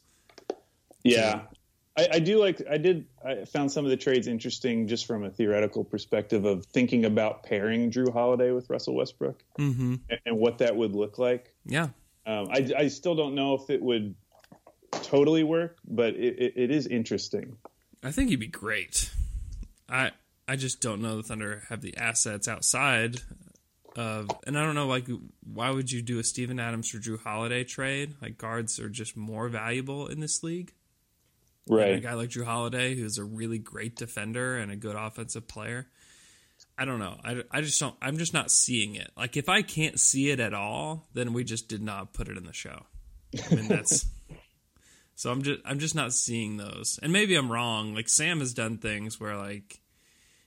Yeah, 1.03 1.43
I, 1.97 2.09
I 2.13 2.19
do 2.21 2.39
like. 2.39 2.63
I 2.71 2.79
did. 2.79 3.07
I 3.25 3.45
found 3.45 3.73
some 3.73 3.85
of 3.85 3.91
the 3.91 3.97
trades 3.97 4.27
interesting, 4.29 4.87
just 4.87 5.07
from 5.07 5.25
a 5.25 5.31
theoretical 5.31 5.85
perspective 5.85 6.45
of 6.45 6.65
thinking 6.67 7.05
about 7.05 7.43
pairing 7.43 7.91
Jrue 7.91 8.13
Holiday 8.13 8.53
with 8.53 8.71
Russell 8.71 8.95
Westbrook 8.95 9.43
Mm-hmm. 9.59 9.95
and, 10.09 10.21
and 10.25 10.39
what 10.39 10.59
that 10.59 10.77
would 10.77 10.95
look 10.95 11.19
like. 11.19 11.53
Yeah. 11.67 11.89
Um, 12.27 12.49
I, 12.51 12.71
I 12.77 12.89
still 12.89 13.15
don't 13.15 13.35
know 13.35 13.55
if 13.55 13.71
it 13.71 13.83
would 13.83 14.15
totally 14.93 15.43
work, 15.43 15.79
but 15.85 16.15
it, 16.15 16.39
it, 16.39 16.53
it 16.57 16.71
is 16.71 16.87
interesting. 16.87 17.57
I 18.03 18.13
think 18.13 18.31
he'd 18.31 18.37
be 18.37 18.47
great. 18.47 19.11
I 19.89 20.13
I 20.47 20.57
just 20.57 20.81
don't 20.81 21.03
know 21.03 21.17
the 21.17 21.23
Thunder 21.23 21.65
have 21.69 21.81
the 21.81 21.97
assets 21.97 22.47
outside 22.49 23.21
of, 23.97 24.29
and 24.47 24.57
I 24.59 24.63
don't 24.63 24.75
know 24.75 24.87
like 24.87 25.07
why 25.43 25.71
would 25.71 25.91
you 25.91 26.03
do 26.03 26.19
a 26.19 26.25
Steven 26.25 26.61
Adams 26.61 26.89
for 26.89 26.99
Jrue 26.99 27.21
Holiday 27.21 27.65
trade? 27.65 28.15
Like 28.23 28.39
guards 28.39 28.79
are 28.79 28.89
just 28.89 29.17
more 29.17 29.49
valuable 29.49 30.07
in 30.07 30.21
this 30.21 30.43
league. 30.43 30.73
And 31.89 31.99
a 31.99 32.01
guy 32.01 32.15
like 32.15 32.31
Jrue 32.31 32.45
Holiday, 32.45 32.95
who's 32.95 33.19
a 33.19 33.25
really 33.25 33.59
great 33.59 33.97
defender 33.97 34.57
and 34.57 34.73
a 34.73 34.77
good 34.77 34.97
offensive 34.97 35.47
player. 35.47 35.87
I 36.79 36.85
don't 36.85 36.99
know. 36.99 37.19
I, 37.23 37.43
I 37.51 37.61
just 37.61 37.79
don't. 37.79 37.95
I'm 38.01 38.17
just 38.17 38.33
not 38.33 38.51
seeing 38.51 38.95
it. 38.95 39.11
Like 39.17 39.37
if 39.37 39.49
I 39.49 39.63
can't 39.63 40.01
see 40.01 40.31
it 40.31 40.41
at 40.41 40.55
all, 40.55 41.09
then 41.13 41.33
we 41.33 41.45
just 41.45 41.69
did 41.69 41.83
not 41.83 42.15
put 42.15 42.29
it 42.29 42.37
in 42.37 42.45
the 42.45 42.53
show. 42.53 42.87
I 43.51 43.55
mean 43.55 43.69
that's. 43.69 44.07
so 45.15 45.31
I'm 45.31 45.43
just 45.43 45.61
I'm 45.65 45.79
just 45.79 45.95
not 45.95 46.13
seeing 46.13 46.57
those, 46.57 46.99
and 47.03 47.13
maybe 47.13 47.35
I'm 47.35 47.53
wrong. 47.53 47.95
Like 47.95 48.09
Sam 48.09 48.41
has 48.41 48.55
done 48.55 48.79
things 48.79 49.21
where 49.21 49.37
like, 49.37 49.81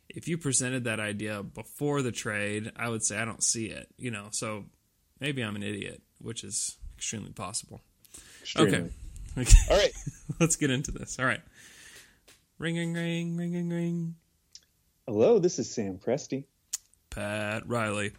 if 0.10 0.28
you 0.28 0.38
presented 0.38 0.86
that 0.86 1.00
idea 1.00 1.44
before 1.44 2.02
the 2.02 2.12
trade, 2.12 2.72
I 2.76 2.90
would 2.90 3.04
say 3.04 3.18
I 3.18 3.26
don't 3.26 3.44
see 3.44 3.68
it. 3.68 3.88
You 3.98 4.10
know, 4.10 4.28
so 4.32 4.66
maybe 5.20 5.44
I'm 5.44 5.56
an 5.56 5.64
idiot, 5.64 6.02
which 6.20 6.44
is 6.44 6.78
extremely 6.98 7.32
possible. 7.32 7.82
Extremely. 8.42 8.78
Okay. 8.78 8.90
All 9.38 9.44
right. 9.78 9.92
Let's 10.40 10.56
get 10.56 10.70
into 10.70 10.92
this. 10.92 11.18
All 11.20 11.26
right. 11.26 11.42
Ring, 12.60 12.76
ring, 12.78 12.94
ring, 12.94 13.36
ring, 13.38 13.54
ring, 13.54 13.70
ring. 13.70 14.16
Hello, 15.08 15.40
this 15.40 15.60
is 15.60 15.70
Sam 15.74 15.98
Presti. 15.98 16.46
Pat 17.10 17.68
Riley. 17.68 18.12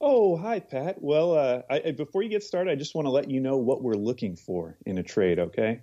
Oh, 0.00 0.36
hi, 0.36 0.60
Pat. 0.60 1.00
Well, 1.02 1.34
uh, 1.36 1.62
I, 1.70 1.82
I- 1.88 1.90
before 1.92 2.22
you 2.22 2.28
get 2.28 2.42
started, 2.42 2.70
I 2.70 2.74
just 2.76 2.94
want 2.94 3.06
to 3.06 3.10
let 3.10 3.30
you 3.30 3.40
know 3.40 3.56
what 3.58 3.82
we're 3.82 3.94
looking 3.94 4.36
for 4.36 4.76
in 4.86 4.98
a 4.98 5.02
trade. 5.02 5.38
Okay, 5.38 5.80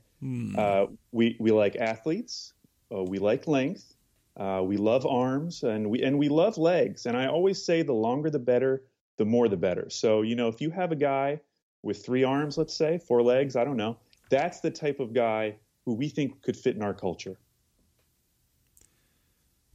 uh, 0.57 0.87
we 1.11 1.35
we 1.39 1.51
like 1.51 1.75
athletes, 1.75 2.53
uh, 2.93 3.03
we 3.03 3.19
like 3.19 3.47
length, 3.47 3.93
uh, 4.37 4.61
we 4.65 4.77
love 4.77 5.05
arms, 5.05 5.63
and 5.63 5.89
we 5.89 6.01
and 6.01 6.17
we 6.17 6.29
love 6.29 6.57
legs. 6.57 7.05
And 7.05 7.15
I 7.15 7.27
always 7.27 7.63
say 7.63 7.81
the 7.83 7.93
longer 7.93 8.29
the 8.29 8.39
better, 8.39 8.81
the 9.17 9.25
more 9.25 9.47
the 9.47 9.57
better. 9.57 9.89
So 9.89 10.21
you 10.23 10.35
know, 10.35 10.47
if 10.47 10.61
you 10.61 10.69
have 10.71 10.91
a 10.91 10.95
guy 10.95 11.39
with 11.83 12.03
three 12.05 12.23
arms, 12.23 12.57
let's 12.57 12.73
say 12.73 12.97
four 12.97 13.21
legs, 13.21 13.55
I 13.55 13.63
don't 13.63 13.77
know, 13.77 13.97
that's 14.29 14.59
the 14.59 14.71
type 14.71 14.99
of 14.99 15.13
guy 15.13 15.57
who 15.85 15.93
we 15.93 16.09
think 16.09 16.41
could 16.41 16.57
fit 16.57 16.75
in 16.75 16.81
our 16.81 16.93
culture. 16.93 17.37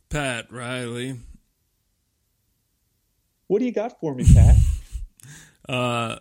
Pat 0.09 0.51
Riley. 0.51 1.19
What 3.47 3.61
do 3.61 3.65
you 3.65 3.73
got 3.73 4.01
for 4.01 4.15
me, 4.15 4.25
Pat? 4.33 4.57
Uh, 5.69 6.19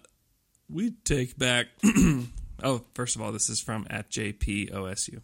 we 0.69 0.91
take 1.03 1.35
back. 1.35 1.69
oh, 2.63 2.85
first 2.93 3.15
of 3.15 3.21
all, 3.23 3.31
this 3.31 3.49
is 3.49 3.59
from 3.59 3.87
at 3.89 4.11
JPOSU. 4.11 5.21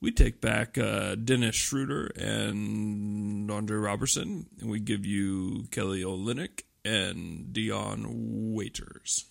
We 0.00 0.12
take 0.12 0.40
back 0.40 0.78
uh, 0.78 1.14
Dennis 1.16 1.56
Schroeder 1.56 2.06
and 2.16 3.50
Andre 3.50 3.76
Robertson, 3.76 4.46
and 4.60 4.70
we 4.70 4.80
give 4.80 5.04
you 5.04 5.66
Kelly 5.70 6.02
Olynyk 6.02 6.62
and 6.82 7.52
Dion 7.52 8.06
Waiters. 8.54 9.26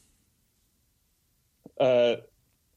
Uh, 1.80 2.16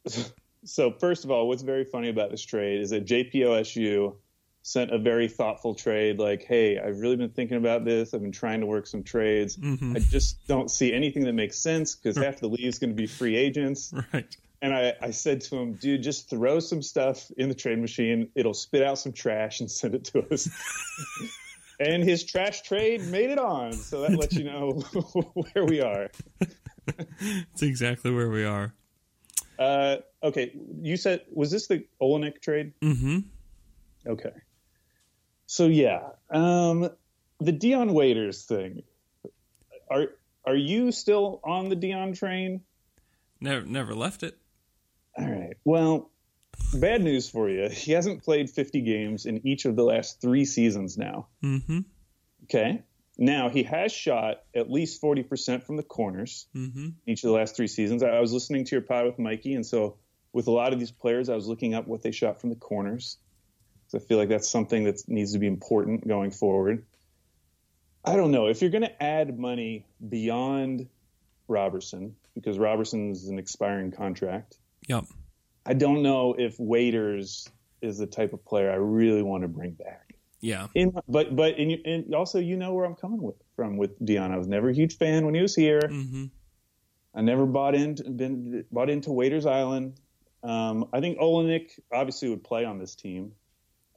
so 0.64 0.92
first 0.92 1.24
of 1.24 1.30
all, 1.30 1.48
what's 1.48 1.62
very 1.62 1.84
funny 1.84 2.08
about 2.08 2.30
this 2.30 2.42
trade 2.42 2.80
is 2.80 2.90
that 2.90 3.06
JPOSU 3.06 4.14
sent 4.62 4.92
a 4.92 4.98
very 4.98 5.28
thoughtful 5.28 5.74
trade. 5.74 6.18
Like, 6.18 6.44
hey, 6.44 6.78
I've 6.78 7.00
really 7.00 7.16
been 7.16 7.30
thinking 7.30 7.56
about 7.56 7.84
this. 7.84 8.14
I've 8.14 8.22
been 8.22 8.32
trying 8.32 8.60
to 8.60 8.66
work 8.66 8.86
some 8.86 9.02
trades. 9.02 9.58
I 9.62 9.98
just 9.98 10.46
don't 10.46 10.70
see 10.70 10.92
anything 10.92 11.24
that 11.24 11.32
makes 11.32 11.58
sense 11.58 11.96
because 11.96 12.16
half 12.16 12.38
the 12.38 12.48
league 12.48 12.64
is 12.64 12.78
going 12.78 12.90
to 12.90 12.96
be 12.96 13.06
free 13.06 13.36
agents. 13.36 13.92
Right. 14.12 14.36
And 14.62 14.72
I, 14.72 14.94
I 15.02 15.10
said 15.10 15.40
to 15.42 15.56
him, 15.56 15.74
dude, 15.74 16.04
just 16.04 16.30
throw 16.30 16.60
some 16.60 16.82
stuff 16.82 17.28
in 17.36 17.48
the 17.48 17.54
trade 17.54 17.80
machine. 17.80 18.28
It'll 18.36 18.54
spit 18.54 18.84
out 18.84 18.98
some 18.98 19.12
trash 19.12 19.58
and 19.58 19.68
send 19.70 19.96
it 19.96 20.04
to 20.06 20.24
us. 20.32 20.48
and 21.80 22.04
his 22.04 22.22
trash 22.24 22.62
trade 22.62 23.02
made 23.06 23.30
it 23.30 23.38
on. 23.38 23.72
So 23.72 24.02
that 24.02 24.12
lets 24.12 24.36
you 24.36 24.44
know 24.44 24.72
where 25.34 25.64
we 25.64 25.80
are. 25.80 26.08
That's 26.38 27.62
exactly 27.62 28.12
where 28.12 28.30
we 28.30 28.44
are. 28.44 28.72
Uh, 29.58 29.96
okay, 30.22 30.52
you 30.80 30.96
said 30.96 31.22
was 31.32 31.50
this 31.50 31.66
the 31.66 31.84
Olynyk 32.00 32.40
trade? 32.40 32.72
Mm-hmm. 32.80 33.18
Okay, 34.06 34.32
so 35.46 35.66
yeah, 35.66 36.08
um, 36.30 36.90
the 37.40 37.52
Dion 37.52 37.92
Waiters 37.92 38.44
thing. 38.44 38.82
Are 39.90 40.08
are 40.44 40.56
you 40.56 40.92
still 40.92 41.40
on 41.44 41.68
the 41.68 41.76
Dion 41.76 42.12
train? 42.14 42.62
Never, 43.40 43.66
never 43.66 43.94
left 43.94 44.22
it. 44.22 44.38
All 45.18 45.28
right. 45.28 45.56
Well, 45.64 46.10
bad 46.74 47.02
news 47.02 47.28
for 47.28 47.50
you. 47.50 47.68
He 47.68 47.92
hasn't 47.92 48.22
played 48.22 48.50
50 48.50 48.80
games 48.82 49.26
in 49.26 49.46
each 49.46 49.64
of 49.64 49.76
the 49.76 49.82
last 49.82 50.20
three 50.20 50.44
seasons 50.44 50.96
now. 50.96 51.26
Mm-hmm. 51.42 51.80
Okay. 52.44 52.82
Now 53.22 53.48
he 53.50 53.62
has 53.62 53.92
shot 53.92 54.42
at 54.52 54.68
least 54.68 55.00
40% 55.00 55.62
from 55.62 55.76
the 55.76 55.84
corners 55.84 56.48
Mm-hmm. 56.56 56.88
each 57.06 57.22
of 57.22 57.28
the 57.28 57.34
last 57.34 57.54
three 57.54 57.68
seasons. 57.68 58.02
I, 58.02 58.08
I 58.08 58.20
was 58.20 58.32
listening 58.32 58.64
to 58.64 58.74
your 58.74 58.82
pod 58.82 59.06
with 59.06 59.18
Mikey, 59.20 59.54
and 59.54 59.64
so 59.64 59.96
with 60.32 60.48
a 60.48 60.50
lot 60.50 60.72
of 60.72 60.80
these 60.80 60.90
players, 60.90 61.28
I 61.28 61.36
was 61.36 61.46
looking 61.46 61.72
up 61.72 61.86
what 61.86 62.02
they 62.02 62.10
shot 62.10 62.40
from 62.40 62.50
the 62.50 62.56
corners. 62.56 63.18
So 63.86 63.98
I 63.98 64.00
feel 64.00 64.18
like 64.18 64.28
that's 64.28 64.50
something 64.50 64.84
that 64.84 65.02
needs 65.06 65.34
to 65.34 65.38
be 65.38 65.46
important 65.46 66.08
going 66.08 66.32
forward. 66.32 66.84
I 68.04 68.16
don't 68.16 68.32
know 68.32 68.46
if 68.48 68.60
you're 68.60 68.72
going 68.72 68.82
to 68.82 69.02
add 69.02 69.38
money 69.38 69.86
beyond 70.08 70.88
Robertson 71.46 72.16
because 72.34 72.58
Robertson's 72.58 73.28
an 73.28 73.38
expiring 73.38 73.92
contract. 73.92 74.56
Yep. 74.88 75.04
I 75.64 75.74
don't 75.74 76.02
know 76.02 76.34
if 76.36 76.58
Waiters 76.58 77.48
is 77.80 77.98
the 77.98 78.06
type 78.06 78.32
of 78.32 78.44
player 78.44 78.68
I 78.72 78.76
really 78.76 79.22
want 79.22 79.42
to 79.42 79.48
bring 79.48 79.72
back. 79.72 80.11
Yeah. 80.42 80.66
In, 80.74 80.92
but 81.08 81.34
but 81.34 81.56
and, 81.56 81.70
you, 81.70 81.78
and 81.86 82.14
also 82.14 82.38
you 82.38 82.56
know 82.56 82.74
where 82.74 82.84
I'm 82.84 82.96
coming 82.96 83.22
with, 83.22 83.36
from 83.56 83.78
with 83.78 83.92
Dion. 84.04 84.32
I 84.32 84.36
was 84.36 84.48
never 84.48 84.68
a 84.68 84.74
huge 84.74 84.98
fan 84.98 85.24
when 85.24 85.34
he 85.34 85.40
was 85.40 85.54
here. 85.54 85.80
Mm-hmm. 85.80 86.24
I 87.14 87.20
never 87.22 87.46
bought 87.46 87.74
into 87.74 88.10
been 88.10 88.64
bought 88.70 88.90
into 88.90 89.10
Waiters 89.12 89.46
Island. 89.46 89.94
Um, 90.42 90.88
I 90.92 91.00
think 91.00 91.18
Olynyk 91.18 91.78
obviously 91.92 92.28
would 92.28 92.42
play 92.42 92.64
on 92.64 92.78
this 92.78 92.94
team. 92.94 93.32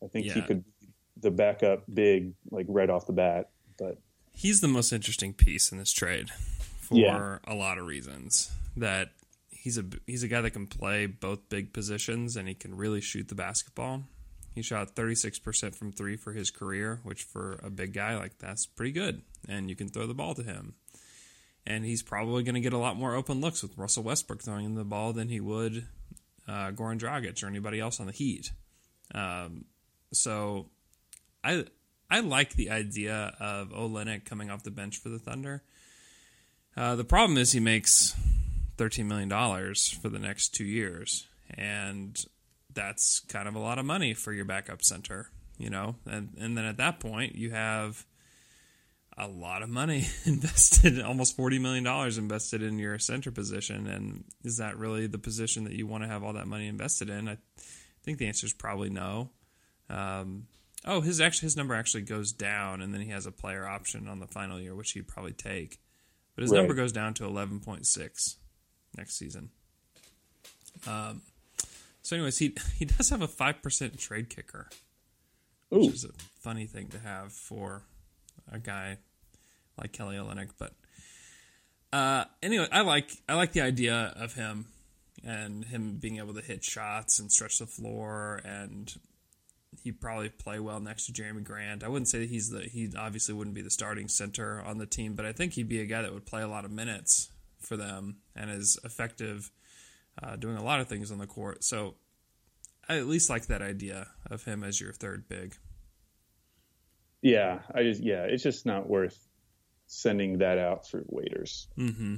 I 0.03 0.07
think 0.07 0.27
he 0.27 0.41
could 0.41 0.63
be 0.79 0.87
the 1.21 1.31
backup 1.31 1.83
big 1.91 2.33
like 2.51 2.67
right 2.69 2.89
off 2.89 3.07
the 3.07 3.13
bat. 3.13 3.49
But 3.79 3.97
he's 4.31 4.61
the 4.61 4.67
most 4.67 4.91
interesting 4.93 5.33
piece 5.33 5.71
in 5.71 5.79
this 5.79 5.91
trade 5.91 6.29
for 6.79 6.95
Yeah. 6.95 7.37
a 7.47 7.55
lot 7.55 7.79
of 7.79 7.87
reasons. 7.87 8.51
That 8.77 9.09
he's 9.49 9.79
a 9.79 9.85
he's 10.05 10.21
a 10.21 10.27
guy 10.27 10.41
that 10.41 10.51
can 10.51 10.67
play 10.67 11.07
both 11.07 11.49
big 11.49 11.73
positions 11.73 12.35
and 12.37 12.47
he 12.47 12.53
can 12.53 12.75
really 12.77 13.01
shoot 13.01 13.29
the 13.29 13.35
basketball. 13.35 14.03
He 14.55 14.61
shot 14.61 14.95
36% 14.95 15.75
from 15.75 15.91
3 15.91 16.15
for 16.15 16.31
his 16.31 16.49
career, 16.49 17.01
which 17.03 17.23
for 17.23 17.59
a 17.61 17.69
big 17.69 17.93
guy 17.93 18.17
like 18.17 18.39
that's 18.39 18.65
pretty 18.65 18.93
good. 18.93 19.21
And 19.47 19.69
you 19.69 19.75
can 19.75 19.89
throw 19.89 20.07
the 20.07 20.13
ball 20.13 20.33
to 20.33 20.43
him. 20.43 20.75
And 21.67 21.83
he's 21.83 22.01
probably 22.01 22.43
going 22.43 22.55
to 22.55 22.61
get 22.61 22.73
a 22.73 22.77
lot 22.77 22.95
more 22.95 23.15
open 23.15 23.41
looks 23.41 23.61
with 23.61 23.77
Russell 23.77 24.03
Westbrook 24.03 24.41
throwing 24.41 24.65
him 24.65 24.75
the 24.75 24.83
ball 24.85 25.13
than 25.13 25.29
he 25.29 25.39
would 25.39 25.85
uh, 26.47 26.71
Goran 26.71 26.99
Dragic 26.99 27.43
or 27.43 27.47
anybody 27.47 27.79
else 27.79 27.99
on 27.99 28.05
the 28.05 28.11
Heat. 28.11 28.51
Um, 29.13 29.65
so 30.11 30.67
I 31.43 31.65
I 32.09 32.19
like 32.19 32.53
the 32.53 32.69
idea 32.69 33.35
of 33.39 33.69
Olynyk 33.69 34.25
coming 34.25 34.49
off 34.49 34.63
the 34.63 34.71
bench 34.71 34.97
for 34.97 35.09
the 35.09 35.19
Thunder. 35.19 35.63
Uh, 36.77 36.95
the 36.95 37.03
problem 37.03 37.37
is 37.37 37.51
he 37.51 37.59
makes 37.59 38.15
thirteen 38.77 39.07
million 39.07 39.29
dollars 39.29 39.89
for 39.89 40.09
the 40.09 40.19
next 40.19 40.49
two 40.49 40.65
years, 40.65 41.27
and 41.49 42.23
that's 42.76 43.21
kind 43.21 43.47
of 43.47 43.55
a 43.55 43.59
lot 43.59 43.80
of 43.80 43.86
money 43.86 44.13
for 44.13 44.32
your 44.34 44.45
backup 44.45 44.84
center, 44.84 45.30
you 45.57 45.69
know. 45.69 45.95
And 46.05 46.36
and 46.39 46.57
then 46.57 46.65
at 46.65 46.78
that 46.78 46.99
point, 46.99 47.36
you 47.36 47.51
have 47.51 48.05
a 49.17 49.28
lot 49.28 49.61
of 49.63 49.69
money 49.69 50.07
invested, 50.26 51.01
almost 51.01 51.36
forty 51.36 51.57
million 51.57 51.84
dollars 51.84 52.17
invested 52.17 52.61
in 52.61 52.78
your 52.78 52.99
center 52.99 53.32
position. 53.32 53.88
And 53.88 54.26
is 54.43 54.57
that 54.57 54.78
really 54.78 55.07
the 55.07 55.17
position 55.17 55.63
that 55.63 55.73
you 55.73 55.88
want 55.88 56.03
to 56.03 56.07
have 56.09 56.23
all 56.23 56.34
that 56.34 56.47
money 56.47 56.67
invested 56.67 57.09
in? 57.09 57.28
I 57.30 57.38
think 58.03 58.17
the 58.19 58.28
answer 58.28 58.45
is 58.45 58.53
probably 58.53 58.89
no. 58.89 59.30
Um, 59.89 60.47
oh, 60.84 61.01
his 61.01 61.21
actually 61.21 61.47
his 61.47 61.57
number 61.57 61.73
actually 61.76 62.03
goes 62.03 62.32
down, 62.34 62.82
and 62.82 62.93
then 62.93 63.01
he 63.01 63.09
has 63.11 63.26
a 63.26 63.32
player 63.32 63.65
option 63.67 64.07
on 64.07 64.19
the 64.19 64.28
final 64.28 64.59
year, 64.59 64.76
which 64.76 64.91
he'd 64.91 65.07
probably 65.07 65.34
take. 65.34 65.80
But 66.36 66.41
his 66.43 66.51
Right. 66.51 66.57
number 66.59 66.73
goes 66.73 66.91
down 66.91 67.13
to 67.15 67.26
eleven 67.26 67.59
point 67.61 67.88
six 67.88 68.36
next 68.97 69.17
season. 69.17 69.49
Um, 70.86 71.21
so, 72.05 72.15
anyways, 72.15 72.37
he 72.37 72.53
he 72.77 72.85
does 72.85 73.09
have 73.09 73.23
a 73.23 73.27
five 73.27 73.63
percent 73.63 73.97
trade 73.97 74.29
kicker, 74.29 74.69
ooh, 75.73 75.87
which 75.87 75.95
is 75.95 76.05
a 76.05 76.11
funny 76.39 76.67
thing 76.67 76.87
to 76.89 76.99
have 76.99 77.33
for 77.33 77.81
a 78.51 78.59
guy 78.59 78.99
like 79.75 79.91
Kelly 79.91 80.15
Olynyk. 80.15 80.49
But 80.59 80.73
uh, 81.91 82.25
anyway, 82.43 82.67
I 82.71 82.81
like 82.81 83.09
I 83.27 83.33
like 83.33 83.53
the 83.53 83.61
idea 83.61 84.13
of 84.15 84.35
him 84.35 84.67
and 85.23 85.65
him 85.65 85.97
being 85.97 86.17
able 86.17 86.35
to 86.35 86.41
hit 86.41 86.63
shots 86.63 87.17
and 87.17 87.31
stretch 87.31 87.57
the 87.57 87.65
floor, 87.65 88.39
and 88.45 88.93
he 89.81 89.91
probably 89.91 90.29
play 90.29 90.59
well 90.59 90.79
next 90.79 91.07
to 91.07 91.11
Jerami 91.11 91.43
Grant. 91.43 91.83
I 91.83 91.87
wouldn't 91.87 92.07
say 92.07 92.19
that 92.19 92.29
he's 92.29 92.51
the 92.51 92.61
he 92.61 92.91
obviously 92.95 93.33
wouldn't 93.33 93.55
be 93.55 93.63
the 93.63 93.71
starting 93.71 94.09
center 94.09 94.61
on 94.61 94.77
the 94.77 94.85
team, 94.85 95.15
but 95.15 95.25
I 95.25 95.31
think 95.31 95.53
he'd 95.53 95.67
be 95.67 95.81
a 95.81 95.87
guy 95.87 96.03
that 96.03 96.13
would 96.13 96.27
play 96.27 96.43
a 96.43 96.47
lot 96.47 96.65
of 96.65 96.71
minutes 96.71 97.29
for 97.59 97.75
them 97.75 98.17
and 98.35 98.51
is 98.51 98.77
effective 98.83 99.49
uh, 100.22 100.36
doing 100.36 100.57
a 100.57 100.63
lot 100.63 100.80
of 100.80 100.88
things 100.88 101.11
on 101.11 101.18
the 101.18 101.28
court. 101.28 101.63
So 101.63 101.95
I 102.88 102.97
at 102.97 103.07
least 103.07 103.30
like 103.30 103.47
that 103.47 103.61
idea 103.61 104.07
of 104.30 104.43
him 104.43 104.63
as 104.63 104.80
your 104.80 104.93
third 104.93 105.28
big. 105.28 105.55
Yeah, 107.22 107.59
I 107.74 107.84
just 107.84 108.03
yeah, 108.03 108.24
it's 108.24 108.43
just 108.43 108.66
not 108.66 108.88
worth 108.88 109.18
sending 109.88 110.39
that 110.39 110.57
out 110.57 110.88
for 110.88 111.03
waiters. 111.07 111.68
Mm-hmm. 111.78 112.16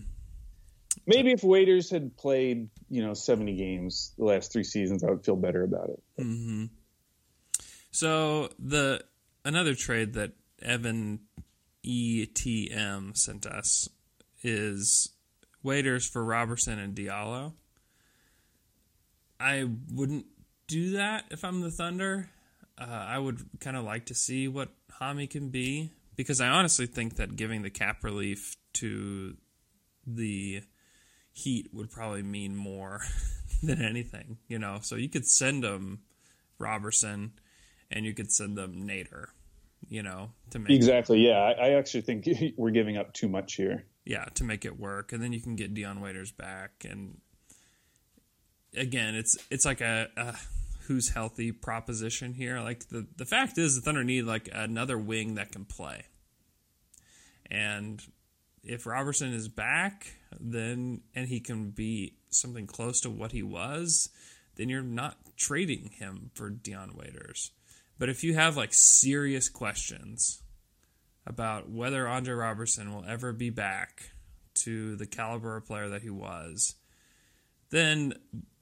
Maybe 1.06 1.32
if 1.32 1.44
waiters 1.44 1.90
had 1.90 2.18
played, 2.18 2.70
you 2.90 3.06
know, 3.06 3.14
seventy 3.14 3.56
games 3.56 4.14
the 4.18 4.26
last 4.26 4.52
three 4.52 4.64
seasons, 4.64 5.04
I 5.04 5.10
would 5.10 5.24
feel 5.24 5.36
better 5.36 5.64
about 5.64 5.90
it. 5.90 6.04
Mm-hmm. 6.20 6.66
So 7.92 8.50
the 8.60 9.04
another 9.46 9.76
trade 9.76 10.14
that 10.14 10.34
Evan 10.62 11.20
ETM 11.86 13.16
sent 13.16 13.46
us 13.46 13.88
is 14.44 15.10
waiters 15.64 16.08
for 16.08 16.24
Robertson 16.24 16.80
and 16.80 16.96
Diallo. 16.96 17.54
I 19.40 19.70
wouldn't 19.92 20.26
do 20.68 20.92
that 20.92 21.26
if 21.32 21.44
I'm 21.44 21.62
the 21.62 21.72
Thunder. 21.72 22.30
Uh, 22.80 22.86
I 22.86 23.18
would 23.18 23.40
kind 23.60 23.76
of 23.76 23.84
like 23.84 24.06
to 24.08 24.16
see 24.16 24.48
what 24.48 24.70
Hami 25.00 25.30
can 25.30 25.50
be 25.50 25.92
because 26.16 26.42
I 26.42 26.48
honestly 26.48 26.86
think 26.86 27.16
that 27.16 27.36
giving 27.36 27.62
the 27.62 27.70
cap 27.70 28.04
relief 28.04 28.58
to 28.74 29.36
the 30.06 30.62
Heat 31.32 31.70
would 31.72 31.92
probably 31.92 32.24
mean 32.24 32.56
more 32.56 33.02
than 33.64 33.82
anything, 33.82 34.38
you 34.48 34.58
know. 34.58 34.80
So 34.82 34.96
you 34.96 35.10
could 35.10 35.28
send 35.28 35.64
them 35.64 36.00
Robertson 36.58 37.34
and 37.92 38.06
you 38.06 38.14
could 38.14 38.32
send 38.32 38.58
them 38.58 38.88
Nader, 38.88 39.28
you 39.88 40.02
know, 40.02 40.32
to 40.52 40.60
make 40.60 40.72
exactly. 40.72 41.26
Yeah, 41.26 41.38
I, 41.38 41.52
I 41.52 41.70
actually 41.74 42.02
think 42.02 42.28
we're 42.58 42.72
giving 42.72 42.98
up 42.98 43.14
too 43.14 43.28
much 43.28 43.54
here. 43.54 43.86
Yeah, 44.04 44.26
to 44.36 44.44
make 44.44 44.66
it 44.66 44.80
work, 44.80 45.12
and 45.12 45.22
then 45.22 45.34
you 45.34 45.42
can 45.42 45.56
get 45.56 45.74
Dion 45.74 46.00
Waiters 46.00 46.32
back, 46.32 46.86
and 46.90 47.20
again, 48.78 49.16
it's 49.16 49.38
it's 49.50 49.66
like 49.66 49.82
a, 49.82 50.10
a 50.16 50.36
who's 50.88 51.10
healthy 51.10 51.52
proposition 51.52 52.34
here. 52.34 52.60
Like 52.60 52.88
the 52.90 53.08
the 53.18 53.26
fact 53.26 53.58
is, 53.58 53.76
the 53.76 53.82
Thunder 53.82 54.04
need 54.04 54.24
like 54.24 54.50
another 54.54 54.98
wing 54.98 55.36
that 55.36 55.52
can 55.52 55.66
play, 55.66 56.06
and 57.50 58.02
if 58.64 58.86
Robertson 58.86 59.34
is 59.34 59.48
back, 59.48 60.16
then 60.40 61.02
and 61.16 61.28
he 61.28 61.40
can 61.40 61.72
be 61.72 62.16
something 62.30 62.68
close 62.68 63.02
to 63.02 63.10
what 63.10 63.32
he 63.32 63.44
was, 63.44 64.10
then 64.56 64.70
you're 64.70 64.82
not 64.82 65.18
trading 65.36 65.92
him 65.98 66.32
for 66.34 66.50
Dion 66.50 66.96
Waiters. 66.96 67.52
But 68.00 68.10
if 68.10 68.24
you 68.24 68.36
have 68.36 68.58
like 68.58 68.74
serious 68.74 69.50
questions 69.50 70.42
about 71.26 71.70
whether 71.70 72.08
Andre 72.08 72.34
Robertson 72.34 72.94
will 72.94 73.06
ever 73.08 73.34
be 73.34 73.50
back 73.50 74.12
to 74.56 74.96
the 74.96 75.06
caliber 75.06 75.58
of 75.58 75.66
player 75.66 75.90
that 75.90 76.02
he 76.02 76.10
was, 76.10 76.76
then 77.70 78.14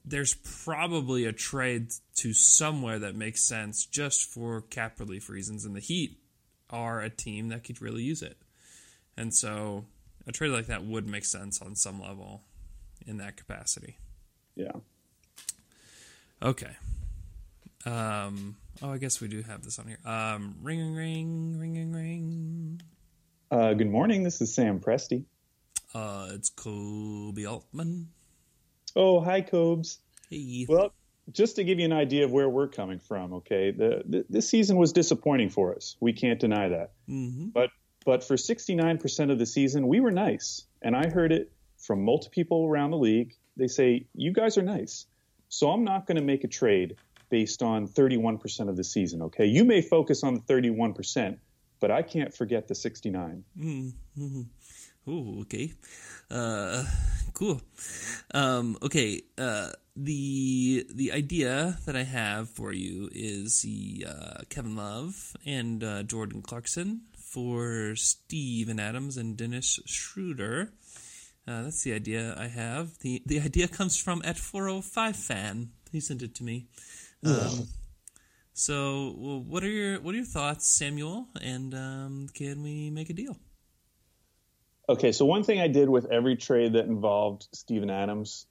there's 0.06 0.36
probably 0.64 1.26
a 1.26 1.34
trade 1.34 1.89
to 2.18 2.34
somewhere 2.34 2.99
that 2.99 3.16
makes 3.16 3.41
sense 3.41 3.86
just 3.86 4.26
for 4.26 4.62
cap 4.62 4.99
relief 4.99 5.30
reasons. 5.30 5.66
And 5.66 5.76
the 5.76 5.80
Heat 5.80 6.20
are 6.70 7.01
a 7.01 7.10
team 7.10 7.49
that 7.49 7.64
could 7.64 7.82
really 7.82 8.03
use 8.03 8.22
it. 8.22 8.38
And 9.18 9.34
so 9.34 9.86
a 10.28 10.32
trade 10.32 10.51
like 10.51 10.68
that 10.68 10.86
would 10.86 11.08
make 11.08 11.26
sense 11.26 11.62
on 11.62 11.76
some 11.76 12.01
level 12.01 12.43
in 13.08 13.18
that 13.18 13.38
capacity. 13.38 13.97
Yeah. 14.56 14.72
Okay. 16.41 16.76
Um, 17.86 18.58
oh, 18.82 18.91
I 18.91 18.97
guess 18.97 19.22
we 19.22 19.28
do 19.28 19.41
have 19.43 19.64
this 19.64 19.80
on 19.80 19.88
here. 19.88 19.99
Um, 20.06 20.56
ring, 20.62 20.93
ring, 20.95 21.60
ring, 21.60 21.91
ring. 21.91 22.82
Uh, 23.51 23.74
good 23.74 23.89
morning. 23.89 24.24
This 24.24 24.41
is 24.41 24.53
Sam 24.53 24.80
Presti. 24.80 25.24
Uh, 25.93 26.30
it's 26.32 26.49
Koby 26.49 27.49
Altman. 27.49 28.10
Oh, 28.96 29.20
hi, 29.20 29.41
Cobes. 29.41 30.00
Hey. 30.30 30.66
Well, 30.68 30.93
just 31.32 31.56
to 31.58 31.64
give 31.64 31.80
you 31.80 31.86
an 31.86 31.93
idea 31.93 32.26
of 32.26 32.32
where 32.32 32.50
we're 32.50 32.68
coming 32.68 33.00
from, 33.00 33.34
okay, 33.34 33.72
the, 33.72 34.04
the 34.06 34.26
this 34.30 34.50
season 34.50 34.78
was 34.78 34.93
disappointing 34.93 35.50
for 35.50 35.76
us. 35.76 35.96
We 36.00 36.14
can't 36.14 36.39
deny 36.39 36.70
that. 36.70 36.91
Mm-hmm. 37.10 37.48
But 37.48 37.72
but 38.06 38.24
for 38.24 38.36
69% 38.36 39.32
of 39.32 39.39
the 39.39 39.46
season, 39.48 39.88
we 39.88 40.00
were 40.00 40.12
nice, 40.12 40.64
and 40.82 40.96
I 40.96 41.10
heard 41.10 41.32
it 41.32 41.52
from 41.80 42.06
multiple 42.06 42.32
people 42.32 42.66
around 42.68 42.91
the 42.91 42.98
league. 42.98 43.36
They 43.58 43.68
say 43.68 44.06
you 44.14 44.32
guys 44.32 44.58
are 44.58 44.64
nice, 44.64 45.08
so 45.50 45.72
I'm 45.72 45.84
not 45.84 46.06
going 46.06 46.18
to 46.18 46.24
make 46.24 46.43
a 46.43 46.48
trade 46.48 46.98
based 47.30 47.64
on 47.64 47.88
31% 47.88 48.70
of 48.70 48.78
the 48.78 48.84
season. 48.84 49.24
Okay, 49.24 49.46
you 49.46 49.66
may 49.66 49.82
focus 49.82 50.24
on 50.24 50.36
the 50.36 50.41
31%, 50.41 51.38
but 51.80 51.89
I 51.89 52.04
can't 52.04 52.34
forget 52.34 52.68
the 52.68 52.76
69. 52.76 53.43
Mm-hmm. 53.58 54.41
Oh, 55.08 55.41
okay. 55.41 55.74
Uh, 56.30 56.84
cool. 57.36 57.62
Um, 58.34 58.78
okay. 58.82 59.22
Uh, 59.38 59.70
the 59.96 60.88
the 60.94 61.12
idea 61.12 61.78
that 61.86 61.96
I 61.96 62.04
have 62.04 62.50
for 62.50 62.74
you 62.74 63.10
is 63.14 63.62
the 63.62 64.08
uh, 64.10 64.42
Kevin 64.50 64.76
Love 64.76 65.36
and 65.46 65.84
uh, 65.84 66.04
Jordan 66.04 66.42
Clarkson 66.42 67.02
for 67.14 67.96
Steven 67.96 68.80
Adams 68.80 69.18
and 69.18 69.38
Dennis 69.38 69.80
Schroeder. 69.86 70.74
Uh, 71.48 71.64
that's 71.64 71.84
the 71.84 71.94
idea 71.94 72.36
I 72.38 72.48
have. 72.48 72.98
the 73.00 73.22
The 73.26 73.40
idea 73.40 73.68
comes 73.68 73.96
from 74.02 74.22
at 74.26 74.38
four 74.38 74.68
hundred 74.68 74.86
five 74.86 75.16
fan. 75.16 75.70
He 75.92 76.00
sent 76.00 76.24
it 76.24 76.34
to 76.36 76.44
me. 76.44 76.68
Um, 77.24 77.68
so, 78.54 79.16
well, 79.18 79.42
what 79.42 79.64
are 79.64 79.70
your 79.70 80.02
what 80.02 80.14
are 80.14 80.18
your 80.18 80.26
thoughts, 80.26 80.68
Samuel? 80.68 81.28
And 81.42 81.74
um, 81.74 82.28
can 82.34 82.64
we 82.64 82.90
make 82.90 83.10
a 83.10 83.14
deal? 83.14 83.38
Okay, 84.88 85.12
so 85.12 85.26
one 85.26 85.44
thing 85.44 85.60
I 85.60 85.68
did 85.68 85.90
with 85.90 86.06
every 86.12 86.36
trade 86.36 86.74
that 86.74 86.86
involved 86.86 87.48
Steven 87.54 87.90
Adams 87.90 88.46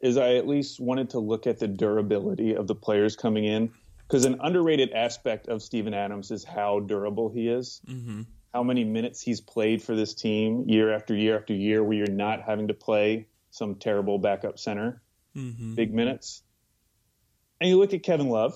is 0.00 0.16
I 0.16 0.34
at 0.34 0.46
least 0.46 0.80
wanted 0.80 1.10
to 1.10 1.18
look 1.18 1.46
at 1.46 1.58
the 1.58 1.68
durability 1.68 2.54
of 2.54 2.66
the 2.66 2.74
players 2.74 3.16
coming 3.16 3.44
in 3.44 3.72
because 4.06 4.24
an 4.24 4.38
underrated 4.40 4.92
aspect 4.92 5.48
of 5.48 5.62
Steven 5.62 5.94
Adams 5.94 6.30
is 6.30 6.44
how 6.44 6.80
durable 6.80 7.30
he 7.30 7.48
is. 7.48 7.80
Mm-hmm. 7.86 8.22
How 8.54 8.62
many 8.62 8.84
minutes 8.84 9.20
he's 9.20 9.40
played 9.40 9.82
for 9.82 9.94
this 9.94 10.14
team 10.14 10.64
year 10.68 10.94
after 10.94 11.14
year 11.14 11.36
after 11.36 11.54
year, 11.54 11.82
where 11.82 11.96
you're 11.96 12.06
not 12.06 12.42
having 12.42 12.68
to 12.68 12.74
play 12.74 13.28
some 13.50 13.74
terrible 13.76 14.18
backup 14.18 14.58
center, 14.58 15.02
Mm-hmm. 15.36 15.74
big 15.74 15.94
minutes. 15.94 16.42
And 17.60 17.70
you 17.70 17.78
look 17.78 17.92
at 17.94 18.02
Kevin 18.02 18.28
Love, 18.28 18.54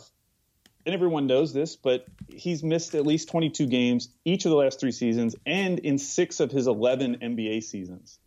and 0.84 0.94
everyone 0.94 1.26
knows 1.26 1.52
this, 1.52 1.76
but 1.76 2.04
he's 2.28 2.62
missed 2.62 2.94
at 2.94 3.06
least 3.06 3.28
22 3.28 3.66
games 3.66 4.08
each 4.24 4.44
of 4.44 4.50
the 4.50 4.56
last 4.56 4.80
three 4.80 4.92
seasons 4.92 5.36
and 5.46 5.78
in 5.78 5.98
six 5.98 6.40
of 6.40 6.50
his 6.50 6.66
11 6.66 7.18
NBA 7.22 7.62
seasons. 7.62 8.18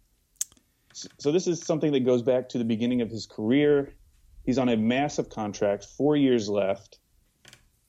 So 0.93 1.31
this 1.31 1.47
is 1.47 1.61
something 1.61 1.91
that 1.91 2.05
goes 2.05 2.21
back 2.21 2.49
to 2.49 2.57
the 2.57 2.63
beginning 2.63 3.01
of 3.01 3.09
his 3.09 3.25
career. 3.25 3.93
He's 4.45 4.57
on 4.57 4.69
a 4.69 4.77
massive 4.77 5.29
contract, 5.29 5.85
four 5.97 6.15
years 6.15 6.47
left. 6.47 6.99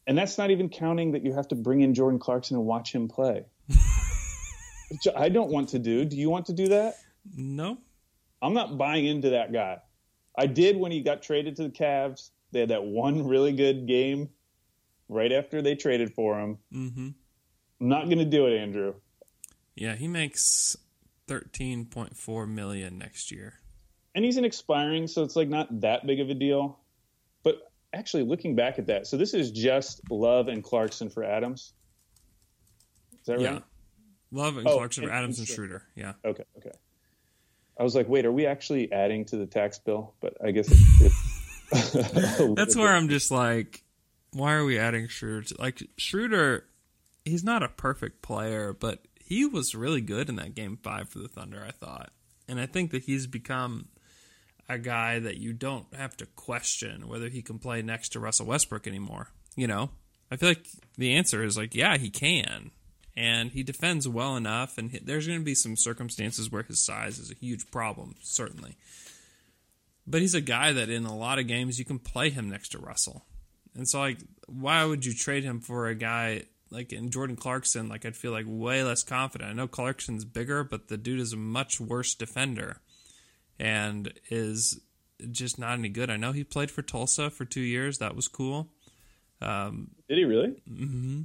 And 0.09 0.19
that's 0.19 0.39
not 0.39 0.51
even 0.51 0.69
counting 0.69 1.13
that 1.13 1.25
you 1.25 1.33
have 1.33 1.49
to 1.49 1.55
bring 1.55 1.83
in 1.83 1.95
Jordan 1.95 2.19
Clarkson 2.19 2.57
and 2.57 2.67
watch 2.67 2.93
him 2.93 3.09
play. 3.09 3.45
Which 4.91 5.07
I 5.17 5.29
don't 5.29 5.51
want 5.51 5.71
to 5.71 5.79
do. 5.79 6.05
Do 6.05 6.17
you 6.17 6.31
want 6.31 6.47
to 6.47 6.53
do 6.53 6.69
that? 6.69 6.95
No. 7.37 7.79
I'm 8.43 8.55
not 8.55 8.77
buying 8.79 9.07
into 9.07 9.31
that 9.31 9.53
guy. 9.53 9.79
I 10.37 10.47
did 10.47 10.77
when 10.77 10.93
he 10.93 11.03
got 11.03 11.23
traded 11.23 11.57
to 11.57 11.65
the 11.65 11.71
Cavs. 11.71 12.31
They 12.53 12.61
had 12.61 12.69
that 12.71 12.85
one 12.85 13.27
really 13.27 13.53
good 13.53 13.87
game 13.87 14.31
right 15.09 15.33
after 15.33 15.63
they 15.63 15.75
traded 15.75 16.15
for 16.15 16.39
him. 16.41 16.59
Mm-hmm. 16.73 17.09
I'm 17.81 17.89
not 17.89 18.07
going 18.07 18.19
to 18.19 18.25
do 18.25 18.47
it, 18.47 18.57
Andrew. 18.59 18.95
Yeah, 19.75 19.95
he 19.95 20.09
makes 20.09 20.77
thirteen 21.27 21.85
point 21.87 22.17
four 22.17 22.47
million 22.47 22.99
next 22.99 23.31
year. 23.31 23.55
And 24.15 24.25
he's 24.25 24.39
an 24.39 24.45
expiring, 24.47 25.07
so 25.09 25.23
it's 25.23 25.37
like 25.37 25.49
not 25.49 25.81
that 25.83 26.07
big 26.07 26.21
of 26.21 26.31
a 26.31 26.35
deal. 26.35 26.79
But 27.43 27.57
actually, 27.93 28.23
looking 28.23 28.57
back 28.57 28.79
at 28.79 28.87
that, 28.87 29.07
so 29.07 29.17
this 29.19 29.35
is 29.35 29.51
just 29.51 30.01
Love 30.11 30.49
and 30.49 30.65
Clarkson 30.65 31.11
for 31.11 31.23
Adams. 31.23 31.75
Is 33.21 33.27
that 33.27 33.41
Yeah. 33.41 33.53
right? 33.53 33.63
Love 34.33 34.57
and 34.57 34.67
Oh, 34.67 34.77
Clarkson, 34.77 35.05
and- 35.05 35.13
Adams, 35.13 35.39
and 35.39 35.47
and 35.49 35.55
Schroeder. 35.55 35.83
Yeah. 35.95 36.15
Okay, 36.25 36.45
okay. 36.59 36.71
I 37.79 37.83
was 37.83 37.95
like, 37.95 38.09
wait, 38.09 38.25
are 38.25 38.33
we 38.33 38.47
actually 38.47 38.91
adding 38.91 39.27
to 39.27 39.37
the 39.37 39.47
tax 39.47 39.79
bill? 39.79 40.15
But 40.21 40.39
I 40.43 40.51
guess 40.53 40.69
it, 40.71 41.13
it, 41.73 42.55
That's 42.57 42.75
where 42.75 42.89
I'm 42.95 43.11
just 43.11 43.31
like, 43.31 43.83
why 44.37 44.53
are 44.55 44.65
we 44.65 44.79
adding 44.79 45.09
Schroeder? 45.09 45.55
Like 45.59 45.83
Schroeder, 45.97 46.65
he's 47.25 47.45
not 47.45 47.63
a 47.63 47.69
perfect 47.69 48.23
player, 48.23 48.73
but 48.73 49.01
he 49.25 49.45
was 49.45 49.75
really 49.75 50.01
good 50.01 50.29
in 50.29 50.37
that 50.37 50.55
game 50.55 50.79
five 50.83 51.09
for 51.09 51.19
the 51.19 51.29
Thunder. 51.29 51.65
I 51.67 51.73
thought, 51.73 52.11
and 52.49 52.61
I 52.61 52.67
think 52.67 52.91
that 52.91 53.05
he's 53.05 53.27
become 53.27 53.89
a 54.69 54.79
guy 54.79 55.19
that 55.19 55.39
you 55.39 55.53
don't 55.53 55.87
have 55.95 56.17
to 56.19 56.27
question 56.27 57.09
whether 57.09 57.29
he 57.29 57.43
can 57.43 57.59
play 57.59 57.83
next 57.83 58.11
to 58.11 58.21
Russell 58.21 58.47
Westbrook 58.47 58.87
anymore. 58.87 59.29
You 59.55 59.67
know, 59.67 59.91
I 60.31 60.37
feel 60.37 60.51
like 60.51 60.67
the 60.99 61.15
answer 61.15 61.43
is 61.43 61.57
like, 61.57 61.75
yeah, 61.75 61.97
he 61.97 62.11
can, 62.11 62.71
and 63.17 63.53
he 63.53 63.63
defends 63.63 64.07
well 64.07 64.37
enough. 64.37 64.77
And 64.77 64.91
he, 64.91 64.99
there's 64.99 65.27
going 65.27 65.39
to 65.39 65.45
be 65.45 65.55
some 65.55 65.77
circumstances 65.77 66.51
where 66.51 66.63
his 66.63 66.85
size 66.85 67.19
is 67.19 67.31
a 67.31 67.35
huge 67.35 67.71
problem, 67.71 68.17
certainly. 68.21 68.77
But 70.07 70.21
he's 70.21 70.35
a 70.35 70.41
guy 70.41 70.73
that 70.73 70.89
in 70.89 71.07
a 71.07 71.17
lot 71.17 71.39
of 71.39 71.49
games 71.49 71.79
you 71.79 71.85
can 71.85 71.99
play 71.99 72.31
him 72.31 72.51
next 72.51 72.69
to 72.71 72.79
Russell. 72.79 73.25
And 73.77 73.89
so, 73.89 74.01
like, 74.01 74.19
why 74.49 74.85
would 74.85 75.05
you 75.05 75.13
trade 75.15 75.45
him 75.45 75.61
for 75.61 75.87
a 75.89 75.95
guy 75.95 76.45
like 76.71 76.93
in 76.93 77.11
Jordan 77.11 77.37
Clarkson? 77.37 77.89
Like, 77.89 78.05
I'd 78.07 78.17
feel 78.17 78.33
like 78.33 78.47
way 78.49 78.83
less 78.83 79.03
confident. 79.03 79.51
I 79.51 79.53
know 79.53 79.69
Clarkson's 79.69 80.25
bigger, 80.25 80.65
but 80.65 80.89
the 80.89 80.97
dude 80.97 81.21
is 81.21 81.33
a 81.33 81.37
much 81.37 81.79
worse 81.81 82.15
defender 82.15 82.79
and 83.59 84.13
is 84.31 84.81
just 85.31 85.59
not 85.59 85.79
any 85.79 85.89
good. 85.89 86.11
I 86.11 86.17
know 86.17 86.33
he 86.33 86.45
played 86.45 86.71
for 86.71 86.83
Tulsa 86.83 87.31
for 87.31 87.45
two 87.45 87.61
years. 87.61 87.99
That 87.99 88.17
was 88.17 88.29
cool. 88.29 88.69
Did 89.41 89.79
he 90.09 90.25
really? 90.25 90.55
Mm-hmm. 90.71 91.23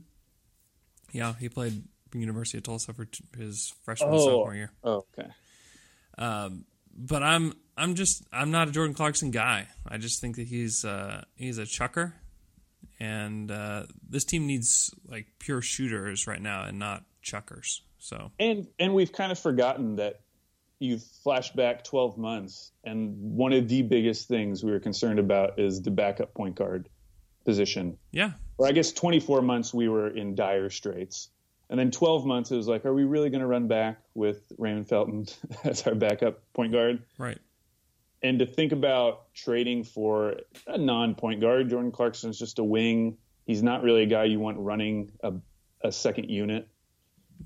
Yeah, 1.13 1.33
he 1.39 1.49
played 1.49 1.83
University 2.13 2.57
of 2.57 2.63
Tulsa 2.65 2.93
for 2.93 3.05
t- 3.05 3.23
his 3.37 3.73
freshman 3.83 4.09
Oh. 4.13 4.17
sophomore 4.19 4.55
year. 4.55 4.71
Oh, 4.83 5.05
okay. 5.17 5.29
Um, 6.17 6.65
But 6.93 7.23
I'm 7.23 7.53
I'm 7.77 7.95
just 7.95 8.23
I'm 8.33 8.51
not 8.51 8.67
a 8.67 8.71
Jordan 8.71 8.93
Clarkson 8.93 9.31
guy. 9.31 9.67
I 9.87 9.97
just 9.97 10.19
think 10.19 10.35
that 10.35 10.47
he's 10.47 10.83
uh, 10.85 11.23
he's 11.35 11.57
a 11.57 11.65
chucker, 11.65 12.13
and 13.01 13.49
uh, 13.49 13.83
this 14.07 14.23
team 14.23 14.45
needs 14.45 14.93
like 15.07 15.25
pure 15.39 15.61
shooters 15.61 16.27
right 16.27 16.41
now 16.41 16.65
and 16.65 16.77
not 16.77 17.03
chuckers. 17.23 17.81
So 17.97 18.31
And 18.39 18.67
and 18.79 18.93
we've 18.93 19.11
kind 19.11 19.31
of 19.31 19.39
forgotten 19.39 19.95
that 19.95 20.21
you 20.77 20.99
flash 21.23 21.51
back 21.51 21.83
12 21.83 22.17
months, 22.17 22.71
and 22.83 23.15
one 23.17 23.53
of 23.53 23.67
the 23.67 23.81
biggest 23.81 24.27
things 24.27 24.63
we 24.63 24.71
were 24.71 24.79
concerned 24.79 25.19
about 25.19 25.59
is 25.59 25.81
the 25.81 25.91
backup 25.91 26.33
point 26.33 26.55
guard 26.55 26.89
position. 27.43 27.97
yeah, 28.11 28.33
Or 28.57 28.67
I 28.67 28.71
guess 28.71 28.91
24 28.91 29.41
months 29.41 29.73
we 29.73 29.89
were 29.89 30.07
in 30.07 30.35
dire 30.35 30.69
straits. 30.69 31.29
And 31.71 31.79
then 31.79 31.89
12 31.89 32.25
months 32.25 32.51
it 32.51 32.57
was 32.57 32.67
like, 32.67 32.85
are 32.85 32.93
we 32.93 33.05
really 33.05 33.29
going 33.29 33.41
to 33.41 33.47
run 33.47 33.67
back 33.67 33.97
with 34.13 34.51
Raymond 34.57 34.89
Felton 34.89 35.25
as 35.63 35.87
our 35.87 35.95
backup 35.95 36.41
point 36.53 36.71
guard? 36.71 37.01
right. 37.17 37.39
And 38.23 38.39
to 38.39 38.45
think 38.45 38.71
about 38.71 39.33
trading 39.33 39.83
for 39.83 40.35
a 40.67 40.77
non 40.77 41.15
point 41.15 41.41
guard, 41.41 41.69
Jordan 41.69 41.91
Clarkson's 41.91 42.37
just 42.37 42.59
a 42.59 42.63
wing. 42.63 43.17
He's 43.45 43.63
not 43.63 43.81
really 43.81 44.03
a 44.03 44.05
guy 44.05 44.25
you 44.25 44.39
want 44.39 44.59
running 44.59 45.11
a, 45.23 45.33
a 45.83 45.91
second 45.91 46.29
unit. 46.29 46.67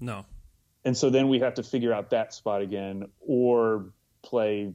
No, 0.02 0.26
And 0.84 0.98
so 0.98 1.10
then 1.10 1.30
we 1.30 1.40
have 1.40 1.54
to 1.54 1.64
figure 1.64 1.94
out 1.94 2.10
that 2.10 2.34
spot 2.34 2.62
again 2.62 3.06
or 3.22 3.94
play 4.24 4.74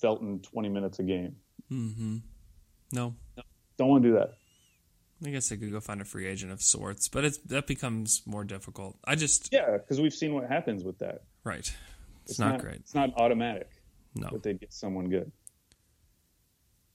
Felton 0.00 0.40
20 0.40 0.68
minutes 0.68 0.98
a 0.98 1.04
game. 1.04 1.36
Mm-hmm. 1.70 2.16
no. 2.92 3.14
Don't 3.78 3.88
want 3.88 4.02
to 4.02 4.08
do 4.10 4.14
that. 4.16 4.34
I 5.24 5.30
guess 5.30 5.52
I 5.52 5.56
could 5.56 5.70
go 5.70 5.80
find 5.80 6.00
a 6.00 6.04
free 6.04 6.26
agent 6.26 6.50
of 6.50 6.60
sorts, 6.60 7.08
but 7.08 7.24
it's 7.24 7.38
that 7.46 7.66
becomes 7.66 8.22
more 8.26 8.42
difficult. 8.42 8.98
I 9.04 9.14
just 9.14 9.52
Yeah, 9.52 9.76
because 9.76 10.00
we've 10.00 10.12
seen 10.12 10.34
what 10.34 10.48
happens 10.48 10.82
with 10.82 10.98
that. 10.98 11.22
right. 11.44 11.72
It's, 12.26 12.38
not, 12.38 12.60
great. 12.60 12.76
It's 12.76 12.94
not 12.94 13.12
automatic 13.16 13.79
No. 14.14 14.28
that 14.32 14.42
they 14.42 14.54
get 14.54 14.72
someone 14.72 15.08
good. 15.08 15.30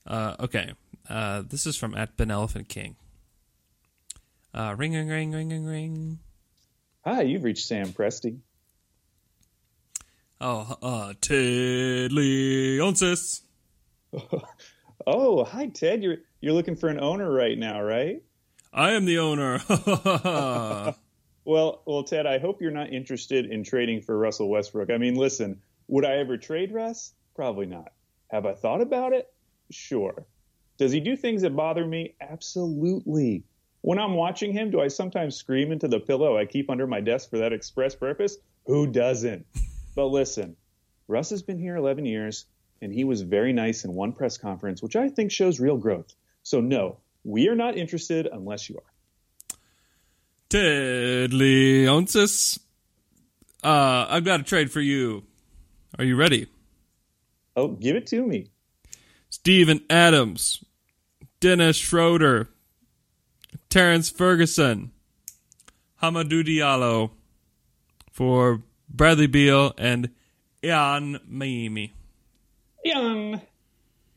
Uh, 0.05 0.35
okay. 0.39 0.73
Uh, 1.09 1.43
this 1.47 1.65
is 1.65 1.75
from 1.75 1.95
at 1.95 2.17
Ben 2.17 2.31
Elephant 2.31 2.69
King. 2.69 2.95
Uh, 4.53 4.75
ring, 4.77 4.93
ring, 4.93 5.07
ring, 5.07 5.31
ring, 5.31 5.49
ring, 5.49 5.65
ring. 5.65 6.19
Hi, 7.03 7.21
you've 7.21 7.43
reached 7.43 7.65
Sam 7.65 7.87
Presti. 7.87 8.39
Oh, 10.41 10.75
uh, 10.81 11.13
Ted 11.21 12.11
Leonsis. 12.11 13.41
Oh, 15.07 15.43
hi 15.43 15.67
Ted. 15.67 16.01
You're 16.01 16.17
you're 16.41 16.53
looking 16.53 16.75
for 16.75 16.89
an 16.89 16.99
owner 16.99 17.29
right 17.29 17.57
now, 17.57 17.81
right? 17.81 18.23
I 18.73 18.91
am 18.91 19.05
the 19.05 19.19
owner. 19.19 19.59
Well, 21.45 21.83
well, 21.85 22.03
Ted, 22.03 22.25
I 22.25 22.39
hope 22.39 22.59
you're 22.59 22.71
not 22.71 22.91
interested 22.91 23.45
in 23.45 23.63
trading 23.63 24.01
for 24.01 24.17
Russell 24.17 24.49
Westbrook. 24.49 24.89
I 24.89 24.97
mean, 24.97 25.13
listen, 25.13 25.61
would 25.87 26.05
I 26.05 26.17
ever 26.17 26.37
trade 26.37 26.71
Russ? 26.73 27.13
Probably 27.35 27.65
not. 27.65 27.91
Have 28.29 28.45
I 28.45 28.53
thought 28.53 28.81
about 28.81 29.13
it? 29.13 29.31
Sure. 29.71 30.25
Does 30.77 30.91
he 30.91 30.99
do 30.99 31.15
things 31.15 31.41
that 31.43 31.55
bother 31.55 31.85
me? 31.85 32.15
Absolutely. 32.19 33.43
When 33.81 33.99
I'm 33.99 34.15
watching 34.15 34.51
him, 34.51 34.71
do 34.71 34.81
I 34.81 34.87
sometimes 34.87 35.35
scream 35.35 35.71
into 35.71 35.87
the 35.87 35.99
pillow 35.99 36.37
I 36.37 36.45
keep 36.45 36.69
under 36.69 36.87
my 36.87 37.01
desk 37.01 37.29
for 37.29 37.37
that 37.37 37.53
express 37.53 37.95
purpose? 37.95 38.37
Who 38.65 38.87
doesn't? 38.87 39.45
but 39.95 40.07
listen, 40.07 40.55
Russ 41.07 41.29
has 41.29 41.43
been 41.43 41.59
here 41.59 41.75
11 41.75 42.05
years, 42.05 42.45
and 42.81 42.91
he 42.91 43.03
was 43.03 43.21
very 43.21 43.53
nice 43.53 43.85
in 43.85 43.93
one 43.93 44.13
press 44.13 44.37
conference, 44.37 44.81
which 44.81 44.95
I 44.95 45.09
think 45.09 45.31
shows 45.31 45.59
real 45.59 45.77
growth. 45.77 46.13
So, 46.43 46.61
no, 46.61 46.97
we 47.23 47.47
are 47.47 47.55
not 47.55 47.77
interested 47.77 48.27
unless 48.31 48.69
you 48.69 48.77
are. 48.77 49.57
Ted 50.49 51.31
Leonsis. 51.31 52.59
Uh, 53.63 54.05
I've 54.09 54.25
got 54.25 54.41
a 54.41 54.43
trade 54.43 54.71
for 54.71 54.81
you. 54.81 55.23
Are 55.97 56.03
you 56.05 56.15
ready? 56.15 56.47
Oh, 57.55 57.69
give 57.69 57.95
it 57.95 58.07
to 58.07 58.25
me. 58.25 58.47
Steven 59.29 59.81
Adams, 59.89 60.63
Dennis 61.39 61.77
Schroeder, 61.77 62.49
Terrence 63.69 64.09
Ferguson, 64.09 64.91
Hamidou 66.01 66.43
Diallo 66.43 67.11
for 68.11 68.61
Bradley 68.89 69.27
Beal 69.27 69.73
and 69.77 70.09
Ian 70.63 71.19
Mahinmi. 71.31 71.91
Ian. 72.85 73.41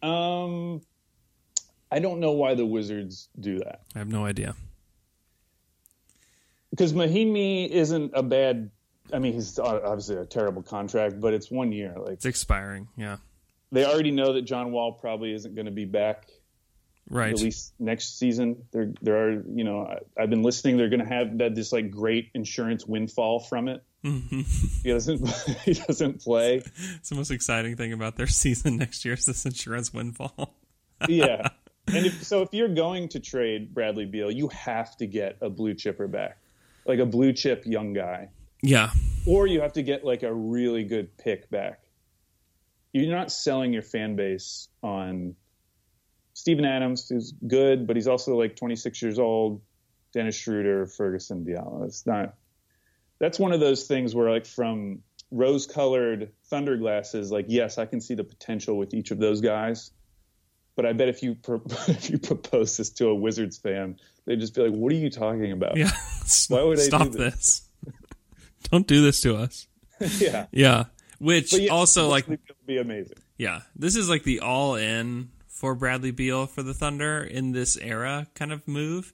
Um, 0.02 0.80
I 1.90 1.98
don't 2.00 2.20
know 2.20 2.32
why 2.32 2.54
the 2.54 2.66
Wizards 2.66 3.28
do 3.38 3.58
that 3.58 3.82
I 3.94 3.98
have 3.98 4.08
no 4.08 4.24
idea. 4.24 4.54
because 6.70 6.92
Mahinmi 6.92 7.68
isn't 7.68 8.12
a 8.14 8.22
bad. 8.22 8.70
I 9.12 9.18
mean, 9.18 9.32
he's 9.34 9.58
obviously 9.58 10.16
a 10.16 10.24
terrible 10.24 10.62
contract, 10.62 11.20
but 11.20 11.34
it's 11.34 11.50
one 11.50 11.72
year. 11.72 11.94
Like 11.96 12.14
It's 12.14 12.26
expiring. 12.26 12.88
Yeah. 12.96 13.16
they 13.72 13.84
already 13.84 14.10
know 14.10 14.34
that 14.34 14.42
John 14.42 14.72
Wall 14.72 14.92
probably 14.92 15.32
isn't 15.34 15.54
going 15.54 15.66
to 15.66 15.72
be 15.72 15.84
back 15.84 16.26
Right. 17.10 17.32
at 17.32 17.40
least 17.40 17.72
next 17.78 18.18
season. 18.18 18.64
There, 18.70 18.92
there 19.00 19.16
are. 19.16 19.32
You 19.32 19.64
know, 19.64 19.80
I, 19.86 20.22
I've 20.22 20.28
been 20.28 20.42
listening. 20.42 20.76
They're 20.76 20.90
going 20.90 21.00
to 21.00 21.06
have 21.06 21.38
that 21.38 21.54
this 21.54 21.72
like 21.72 21.90
great 21.90 22.28
insurance 22.34 22.84
windfall 22.86 23.40
from 23.40 23.68
it. 23.68 23.82
Mm-hmm. 24.04 24.42
He 24.82 24.90
doesn't. 24.92 25.26
he 25.64 25.72
doesn't 25.72 26.20
play. 26.22 26.62
It's 26.96 27.08
the 27.08 27.14
most 27.14 27.30
exciting 27.30 27.76
thing 27.76 27.94
about 27.94 28.16
their 28.16 28.26
season 28.42 28.76
next 28.76 29.06
year 29.06 29.14
is 29.14 29.24
this 29.24 29.46
insurance 29.46 29.92
windfall. 29.94 30.54
yeah. 31.08 31.48
And 31.86 32.04
if, 32.04 32.22
so 32.24 32.42
if 32.42 32.52
you're 32.52 32.68
going 32.74 33.08
to 33.10 33.20
trade 33.20 33.72
Bradley 33.72 34.04
Beal, 34.04 34.30
you 34.30 34.48
have 34.48 34.94
to 34.98 35.06
get 35.06 35.38
a 35.40 35.48
blue 35.48 35.72
chipper 35.72 36.06
back, 36.08 36.36
like 36.84 36.98
a 36.98 37.06
blue 37.06 37.32
chip 37.32 37.64
young 37.64 37.94
guy, 37.94 38.28
Yeah. 38.62 38.90
or 39.26 39.46
you 39.46 39.60
have 39.60 39.74
to 39.74 39.82
get 39.82 40.04
like 40.04 40.22
a 40.22 40.32
really 40.32 40.84
good 40.84 41.16
pick 41.18 41.50
back. 41.50 41.80
You're 42.92 43.14
not 43.14 43.30
selling 43.30 43.72
your 43.72 43.82
fan 43.82 44.16
base 44.16 44.68
on 44.82 45.34
Steven 46.34 46.64
Adams, 46.64 47.08
who's 47.08 47.32
good, 47.46 47.86
but 47.86 47.96
he's 47.96 48.08
also 48.08 48.36
like 48.36 48.56
26 48.56 49.02
years 49.02 49.18
old. 49.18 49.60
Dennis 50.14 50.36
Schroeder, 50.36 50.86
Ferguson, 50.86 51.44
Diallo. 51.44 51.84
It's 51.84 52.06
not. 52.06 52.34
That's 53.20 53.38
one 53.38 53.52
of 53.52 53.60
those 53.60 53.86
things 53.86 54.14
where, 54.14 54.30
like, 54.30 54.46
from 54.46 55.00
rose-colored 55.30 56.32
thunder 56.48 56.76
glasses, 56.78 57.30
like, 57.30 57.46
yes, 57.48 57.76
I 57.76 57.84
can 57.84 58.00
see 58.00 58.14
the 58.14 58.24
potential 58.24 58.78
with 58.78 58.94
each 58.94 59.10
of 59.10 59.18
those 59.18 59.40
guys. 59.42 59.90
But 60.76 60.86
I 60.86 60.92
bet 60.92 61.08
if 61.08 61.22
you 61.22 61.34
pro- 61.34 61.62
if 61.88 62.08
you 62.08 62.18
propose 62.18 62.76
this 62.76 62.90
to 62.90 63.08
a 63.08 63.14
Wizards 63.14 63.58
fan, 63.58 63.96
they'd 64.24 64.40
just 64.40 64.54
be 64.54 64.62
like, 64.62 64.72
"What 64.72 64.92
are 64.92 64.96
you 64.96 65.10
talking 65.10 65.50
about?" 65.52 65.76
Yeah. 65.76 65.90
Why 66.48 66.62
would 66.62 66.78
I 66.78 66.82
do 66.82 66.86
Stop 66.86 67.08
this? 67.08 67.34
this? 67.34 67.67
Don't 68.70 68.86
do 68.86 69.02
this 69.02 69.20
to 69.22 69.36
us. 69.36 69.66
yeah. 70.18 70.46
Yeah. 70.52 70.84
Which 71.18 71.52
yeah, 71.52 71.70
also 71.70 72.08
like 72.08 72.26
be 72.66 72.78
amazing. 72.78 73.18
Yeah, 73.36 73.62
this 73.74 73.96
is 73.96 74.08
like 74.08 74.22
the 74.22 74.40
all 74.40 74.76
in 74.76 75.30
for 75.46 75.74
Bradley 75.74 76.12
Beal 76.12 76.46
for 76.46 76.62
the 76.62 76.74
Thunder 76.74 77.22
in 77.22 77.52
this 77.52 77.76
era 77.76 78.28
kind 78.34 78.52
of 78.52 78.66
move. 78.68 79.12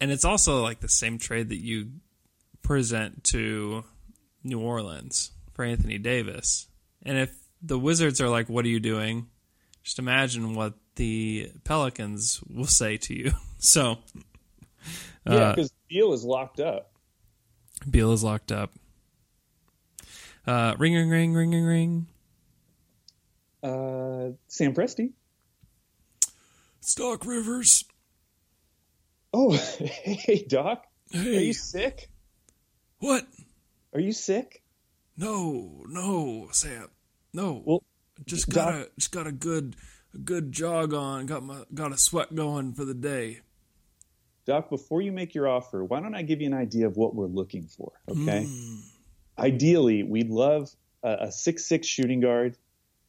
And 0.00 0.10
it's 0.10 0.24
also 0.24 0.62
like 0.62 0.80
the 0.80 0.88
same 0.88 1.18
trade 1.18 1.50
that 1.50 1.62
you 1.62 1.92
present 2.62 3.22
to 3.24 3.84
New 4.42 4.60
Orleans 4.60 5.30
for 5.52 5.64
Anthony 5.64 5.98
Davis. 5.98 6.66
And 7.04 7.18
if 7.18 7.32
the 7.62 7.78
Wizards 7.78 8.20
are 8.20 8.28
like, 8.28 8.48
what 8.48 8.64
are 8.64 8.68
you 8.68 8.80
doing? 8.80 9.28
Just 9.84 9.98
imagine 10.00 10.54
what 10.54 10.74
the 10.96 11.52
Pelicans 11.62 12.40
will 12.48 12.66
say 12.66 12.96
to 12.98 13.14
you. 13.14 13.32
So 13.58 13.96
Yeah, 15.26 15.32
Uh, 15.34 15.54
because 15.54 15.72
Beal 15.88 16.12
is 16.12 16.22
locked 16.22 16.60
up. 16.60 16.90
Beal 17.88 18.12
is 18.12 18.22
locked 18.24 18.52
up. 18.52 18.72
Uh, 20.46 20.74
ring, 20.78 20.94
ring, 20.94 21.10
ring, 21.10 21.34
ring, 21.34 21.50
ring, 21.52 21.64
ring. 21.64 22.06
Uh, 23.62 24.32
Sam 24.48 24.74
Presti. 24.74 25.12
Doc 26.96 27.24
Rivers. 27.24 27.84
Oh, 29.32 29.52
hey 29.80 30.44
Doc, 30.48 30.84
Hey. 31.10 31.38
are 31.38 31.40
you 31.40 31.52
sick? 31.54 32.08
what? 32.98 33.26
Are 33.92 34.00
you 34.00 34.12
sick? 34.12 34.62
No, 35.16 35.82
no, 35.88 36.48
Sam. 36.52 36.88
No. 37.32 37.62
Well, 37.64 37.82
just 38.26 38.48
Doc- 38.50 38.54
got 38.54 38.74
a 38.74 38.90
just 38.98 39.12
got 39.12 39.26
a 39.26 39.32
good 39.32 39.76
a 40.14 40.18
good 40.18 40.52
jog 40.52 40.92
on. 40.92 41.26
Got 41.26 41.42
my 41.42 41.62
got 41.72 41.92
a 41.92 41.96
sweat 41.96 42.34
going 42.34 42.74
for 42.74 42.84
the 42.84 42.94
day. 42.94 43.40
Doc, 44.46 44.68
before 44.68 45.00
you 45.00 45.10
make 45.12 45.34
your 45.34 45.48
offer, 45.48 45.84
why 45.84 46.00
don't 46.00 46.14
I 46.14 46.22
give 46.22 46.40
you 46.40 46.46
an 46.46 46.54
idea 46.54 46.86
of 46.86 46.96
what 46.96 47.14
we're 47.14 47.26
looking 47.26 47.66
for? 47.66 47.92
Okay. 48.08 48.46
Ideally, 49.38 50.02
we'd 50.02 50.30
love 50.30 50.70
a, 51.02 51.16
a 51.22 51.32
six 51.32 51.64
six 51.64 51.86
shooting 51.86 52.20
guard, 52.20 52.56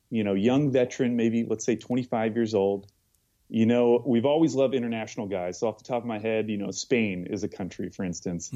you 0.09 0.23
know, 0.23 0.33
young 0.33 0.71
veteran, 0.71 1.15
maybe 1.15 1.45
let's 1.47 1.65
say 1.65 1.75
25 1.75 2.35
years 2.35 2.53
old. 2.53 2.87
You 3.49 3.65
know, 3.67 4.01
we've 4.05 4.25
always 4.25 4.55
loved 4.55 4.73
international 4.73 5.27
guys. 5.27 5.59
So 5.59 5.67
off 5.67 5.77
the 5.77 5.83
top 5.83 6.01
of 6.01 6.07
my 6.07 6.17
head, 6.17 6.49
you 6.49 6.57
know, 6.57 6.71
Spain 6.71 7.27
is 7.29 7.43
a 7.43 7.47
country, 7.47 7.89
for 7.89 8.03
instance. 8.03 8.49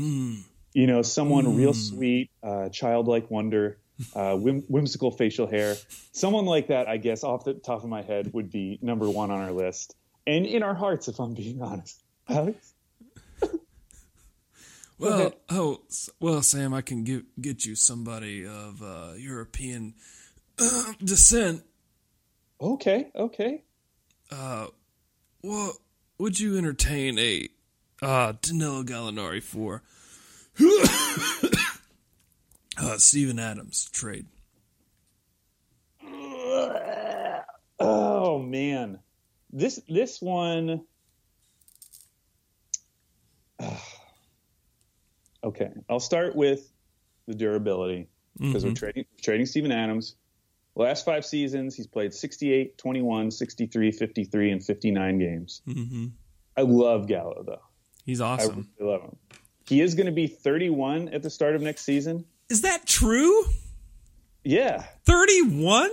You 0.73 0.87
know, 0.87 1.01
someone 1.03 1.45
real 1.55 1.73
sweet, 1.73 2.31
uh, 2.41 2.69
childlike 2.69 3.29
wonder, 3.29 3.77
uh, 4.15 4.35
whim- 4.35 4.63
whimsical 4.67 5.11
facial 5.11 5.45
hair. 5.47 5.75
Someone 6.11 6.45
like 6.45 6.67
that, 6.67 6.87
I 6.87 6.97
guess, 6.97 7.23
off 7.23 7.43
the 7.43 7.53
top 7.53 7.83
of 7.83 7.89
my 7.89 8.01
head, 8.01 8.33
would 8.33 8.51
be 8.51 8.79
number 8.81 9.09
one 9.09 9.29
on 9.29 9.39
our 9.39 9.51
list, 9.51 9.95
and 10.25 10.45
in 10.45 10.63
our 10.63 10.73
hearts, 10.73 11.07
if 11.07 11.19
I'm 11.19 11.33
being 11.35 11.61
honest. 11.61 12.03
Alex? 12.29 12.73
Well, 14.97 15.31
oh, 15.49 15.79
well, 16.19 16.41
Sam, 16.41 16.73
I 16.73 16.81
can 16.81 17.05
give, 17.05 17.23
get 17.39 17.65
you 17.65 17.77
somebody 17.77 18.45
of 18.45 18.83
uh, 18.83 19.13
European 19.15 19.93
uh, 20.61 20.91
descent. 21.01 21.63
Okay, 22.59 23.09
okay. 23.15 23.63
Uh 24.29 24.67
what 25.41 25.75
would 26.17 26.39
you 26.39 26.57
entertain 26.57 27.17
a 27.17 27.47
uh, 28.01 28.33
Danilo 28.41 28.83
Gallinari 28.83 29.41
for? 29.41 29.81
uh, 32.77 32.97
Steven 32.97 33.39
Adams 33.39 33.89
trade. 33.91 34.25
Oh 37.81 38.39
man, 38.39 38.99
this 39.51 39.79
this 39.87 40.21
one. 40.21 40.85
okay, 45.43 45.69
I'll 45.89 45.99
start 45.99 46.35
with 46.35 46.71
the 47.27 47.35
durability 47.35 48.07
because 48.39 48.65
we're 48.65 48.73
trading 48.73 49.05
trading 49.21 49.45
Steven 49.45 49.71
Adams. 49.71 50.15
Last 50.75 51.03
five 51.03 51.25
seasons, 51.25 51.75
he's 51.75 51.87
played 51.87 52.13
68, 52.13 52.77
21, 52.77 53.31
63, 53.31 53.91
53, 53.91 54.51
and 54.51 54.63
59 54.63 55.19
games. 55.19 55.61
Mm-hmm. 55.67 56.05
I 56.55 56.61
love 56.61 57.07
Gallo 57.07 57.43
though. 57.45 57.61
He's 58.05 58.21
I 58.21 58.33
awesome. 58.35 58.69
really 58.79 58.91
love 58.91 59.01
him. 59.01 59.17
He 59.67 59.81
is 59.81 59.95
going 59.95 60.05
to 60.05 60.11
be 60.11 60.27
31 60.27 61.09
at 61.09 61.21
the 61.21 61.29
start 61.29 61.55
of 61.55 61.61
next 61.61 61.83
season. 61.83 62.25
Is 62.49 62.61
that 62.61 62.85
true? 62.85 63.43
Yeah, 64.43 64.85
31? 65.05 65.89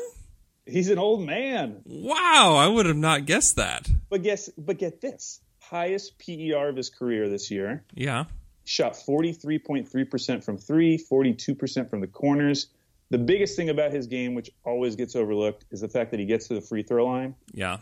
he's 0.66 0.90
an 0.90 0.98
old 0.98 1.24
man. 1.24 1.82
Wow, 1.84 2.56
I 2.58 2.66
would 2.66 2.86
have 2.86 2.96
not 2.96 3.24
guessed 3.24 3.56
that. 3.56 3.88
But 4.10 4.22
guess, 4.22 4.48
but 4.58 4.78
get 4.78 5.00
this: 5.00 5.40
highest 5.70 6.18
PER 6.18 6.68
of 6.68 6.76
his 6.76 6.90
career 6.90 7.28
this 7.28 7.50
year. 7.50 7.84
Yeah. 7.94 8.24
Shot 8.64 8.94
43.3% 8.94 10.44
from 10.44 10.58
three, 10.58 10.98
42% 10.98 11.90
from 11.90 12.00
the 12.00 12.06
corners. 12.06 12.68
The 13.10 13.18
biggest 13.18 13.56
thing 13.56 13.70
about 13.70 13.92
his 13.92 14.06
game, 14.06 14.34
which 14.34 14.50
always 14.64 14.96
gets 14.96 15.14
overlooked, 15.14 15.64
is 15.70 15.80
the 15.80 15.88
fact 15.88 16.10
that 16.10 16.20
he 16.20 16.26
gets 16.26 16.48
to 16.48 16.54
the 16.54 16.60
free 16.60 16.82
throw 16.82 17.06
line. 17.06 17.34
Yeah. 17.52 17.78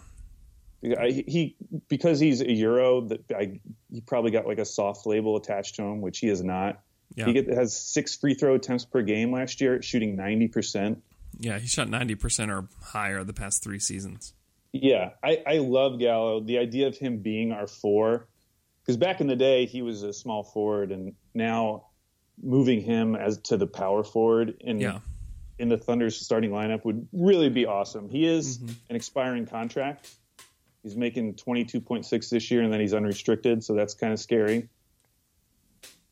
I, 0.98 1.24
he 1.26 1.56
because 1.88 2.20
he's 2.20 2.42
a 2.42 2.52
Euro, 2.52 3.02
that 3.08 3.24
I, 3.34 3.60
he 3.90 4.02
probably 4.02 4.32
got 4.32 4.46
like 4.46 4.58
a 4.58 4.66
soft 4.66 5.06
label 5.06 5.36
attached 5.36 5.76
to 5.76 5.82
him, 5.82 6.02
which 6.02 6.18
he 6.18 6.28
is 6.28 6.42
not. 6.42 6.82
Yeah. 7.14 7.26
He 7.26 7.32
get, 7.32 7.48
has 7.48 7.74
six 7.74 8.16
free 8.16 8.34
throw 8.34 8.54
attempts 8.54 8.84
per 8.84 9.00
game 9.00 9.32
last 9.32 9.62
year, 9.62 9.80
shooting 9.80 10.16
90%. 10.16 10.98
Yeah, 11.38 11.58
he 11.58 11.66
shot 11.66 11.88
90% 11.88 12.50
or 12.50 12.68
higher 12.82 13.24
the 13.24 13.32
past 13.32 13.62
three 13.62 13.78
seasons. 13.78 14.34
Yeah, 14.76 15.10
I, 15.22 15.40
I 15.46 15.58
love 15.58 16.00
Gallo. 16.00 16.40
The 16.40 16.58
idea 16.58 16.88
of 16.88 16.98
him 16.98 17.18
being 17.18 17.52
our 17.52 17.68
four, 17.68 18.26
because 18.82 18.96
back 18.96 19.20
in 19.20 19.28
the 19.28 19.36
day 19.36 19.66
he 19.66 19.82
was 19.82 20.02
a 20.02 20.12
small 20.12 20.42
forward, 20.42 20.90
and 20.90 21.14
now 21.32 21.86
moving 22.42 22.80
him 22.80 23.14
as 23.14 23.38
to 23.42 23.56
the 23.56 23.68
power 23.68 24.02
forward 24.02 24.56
in 24.60 24.80
Yeah. 24.80 24.98
in 25.60 25.68
the 25.68 25.78
Thunder's 25.78 26.16
starting 26.16 26.50
lineup 26.50 26.84
would 26.84 27.06
really 27.12 27.50
be 27.50 27.66
awesome. 27.66 28.08
He 28.08 28.26
is 28.26 28.58
mm-hmm. 28.58 28.72
an 28.90 28.96
expiring 28.96 29.46
contract. 29.46 30.10
He's 30.82 30.96
making 30.96 31.36
twenty 31.36 31.64
two 31.64 31.80
point 31.80 32.04
six 32.04 32.28
this 32.28 32.50
year, 32.50 32.60
and 32.60 32.72
then 32.72 32.80
he's 32.80 32.94
unrestricted, 32.94 33.62
so 33.62 33.74
that's 33.74 33.94
kind 33.94 34.12
of 34.12 34.18
scary. 34.18 34.68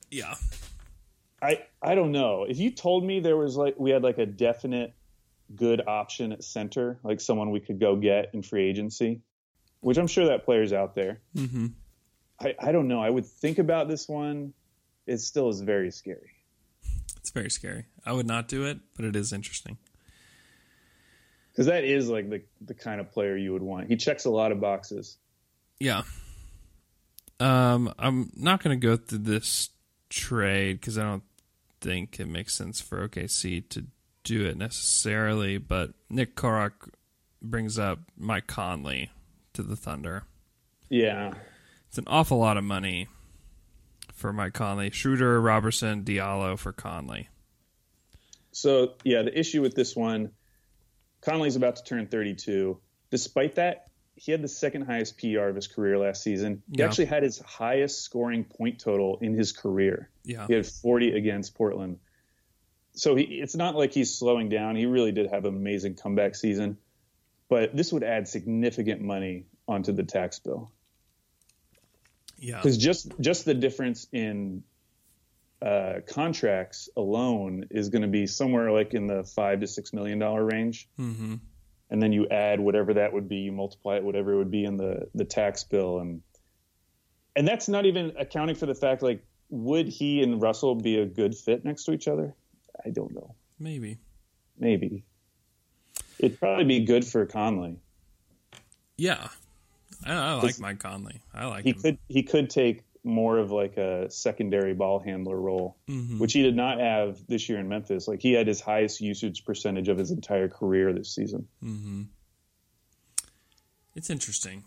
Yeah. 0.09 0.37
I 1.43 1.65
I 1.83 1.97
don't 1.97 2.13
know. 2.13 2.45
If 2.49 2.59
you 2.59 2.71
told 2.71 3.05
me 3.05 3.19
there 3.19 3.37
was 3.37 3.57
like 3.57 3.75
we 3.77 3.91
had 3.91 4.05
like 4.05 4.19
a 4.19 4.27
definite 4.27 4.95
good 5.57 5.83
option 5.87 6.33
at 6.33 6.45
center, 6.45 6.99
like 7.03 7.21
someone 7.21 7.51
we 7.51 7.61
could 7.61 7.79
go 7.79 7.97
get 7.97 8.31
in 8.33 8.43
free 8.43 8.69
agency, 8.69 9.21
which 9.81 9.99
I'm 9.99 10.07
sure 10.07 10.27
that 10.27 10.45
player's 10.45 10.73
out 10.73 10.95
there. 10.95 11.21
Mm-hmm. 11.37 11.67
I 12.41 12.55
I 12.59 12.73
don't 12.73 12.89
know. 12.89 13.01
I 13.01 13.11
would 13.11 13.27
think 13.27 13.59
about 13.59 13.89
this 13.89 14.09
one. 14.09 14.53
It 15.07 15.19
still 15.19 15.49
is 15.49 15.61
very 15.61 15.91
scary. 15.91 16.31
It's 17.17 17.31
very 17.31 17.51
scary. 17.51 17.87
I 18.05 18.13
would 18.13 18.27
not 18.27 18.49
do 18.49 18.65
it, 18.65 18.79
but 18.97 19.05
it 19.05 19.17
is 19.17 19.33
interesting. 19.33 19.79
Because 21.53 21.67
that 21.67 21.85
is 21.85 22.09
like 22.09 22.31
the 22.31 22.43
the 22.61 22.75
kind 22.75 23.01
of 23.01 23.13
player 23.13 23.37
you 23.37 23.53
would 23.53 23.63
want. 23.63 23.89
He 23.89 23.97
checks 23.97 24.25
a 24.25 24.31
lot 24.31 24.53
of 24.53 24.61
boxes. 24.61 25.17
Yeah. 25.79 26.03
Um, 27.41 27.93
I'm 27.99 28.31
not 28.37 28.63
going 28.63 28.79
to 28.79 28.87
go 28.87 28.97
through 28.97 29.19
this 29.19 29.71
trade 30.09 30.81
because 30.81 30.97
I 30.97 31.03
don't 31.03 31.25
think 31.81 32.21
it 32.21 32.29
makes 32.29 32.55
sense 32.55 32.81
for 32.81 33.09
OKC 33.09 33.69
to 33.71 33.87
do 34.25 34.45
it 34.47 34.57
necessarily. 34.57 35.59
But 35.59 35.93
Nick 36.11 36.35
Korak 36.35 36.89
brings 37.41 37.79
up 37.79 37.99
Mike 38.17 38.47
Conley 38.47 39.11
to 39.55 39.63
the 39.63 39.77
Thunder. 39.77 40.25
Yeah. 40.89 41.35
It's 41.89 41.99
an 41.99 42.05
awful 42.07 42.39
lot 42.39 42.57
of 42.57 42.65
money 42.65 43.09
for 44.13 44.33
Mike 44.33 44.55
Conley. 44.55 44.91
Schroeder, 44.91 45.41
Robertson, 45.41 46.05
Diallo 46.05 46.59
for 46.59 46.73
Conley. 46.73 47.29
So 48.53 48.95
yeah, 49.05 49.23
the 49.23 49.39
issue 49.39 49.63
with 49.63 49.75
this 49.75 49.97
one, 49.97 50.31
Conley's 51.23 51.57
about 51.57 51.77
to 51.77 51.85
turn 51.85 52.07
32. 52.07 52.79
Despite 53.11 53.57
that, 53.57 53.87
he 54.15 54.31
had 54.33 54.43
the 54.43 54.49
second 54.49 54.83
highest 54.83 55.19
PR 55.19 55.49
of 55.49 55.57
his 55.57 55.67
career 55.67 55.99
last 55.99 56.23
season. 56.23 56.63
He 56.71 56.79
Yeah. 56.81 56.87
actually 56.87 57.07
had 57.07 57.23
his 57.23 57.39
highest 57.41 58.03
scoring 58.03 58.45
point 58.45 58.79
total 58.79 59.19
in 59.21 59.35
his 59.35 59.53
career. 59.53 60.11
Yeah. 60.25 60.47
He 60.47 60.53
had 60.53 60.67
40 60.67 61.13
against 61.13 61.55
Portland. 61.55 61.99
So 62.95 63.15
he, 63.15 63.25
it's 63.25 63.57
not 63.57 63.75
like 63.75 63.93
he's 63.93 64.15
slowing 64.15 64.49
down. 64.49 64.77
He 64.77 64.87
really 64.87 65.13
did 65.13 65.31
have 65.31 65.45
an 65.45 65.55
amazing 65.57 65.95
comeback 65.95 66.35
season. 66.35 66.77
But 67.49 67.77
this 67.77 67.93
would 67.93 68.03
add 68.03 68.29
significant 68.29 69.01
money 69.03 69.47
onto 69.69 69.93
the 69.93 70.03
tax 70.03 70.39
bill 70.39 70.73
Yeah. 72.39 72.57
because 72.57 72.79
just 72.79 73.13
just 73.21 73.45
the 73.45 73.55
difference 73.55 74.07
in 74.13 74.65
uh, 75.61 76.01
contracts 76.07 76.89
alone 76.97 77.67
is 77.71 77.89
going 77.91 78.03
to 78.03 78.09
be 78.09 78.27
somewhere 78.27 78.73
like 78.73 78.95
in 78.95 79.07
the 79.07 79.23
five 79.23 79.61
to 79.61 79.67
six 79.67 79.93
million 79.93 80.19
dollar 80.19 80.45
range, 80.45 80.89
mm-hmm. 80.99 81.37
and 81.91 82.03
then 82.03 82.13
you 82.13 82.27
add 82.29 82.59
whatever 82.59 82.95
that 82.95 83.13
would 83.13 83.29
be, 83.29 83.37
you 83.37 83.53
multiply 83.53 83.97
it 83.97 84.03
whatever 84.05 84.33
it 84.33 84.39
would 84.39 84.51
be 84.51 84.65
in 84.65 84.77
the 84.77 85.09
the 85.15 85.25
tax 85.25 85.63
bill, 85.63 86.01
and 86.01 86.23
and 87.37 87.47
that's 87.47 87.69
not 87.69 87.87
even 87.87 88.13
accounting 88.19 88.57
for 88.57 88.67
the 88.67 88.75
fact 88.75 89.03
like 89.03 89.25
would 89.51 89.87
he 89.87 90.23
and 90.23 90.43
Russell 90.43 90.75
be 90.75 90.99
a 90.99 91.07
good 91.07 91.35
fit 91.35 91.65
next 91.65 91.85
to 91.85 91.93
each 91.93 92.09
other? 92.09 92.35
I 92.85 92.91
don't 92.91 93.15
know, 93.15 93.35
Maybe. 93.59 93.99
maybe 94.59 95.05
it'd 96.19 96.39
probably 96.39 96.65
be 96.65 96.81
good 96.85 97.05
for 97.05 97.27
Conley. 97.27 97.77
Yeah. 98.97 99.29
I, 100.05 100.13
I 100.15 100.33
like 100.35 100.59
Mike 100.59 100.79
Conley. 100.81 101.21
I 101.35 101.47
like 101.47 101.65
he 101.65 101.71
him. 101.71 101.81
could 101.81 101.99
he 102.09 102.23
could 102.23 102.51
take 102.51 102.83
more 103.05 103.39
of 103.39 103.51
like 103.51 103.77
a 103.77 104.11
secondary 104.11 104.75
ball 104.75 104.99
handler 105.01 105.37
role, 105.41 105.77
which 106.19 106.33
he 106.33 106.43
did 106.43 106.55
not 106.57 106.79
have 106.79 107.19
this 107.29 107.49
year 107.49 107.59
in 107.59 107.69
Memphis. 107.69 108.07
Like 108.07 108.21
he 108.21 108.33
had 108.33 108.47
his 108.47 108.61
highest 108.61 109.01
usage 109.01 109.45
percentage 109.45 109.89
of 109.89 109.99
his 109.99 110.11
entire 110.13 110.49
career 110.49 110.93
this 110.93 111.13
season. 111.15 111.49
Mm-hmm. 111.63 112.03
It's 113.95 114.09
interesting. 114.11 114.65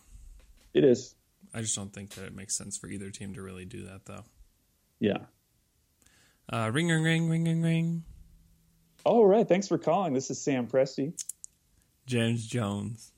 It 0.74 0.84
is, 0.84 1.16
I 1.54 1.62
just 1.62 1.76
don't 1.76 1.94
think 1.94 2.12
that 2.12 2.26
it 2.26 2.36
makes 2.36 2.58
sense 2.58 2.78
for 2.78 2.88
either 2.88 3.10
team 3.10 3.34
to 3.36 3.42
really 3.42 3.66
do 3.66 3.86
that, 3.86 4.06
though. 4.06 4.24
yeah. 5.00 5.20
Uh, 6.52 6.70
ring, 6.72 6.88
ring, 6.90 7.04
ring, 7.04 7.30
ring, 7.30 7.44
ring, 7.44 7.62
ring. 7.62 8.04
All 9.04 9.26
right, 9.26 9.48
thanks 9.48 9.68
for 9.68 9.78
calling. 9.78 10.14
This 10.14 10.30
is 10.30 10.40
Sam 10.40 10.68
Presti. 10.68 11.14
James 12.06 12.46
Jones. 12.46 13.12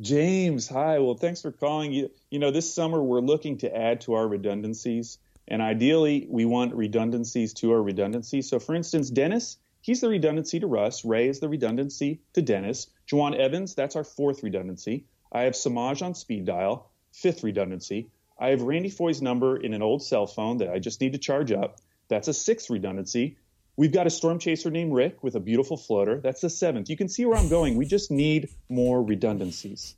James, 0.00 0.68
hi. 0.68 1.00
Well, 1.00 1.14
thanks 1.14 1.42
for 1.42 1.50
calling. 1.50 1.92
You, 1.92 2.10
you 2.30 2.38
know, 2.38 2.52
this 2.52 2.72
summer 2.72 3.02
we're 3.02 3.20
looking 3.20 3.58
to 3.58 3.76
add 3.76 4.02
to 4.02 4.14
our 4.14 4.28
redundancies, 4.28 5.18
and 5.48 5.60
ideally 5.60 6.28
we 6.30 6.44
want 6.44 6.74
redundancies 6.74 7.52
to 7.54 7.72
our 7.72 7.82
redundancies. 7.82 8.48
So, 8.48 8.60
for 8.60 8.76
instance, 8.76 9.10
Dennis, 9.10 9.56
he's 9.80 10.00
the 10.00 10.08
redundancy 10.08 10.60
to 10.60 10.68
Russ. 10.68 11.04
Ray 11.04 11.28
is 11.28 11.40
the 11.40 11.48
redundancy 11.48 12.20
to 12.34 12.42
Dennis. 12.42 12.86
Jawun 13.10 13.36
Evans, 13.36 13.74
that's 13.74 13.96
our 13.96 14.04
fourth 14.04 14.44
redundancy. 14.44 15.06
I 15.32 15.42
have 15.42 15.54
Semaj 15.54 16.02
on 16.02 16.14
speed 16.14 16.44
dial, 16.44 16.90
fifth 17.12 17.42
redundancy. 17.42 18.10
I 18.38 18.50
have 18.50 18.62
Randy 18.62 18.90
Foye's 18.90 19.20
number 19.20 19.56
in 19.56 19.74
an 19.74 19.82
old 19.82 20.02
cell 20.04 20.28
phone 20.28 20.58
that 20.58 20.70
I 20.70 20.78
just 20.78 21.00
need 21.00 21.12
to 21.12 21.18
charge 21.18 21.50
up. 21.50 21.80
That's 22.10 22.28
a 22.28 22.34
sixth 22.34 22.68
redundancy. 22.68 23.38
We've 23.76 23.92
got 23.92 24.06
a 24.06 24.10
storm 24.10 24.38
chaser 24.38 24.70
named 24.70 24.92
Rick 24.92 25.22
with 25.22 25.36
a 25.36 25.40
beautiful 25.40 25.78
floater. 25.78 26.20
That's 26.20 26.42
the 26.42 26.50
seventh. 26.50 26.90
You 26.90 26.96
can 26.98 27.08
see 27.08 27.24
where 27.24 27.38
I'm 27.38 27.48
going. 27.48 27.76
We 27.76 27.86
just 27.86 28.10
need 28.10 28.50
more 28.68 29.02
redundancies. 29.02 29.94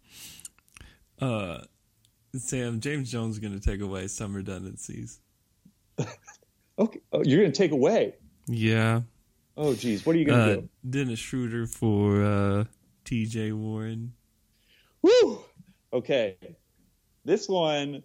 Uh, 1.20 1.62
Sam, 2.36 2.78
James 2.80 3.10
Jones 3.10 3.34
is 3.34 3.38
going 3.40 3.58
to 3.58 3.60
take 3.60 3.80
away 3.80 4.06
some 4.06 4.34
redundancies. 4.34 5.18
Okay, 6.78 7.00
oh, 7.12 7.22
you're 7.22 7.38
going 7.40 7.52
to 7.52 7.56
take 7.56 7.70
away. 7.70 8.14
Yeah. 8.46 9.02
Oh, 9.58 9.74
geez, 9.74 10.06
what 10.06 10.16
are 10.16 10.18
you 10.18 10.24
going 10.24 10.38
to 10.38 10.52
Uh, 10.52 10.56
do? 10.62 10.68
Dennis 10.88 11.18
Schroeder 11.18 11.66
for 11.66 12.24
uh, 12.24 12.64
TJ 13.04 13.52
Warren. 13.52 14.14
Woo! 15.02 15.40
Okay, 15.92 16.38
this 17.26 17.46
one, 17.46 18.02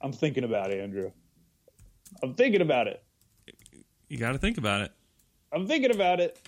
I'm 0.00 0.12
thinking 0.12 0.42
about 0.42 0.72
Andrew. 0.72 1.12
I'm 2.20 2.34
thinking 2.34 2.62
about 2.62 2.88
it. 2.88 3.00
You 4.10 4.18
got 4.18 4.32
to 4.32 4.38
think 4.38 4.58
about 4.58 4.82
it. 4.82 4.92
I'm 5.52 5.66
thinking 5.66 5.90
about 5.92 6.20
it. 6.20 6.38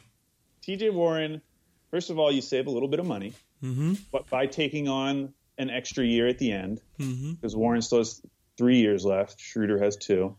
T.J. 0.60 0.90
Warren. 0.90 1.40
First 1.90 2.10
of 2.10 2.18
all, 2.18 2.30
you 2.30 2.42
save 2.42 2.66
a 2.66 2.70
little 2.70 2.88
bit 2.88 3.00
of 3.00 3.06
money, 3.06 3.32
Mm-hmm. 3.64 3.94
but 4.10 4.28
by 4.28 4.46
taking 4.46 4.88
on 4.88 5.32
an 5.58 5.70
extra 5.70 6.04
year 6.04 6.26
at 6.26 6.38
the 6.38 6.50
end, 6.52 6.80
Mm-hmm. 6.98 7.32
because 7.34 7.54
Warren 7.56 7.80
still 7.82 7.98
has 7.98 8.20
three 8.58 8.78
years 8.80 9.04
left. 9.04 9.40
Schroeder 9.40 9.78
has 9.78 9.96
two. 9.96 10.36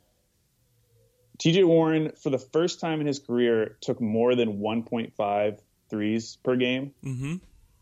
TJ 1.39 1.65
Warren, 1.65 2.11
for 2.21 2.29
the 2.29 2.37
first 2.37 2.79
time 2.79 3.01
in 3.01 3.07
his 3.07 3.19
career, 3.19 3.77
took 3.81 3.99
more 4.01 4.35
than 4.35 4.59
1.5 4.59 5.59
threes 5.89 6.37
per 6.43 6.55
game, 6.55 6.93
Mm-hmm. 7.03 7.35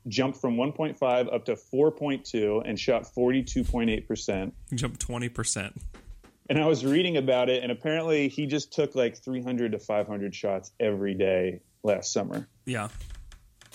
jumped 0.07 0.39
from 0.39 0.55
1.5 0.57 1.33
up 1.33 1.45
to 1.45 1.53
4.2, 1.53 2.61
and 2.65 2.79
shot 2.79 3.03
42.8%. 3.03 4.51
Jump 4.75 4.97
twenty 4.99 5.29
percent. 5.29 5.79
And 6.51 6.59
I 6.61 6.67
was 6.67 6.85
reading 6.85 7.15
about 7.15 7.49
it, 7.49 7.63
and 7.63 7.71
apparently 7.71 8.27
he 8.27 8.45
just 8.45 8.73
took 8.73 8.93
like 8.93 9.15
300 9.15 9.71
to 9.71 9.79
500 9.79 10.35
shots 10.35 10.73
every 10.81 11.13
day 11.13 11.61
last 11.81 12.11
summer. 12.11 12.45
Yeah. 12.65 12.89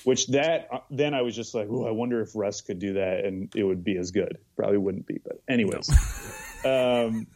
Which 0.04 0.26
that 0.26 0.68
then 0.90 1.14
I 1.14 1.22
was 1.22 1.34
just 1.34 1.54
like, 1.54 1.68
oh, 1.70 1.86
I 1.86 1.92
wonder 1.92 2.20
if 2.20 2.36
Russ 2.36 2.60
could 2.60 2.78
do 2.78 2.92
that, 2.92 3.24
and 3.24 3.50
it 3.56 3.64
would 3.64 3.82
be 3.82 3.96
as 3.96 4.10
good. 4.10 4.36
Probably 4.56 4.76
wouldn't 4.76 5.06
be, 5.06 5.18
but 5.24 5.40
anyways. 5.48 5.88
um, 6.66 7.26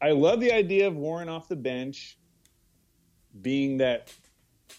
I 0.00 0.12
love 0.12 0.40
the 0.40 0.52
idea 0.52 0.86
of 0.86 0.96
Warren 0.96 1.28
off 1.28 1.48
the 1.48 1.54
bench 1.56 2.16
being 3.38 3.76
that 3.76 4.10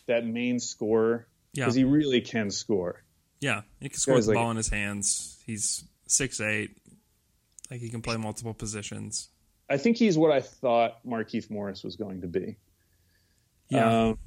that 0.08 0.26
main 0.26 0.60
scorer 0.60 1.28
Yeah. 1.54 1.66
because 1.66 1.76
he 1.76 1.84
really 1.84 2.22
can 2.22 2.50
score. 2.50 3.04
Yeah. 3.40 3.62
He 3.82 3.90
can 3.90 4.00
score 4.00 4.16
with 4.16 4.26
the 4.26 4.32
like- 4.32 4.38
ball 4.38 4.50
in 4.50 4.58
his 4.58 4.70
hands. 4.70 5.38
He's 5.46 5.84
six 6.08 6.42
eight. 6.42 6.76
Like 7.70 7.82
he 7.82 7.90
can 7.90 8.02
play 8.02 8.18
multiple 8.18 8.54
positions. 8.54 9.30
I 9.70 9.78
think 9.78 9.98
he's 9.98 10.18
what 10.18 10.32
I 10.32 10.40
thought 10.42 11.06
Markieff 11.06 11.50
Morris 11.50 11.84
was 11.84 11.96
going 11.98 12.22
to 12.22 12.28
be. 12.28 12.56
Yeah. 13.70 14.08
Um, 14.10 14.18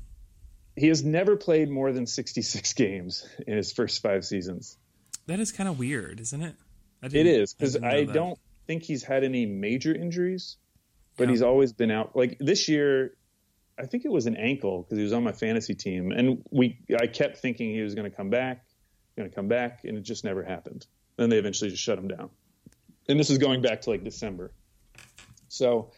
he 0.77 0.89
has 0.89 1.03
never 1.03 1.37
played 1.37 1.71
more 1.71 1.93
than 1.93 2.07
66 2.07 2.73
games 2.75 3.27
in 3.47 3.57
his 3.57 3.73
first 3.73 4.03
five 4.03 4.25
seasons. 4.25 4.77
that 5.27 5.41
is 5.41 5.53
kind 5.53 5.69
of 5.69 5.79
weird, 5.79 6.21
isn't 6.21 6.43
it? 6.43 6.57
I 7.03 7.07
It 7.07 7.27
is 7.27 7.55
because 7.55 7.75
didn't 7.75 7.89
I 7.89 8.05
don't 8.05 8.39
think 8.67 8.83
he's 8.83 9.03
had 9.03 9.25
any 9.25 9.47
major 9.47 9.95
injuries, 9.95 10.57
but 11.17 11.25
Yeah. 11.25 11.31
he's 11.31 11.43
always 11.43 11.73
been 11.73 11.91
out. 11.91 12.15
Like 12.15 12.37
this 12.39 12.69
year, 12.69 13.15
I 13.79 13.87
think 13.87 14.05
it 14.05 14.11
was 14.13 14.27
an 14.27 14.37
ankle 14.37 14.83
because 14.83 14.99
he 14.99 15.05
was 15.05 15.15
on 15.15 15.25
my 15.25 15.33
fantasy 15.33 15.75
team, 15.75 16.13
and 16.13 16.45
we 16.51 16.79
I 17.01 17.07
kept 17.07 17.39
thinking 17.39 17.71
he 17.71 17.81
was 17.81 17.95
going 17.95 18.11
to 18.11 18.15
come 18.15 18.29
back, 18.29 18.67
going 19.17 19.29
to 19.29 19.35
come 19.35 19.49
back, 19.49 19.85
and 19.85 19.97
it 19.97 20.03
just 20.03 20.25
never 20.25 20.43
happened. 20.45 20.87
Then 21.17 21.31
they 21.31 21.39
eventually 21.39 21.71
just 21.71 21.83
shut 21.83 21.97
him 21.99 22.09
down, 22.09 22.29
and 23.09 23.19
this 23.19 23.31
is 23.31 23.39
going 23.39 23.63
back 23.63 23.83
to 23.83 23.91
like 23.91 24.05
December. 24.05 24.51
So. 25.49 25.91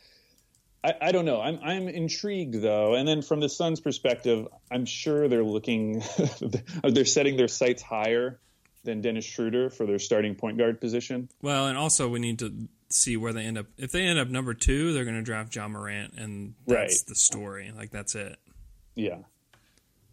I, 0.85 0.95
I 1.01 1.13
don't 1.13 1.25
know. 1.27 1.41
I'm 1.41 1.61
I'm 1.63 1.87
intrigued 1.87 2.61
though, 2.61 2.97
and 2.97 3.07
then 3.07 3.23
from 3.23 3.39
the 3.39 3.49
Suns' 3.49 3.79
perspective, 3.79 4.49
I'm 4.69 4.85
sure 4.85 5.29
they're 5.29 5.45
looking, 5.45 6.03
they're 6.83 7.05
setting 7.05 7.37
their 7.37 7.47
sights 7.47 7.83
higher 7.83 8.41
than 8.83 9.01
Dennis 9.01 9.25
Schroeder 9.25 9.71
for 9.71 9.87
their 9.87 10.01
starting 10.01 10.35
point 10.35 10.59
guard 10.59 10.81
position. 10.81 11.29
Well, 11.41 11.69
and 11.69 11.79
also 11.79 12.09
we 12.09 12.19
need 12.19 12.41
to 12.41 12.53
see 12.89 13.17
where 13.17 13.33
they 13.33 13.45
end 13.45 13.59
up. 13.59 13.67
If 13.79 13.93
they 13.93 14.03
end 14.03 14.19
up 14.19 14.27
number 14.27 14.55
two, 14.55 14.93
they're 14.93 15.05
going 15.05 15.15
to 15.15 15.23
draft 15.23 15.55
Ja 15.55 15.69
Morant, 15.69 16.15
and 16.17 16.55
that's 16.67 16.77
Right. 17.03 17.07
the 17.07 17.15
story. 17.15 17.73
Like 17.77 17.93
that's 17.93 18.17
it. 18.17 18.37
Yeah. 18.97 19.19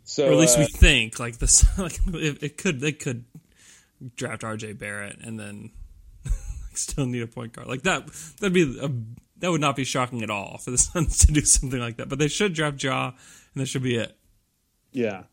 So 0.03 0.27
or 0.27 0.33
at 0.33 0.37
least 0.37 0.57
uh, 0.59 0.61
we 0.61 0.65
think 0.67 1.19
like 1.19 1.39
this. 1.39 1.65
Like 1.79 1.99
it, 2.13 2.43
it 2.43 2.57
could 2.57 2.79
they 2.79 2.91
could 2.91 3.25
draft 4.15 4.43
R.J. 4.43 4.73
Barrett 4.73 5.17
and 5.19 5.39
then 5.39 5.71
still 6.89 7.05
need 7.05 7.21
a 7.23 7.27
point 7.27 7.53
guard. 7.53 7.67
Like 7.67 7.83
that 7.83 8.07
that'd 8.39 8.53
be 8.53 8.79
a, 8.79 8.89
that 9.37 9.51
would 9.51 9.61
not 9.61 9.75
be 9.75 9.83
shocking 9.85 10.21
at 10.23 10.29
all 10.29 10.57
for 10.57 10.71
the 10.71 10.77
Suns 10.89 11.17
to 11.19 11.31
do 11.31 11.41
something 11.41 11.79
like 11.79 11.97
that. 11.97 12.09
But 12.09 12.19
they 12.19 12.27
should 12.27 12.53
draft 12.53 12.83
Ja, 12.83 13.07
and 13.53 13.61
that 13.61 13.67
should 13.67 13.83
be 13.83 13.95
it. 13.95 14.15
yeah. 14.91 15.23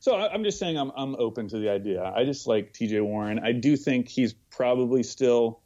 So 0.00 0.16
I- 0.16 0.32
I'm 0.32 0.42
just 0.42 0.58
saying 0.58 0.76
I'm 0.76 0.90
I'm 0.96 1.14
open 1.14 1.46
to 1.48 1.58
the 1.58 1.68
idea. 1.70 2.02
I 2.02 2.24
just 2.24 2.46
like 2.48 2.72
T.J. 2.72 3.00
Warren. 3.02 3.38
I 3.38 3.52
do 3.52 3.76
think 3.76 4.08
he's 4.08 4.32
probably 4.50 5.04
still 5.04 5.60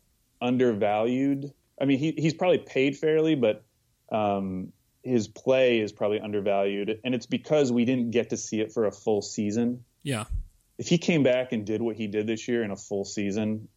undervalued. 0.61 1.53
I 1.80 1.84
mean, 1.84 1.99
he 1.99 2.12
he's 2.16 2.34
probably 2.34 2.59
paid 2.59 2.97
fairly, 2.97 3.34
but 3.34 3.64
um, 4.11 4.72
his 5.03 5.28
play 5.28 5.80
is 5.80 5.93
probably 5.93 6.20
undervalued, 6.20 7.01
and 7.05 7.14
it's 7.14 7.26
because 7.26 7.70
we 7.72 7.84
didn't 7.84 8.11
get 8.11 8.30
to 8.30 8.37
see 8.37 8.61
it 8.61 8.72
for 8.72 8.87
a 8.87 8.93
full 8.93 9.22
season. 9.22 9.84
Yeah, 10.03 10.24
If 10.78 10.89
he 10.89 10.99
came 10.99 11.22
back 11.22 11.53
and 11.53 11.64
did 11.66 11.82
what 11.82 11.97
he 11.97 12.07
did 12.07 12.26
this 12.26 12.47
year 12.47 12.62
in 12.62 12.70
a 12.70 12.76
full 12.76 13.05
season, 13.05 13.68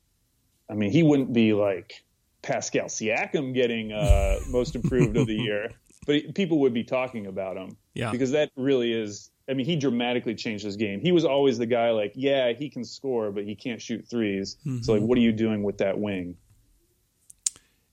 I 0.70 0.76
mean, 0.76 0.92
he 0.92 1.04
wouldn't 1.04 1.34
be 1.34 1.54
like 1.54 2.04
Pascal 2.42 2.86
Siakam 2.86 3.54
getting 3.54 3.92
uh, 3.92 4.40
most 4.50 4.76
improved 4.76 5.18
of 5.18 5.28
the 5.28 5.36
year, 5.36 5.72
but 6.06 6.36
people 6.36 6.60
would 6.60 6.74
be 6.74 6.84
talking 6.84 7.26
about 7.28 7.58
him. 7.58 7.78
Yeah. 7.94 8.12
because 8.12 8.32
that 8.32 8.52
really 8.56 8.94
is. 8.94 9.30
I 9.50 9.54
mean, 9.56 9.66
he 9.66 9.76
dramatically 9.76 10.36
changed 10.36 10.64
his 10.64 10.76
game. 10.78 11.02
He 11.02 11.12
was 11.12 11.26
always 11.26 11.58
the 11.58 11.66
guy 11.66 11.90
like, 11.90 12.14
yeah, 12.16 12.54
he 12.54 12.70
can 12.70 12.84
score, 12.86 13.32
but 13.32 13.44
he 13.46 13.56
can't 13.56 13.82
shoot 13.82 14.08
3s 14.08 14.84
So 14.86 14.94
like, 14.94 15.02
what 15.02 15.18
are 15.18 15.22
you 15.22 15.32
doing 15.32 15.64
with 15.64 15.80
that 15.80 15.98
wing? 15.98 16.38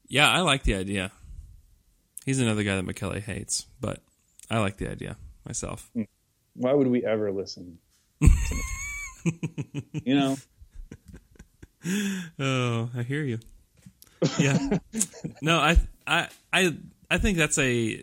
yeah, 0.08 0.30
I 0.30 0.40
like 0.40 0.62
the 0.64 0.74
idea. 0.74 1.10
He's 2.24 2.40
another 2.40 2.62
guy 2.62 2.76
that 2.76 2.84
McKelly 2.84 3.22
hates, 3.22 3.66
but 3.80 4.00
I 4.50 4.58
like 4.58 4.76
the 4.76 4.90
idea 4.90 5.16
myself. 5.44 5.90
Why 6.54 6.72
would 6.72 6.88
we 6.88 7.04
ever 7.04 7.32
listen? 7.32 7.78
you 8.20 10.14
know, 10.14 10.36
Oh, 12.38 12.90
I 12.96 13.02
hear 13.02 13.22
you. 13.22 13.38
Yeah. 14.38 14.78
no, 15.40 15.58
I 15.58 15.76
I 16.06 16.28
I 16.52 16.76
I 17.10 17.18
think 17.18 17.38
that's 17.38 17.58
a 17.58 18.02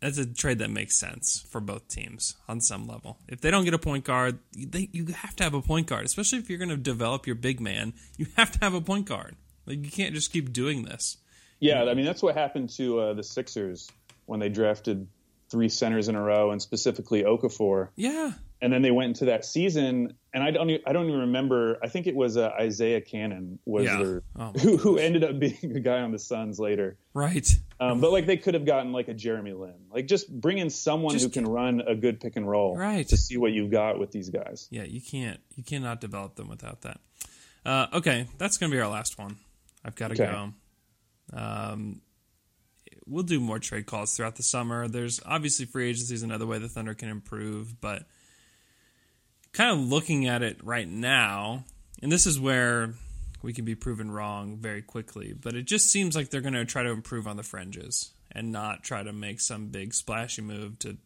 that's 0.00 0.18
a 0.18 0.26
trade 0.26 0.58
that 0.58 0.70
makes 0.70 0.98
sense 0.98 1.44
for 1.48 1.60
both 1.60 1.88
teams 1.88 2.36
on 2.48 2.60
some 2.60 2.86
level. 2.86 3.18
If 3.28 3.40
they 3.40 3.50
don't 3.50 3.64
get 3.64 3.74
a 3.74 3.78
point 3.78 4.04
guard, 4.04 4.38
they 4.52 4.88
you 4.92 5.06
have 5.06 5.36
to 5.36 5.44
have 5.44 5.54
a 5.54 5.62
point 5.62 5.86
guard, 5.86 6.04
especially 6.04 6.38
if 6.38 6.50
you're 6.50 6.58
going 6.58 6.68
to 6.70 6.76
develop 6.76 7.26
your 7.26 7.36
big 7.36 7.60
man. 7.60 7.94
You 8.16 8.26
have 8.36 8.52
to 8.52 8.58
have 8.60 8.74
a 8.74 8.80
point 8.80 9.06
guard. 9.06 9.36
Like 9.66 9.84
you 9.84 9.90
can't 9.90 10.14
just 10.14 10.32
keep 10.32 10.52
doing 10.52 10.84
this. 10.84 11.18
Yeah, 11.60 11.84
I 11.84 11.94
mean 11.94 12.04
that's 12.04 12.22
what 12.22 12.36
happened 12.36 12.70
to 12.76 13.00
uh, 13.00 13.14
the 13.14 13.22
Sixers 13.22 13.90
when 14.26 14.40
they 14.40 14.48
drafted 14.48 15.08
three 15.50 15.68
centers 15.68 16.08
in 16.08 16.14
a 16.14 16.22
row, 16.22 16.50
and 16.50 16.60
specifically 16.60 17.22
Okafor. 17.22 17.88
Yeah. 17.96 18.32
And 18.62 18.72
then 18.72 18.80
they 18.80 18.90
went 18.90 19.08
into 19.08 19.26
that 19.26 19.44
season, 19.44 20.14
and 20.32 20.42
I 20.42 20.50
don't, 20.50 20.70
e- 20.70 20.82
I 20.86 20.94
don't 20.94 21.06
even 21.08 21.20
remember. 21.20 21.78
I 21.82 21.88
think 21.88 22.06
it 22.06 22.16
was 22.16 22.38
uh, 22.38 22.48
Isaiah 22.58 23.02
Canaan 23.02 23.58
was 23.66 23.84
Yeah. 23.84 23.98
their, 24.02 24.22
Oh, 24.34 24.52
who 24.52 24.76
who 24.78 24.96
ended 24.98 25.22
up 25.24 25.38
being 25.38 25.76
a 25.76 25.80
guy 25.80 26.00
on 26.00 26.10
the 26.10 26.18
Suns 26.18 26.58
later. 26.58 26.96
Right. 27.12 27.46
Um, 27.80 28.00
but 28.00 28.12
like 28.12 28.24
they 28.24 28.38
could 28.38 28.54
have 28.54 28.64
gotten 28.64 28.92
like 28.92 29.08
a 29.08 29.14
Jeremy 29.14 29.52
Lin, 29.52 29.74
like 29.90 30.06
just 30.06 30.30
bring 30.40 30.56
in 30.56 30.70
someone 30.70 31.12
Just- 31.12 31.26
who 31.26 31.30
can 31.30 31.46
run 31.46 31.82
a 31.86 31.94
good 31.94 32.18
pick 32.18 32.36
and 32.36 32.48
roll, 32.48 32.74
Right. 32.76 33.06
To 33.08 33.16
see 33.18 33.36
what 33.36 33.52
you've 33.52 33.70
got 33.70 33.98
with 33.98 34.10
these 34.10 34.30
guys. 34.30 34.68
Yeah, 34.70 34.84
you 34.84 35.02
can't 35.02 35.38
you 35.54 35.62
cannot 35.62 36.00
develop 36.00 36.36
them 36.36 36.48
without 36.48 36.80
that. 36.80 36.98
Uh, 37.66 37.88
okay, 37.92 38.26
that's 38.38 38.56
going 38.56 38.70
to 38.70 38.74
be 38.76 38.80
our 38.80 38.88
last 38.88 39.18
one. 39.18 39.36
I've 39.84 39.96
got 39.96 40.08
to 40.08 40.22
Okay. 40.22 40.32
go. 40.32 40.52
Um, 41.38 42.00
we'll 43.06 43.22
do 43.22 43.38
more 43.40 43.58
trade 43.58 43.84
calls 43.86 44.16
throughout 44.16 44.36
the 44.36 44.42
summer. 44.42 44.88
There's 44.88 45.20
obviously 45.26 45.66
free 45.66 45.90
agency 45.90 46.14
is 46.14 46.22
another 46.22 46.46
way 46.46 46.58
the 46.58 46.68
Thunder 46.68 46.94
can 46.94 47.08
improve, 47.08 47.80
but 47.80 48.04
kind 49.56 49.70
of 49.70 49.88
looking 49.88 50.28
at 50.28 50.42
it 50.42 50.62
right 50.62 50.86
now, 50.86 51.64
and 52.02 52.12
this 52.12 52.26
is 52.26 52.38
where 52.38 52.92
we 53.42 53.54
can 53.54 53.64
be 53.64 53.74
proven 53.74 54.10
wrong 54.10 54.58
very 54.58 54.82
quickly, 54.82 55.32
but 55.32 55.54
it 55.54 55.62
just 55.62 55.90
seems 55.90 56.14
like 56.14 56.28
they're 56.28 56.42
going 56.42 56.52
to 56.52 56.66
try 56.66 56.82
to 56.82 56.90
improve 56.90 57.26
on 57.26 57.36
the 57.36 57.42
fringes 57.42 58.12
and 58.30 58.52
not 58.52 58.84
try 58.84 59.02
to 59.02 59.14
make 59.14 59.40
some 59.40 59.68
big 59.68 59.94
splashy 59.94 60.42
move 60.42 60.78
to 60.80 60.98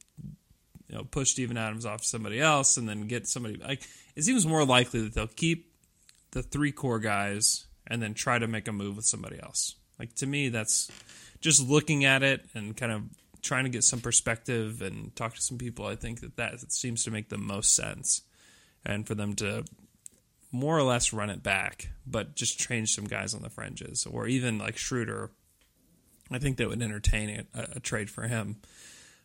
you 0.88 0.96
know 0.96 1.04
push 1.04 1.30
Steven 1.30 1.56
Adams 1.56 1.86
off 1.86 2.02
somebody 2.02 2.40
else 2.40 2.76
and 2.76 2.88
then 2.88 3.06
get 3.06 3.28
somebody 3.28 3.56
like 3.56 3.86
it 4.16 4.24
seems 4.24 4.44
more 4.44 4.64
likely 4.64 5.02
that 5.02 5.14
they'll 5.14 5.28
keep 5.28 5.72
the 6.32 6.42
three 6.42 6.72
core 6.72 6.98
guys 6.98 7.66
and 7.86 8.02
then 8.02 8.14
try 8.14 8.36
to 8.36 8.48
make 8.48 8.66
a 8.66 8.72
move 8.72 8.96
with 8.96 9.04
somebody 9.04 9.40
else. 9.40 9.76
Like 9.98 10.14
to 10.16 10.26
me 10.26 10.48
that's 10.48 10.90
just 11.40 11.68
looking 11.68 12.04
at 12.04 12.24
it 12.24 12.44
and 12.54 12.76
kind 12.76 12.90
of 12.90 13.02
trying 13.42 13.64
to 13.64 13.70
get 13.70 13.84
some 13.84 14.00
perspective 14.00 14.82
and 14.82 15.14
talk 15.14 15.34
to 15.36 15.40
some 15.40 15.58
people 15.58 15.86
I 15.86 15.94
think 15.94 16.20
that 16.20 16.36
that 16.36 16.72
seems 16.72 17.04
to 17.04 17.12
make 17.12 17.28
the 17.28 17.38
most 17.38 17.76
sense 17.76 18.22
and 18.84 19.06
for 19.06 19.14
them 19.14 19.34
to 19.34 19.64
more 20.52 20.76
or 20.76 20.82
less 20.82 21.12
run 21.12 21.30
it 21.30 21.42
back 21.42 21.90
but 22.06 22.34
just 22.34 22.58
change 22.58 22.94
some 22.94 23.04
guys 23.04 23.34
on 23.34 23.42
the 23.42 23.50
fringes 23.50 24.06
or 24.06 24.26
even 24.26 24.58
like 24.58 24.76
Schroeder 24.76 25.30
I 26.30 26.38
think 26.38 26.56
they 26.56 26.66
would 26.66 26.82
entertain 26.82 27.46
a, 27.54 27.68
a 27.76 27.80
trade 27.80 28.10
for 28.10 28.22
him 28.22 28.56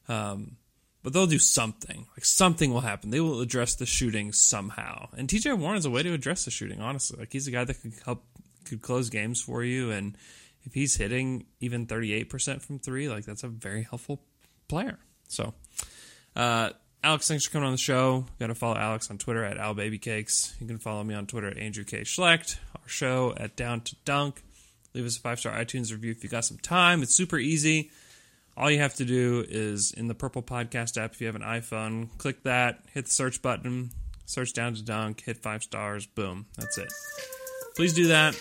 um, 0.08 0.58
but 1.06 1.14
they'll 1.14 1.28
do 1.28 1.38
something. 1.38 2.08
Like 2.18 2.26
something 2.26 2.74
will 2.74 2.82
happen. 2.82 3.12
They 3.12 3.20
will 3.20 3.40
address 3.40 3.76
the 3.76 3.86
shooting 3.86 4.34
somehow. 4.34 5.10
And 5.16 5.30
TJ 5.30 5.56
Warren 5.56 5.78
is 5.78 5.86
a 5.86 5.92
way 5.92 6.02
to 6.02 6.14
address 6.14 6.46
the 6.46 6.52
shooting. 6.52 6.82
Honestly, 6.82 7.20
like 7.20 7.32
he's 7.32 7.48
a 7.48 7.52
guy 7.52 7.64
that 7.64 7.80
can 7.80 7.94
help 8.04 8.24
could 8.66 8.82
close 8.82 9.12
games 9.12 9.40
for 9.40 9.64
you. 9.64 9.92
And 9.92 10.18
if 10.64 10.74
he's 10.74 10.96
hitting 10.96 11.46
even 11.60 11.86
38% 11.86 12.60
from 12.64 12.80
three, 12.80 13.08
like 13.08 13.24
that's 13.24 13.44
a 13.44 13.48
very 13.48 13.84
helpful 13.84 14.20
player. 14.68 14.98
So, 15.28 15.54
uh, 16.36 16.72
Alex, 17.06 17.28
thanks 17.28 17.46
for 17.46 17.52
coming 17.52 17.68
on 17.68 17.72
the 17.72 17.78
show. 17.78 18.26
You 18.28 18.34
got 18.40 18.48
to 18.48 18.56
follow 18.56 18.78
Alex 18.78 19.12
on 19.12 19.20
Twitter 19.20 19.44
at 19.44 19.58
AlBabyCakes. 19.58 20.60
You 20.60 20.66
can 20.66 20.80
follow 20.80 21.04
me 21.04 21.14
on 21.14 21.28
Twitter 21.28 21.48
at 21.48 21.60
Andrew 21.60 21.84
K. 21.84 22.02
Schlecht. 22.02 22.58
Our 22.76 22.88
show 22.88 23.32
at 23.38 23.56
Down 23.56 23.82
to 23.82 23.96
Dunk. 24.06 24.42
Leave 24.96 25.06
us 25.06 25.16
a 25.16 25.20
five 25.20 25.40
star 25.40 25.54
iTunes 25.54 25.92
review 25.92 26.10
if 26.10 26.24
you 26.24 26.32
got 26.32 26.46
some 26.46 26.58
time. 26.58 27.04
It's 27.04 27.14
super 27.14 27.38
easy. 27.38 27.92
All 28.58 28.72
you 28.72 28.80
have 28.80 28.96
to 28.96 29.06
do 29.06 29.46
is 29.48 29.92
in 29.92 30.08
the 30.08 30.16
Purple 30.16 30.42
Podcast 30.42 30.98
app, 30.98 31.14
if 31.14 31.22
you 31.22 31.28
have 31.28 31.36
an 31.36 31.44
iPhone, 31.44 32.10
click 32.18 32.42
that, 32.42 32.80
hit 32.92 33.06
the 33.06 33.12
search 33.12 33.40
button, 33.40 33.92
search 34.26 34.54
Down 34.54 34.74
to 34.74 34.82
Dunk, 34.82 35.22
hit 35.22 35.38
five 35.38 35.62
stars, 35.62 36.08
boom. 36.08 36.48
That's 36.58 36.80
it. 36.80 36.92
Please 37.76 37.94
do 37.94 38.08
that. 38.08 38.36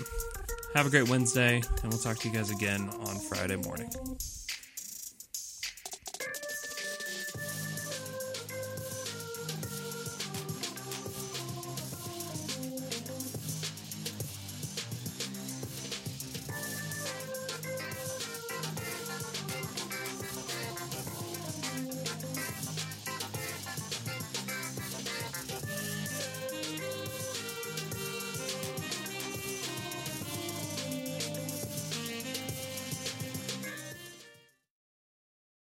Have 0.74 0.86
a 0.86 0.90
great 0.90 1.10
Wednesday, 1.10 1.56
and 1.82 1.92
we'll 1.92 2.00
talk 2.00 2.16
to 2.20 2.28
you 2.28 2.34
guys 2.34 2.50
again 2.50 2.88
on 2.88 3.16
Friday 3.28 3.56
morning. 3.56 3.90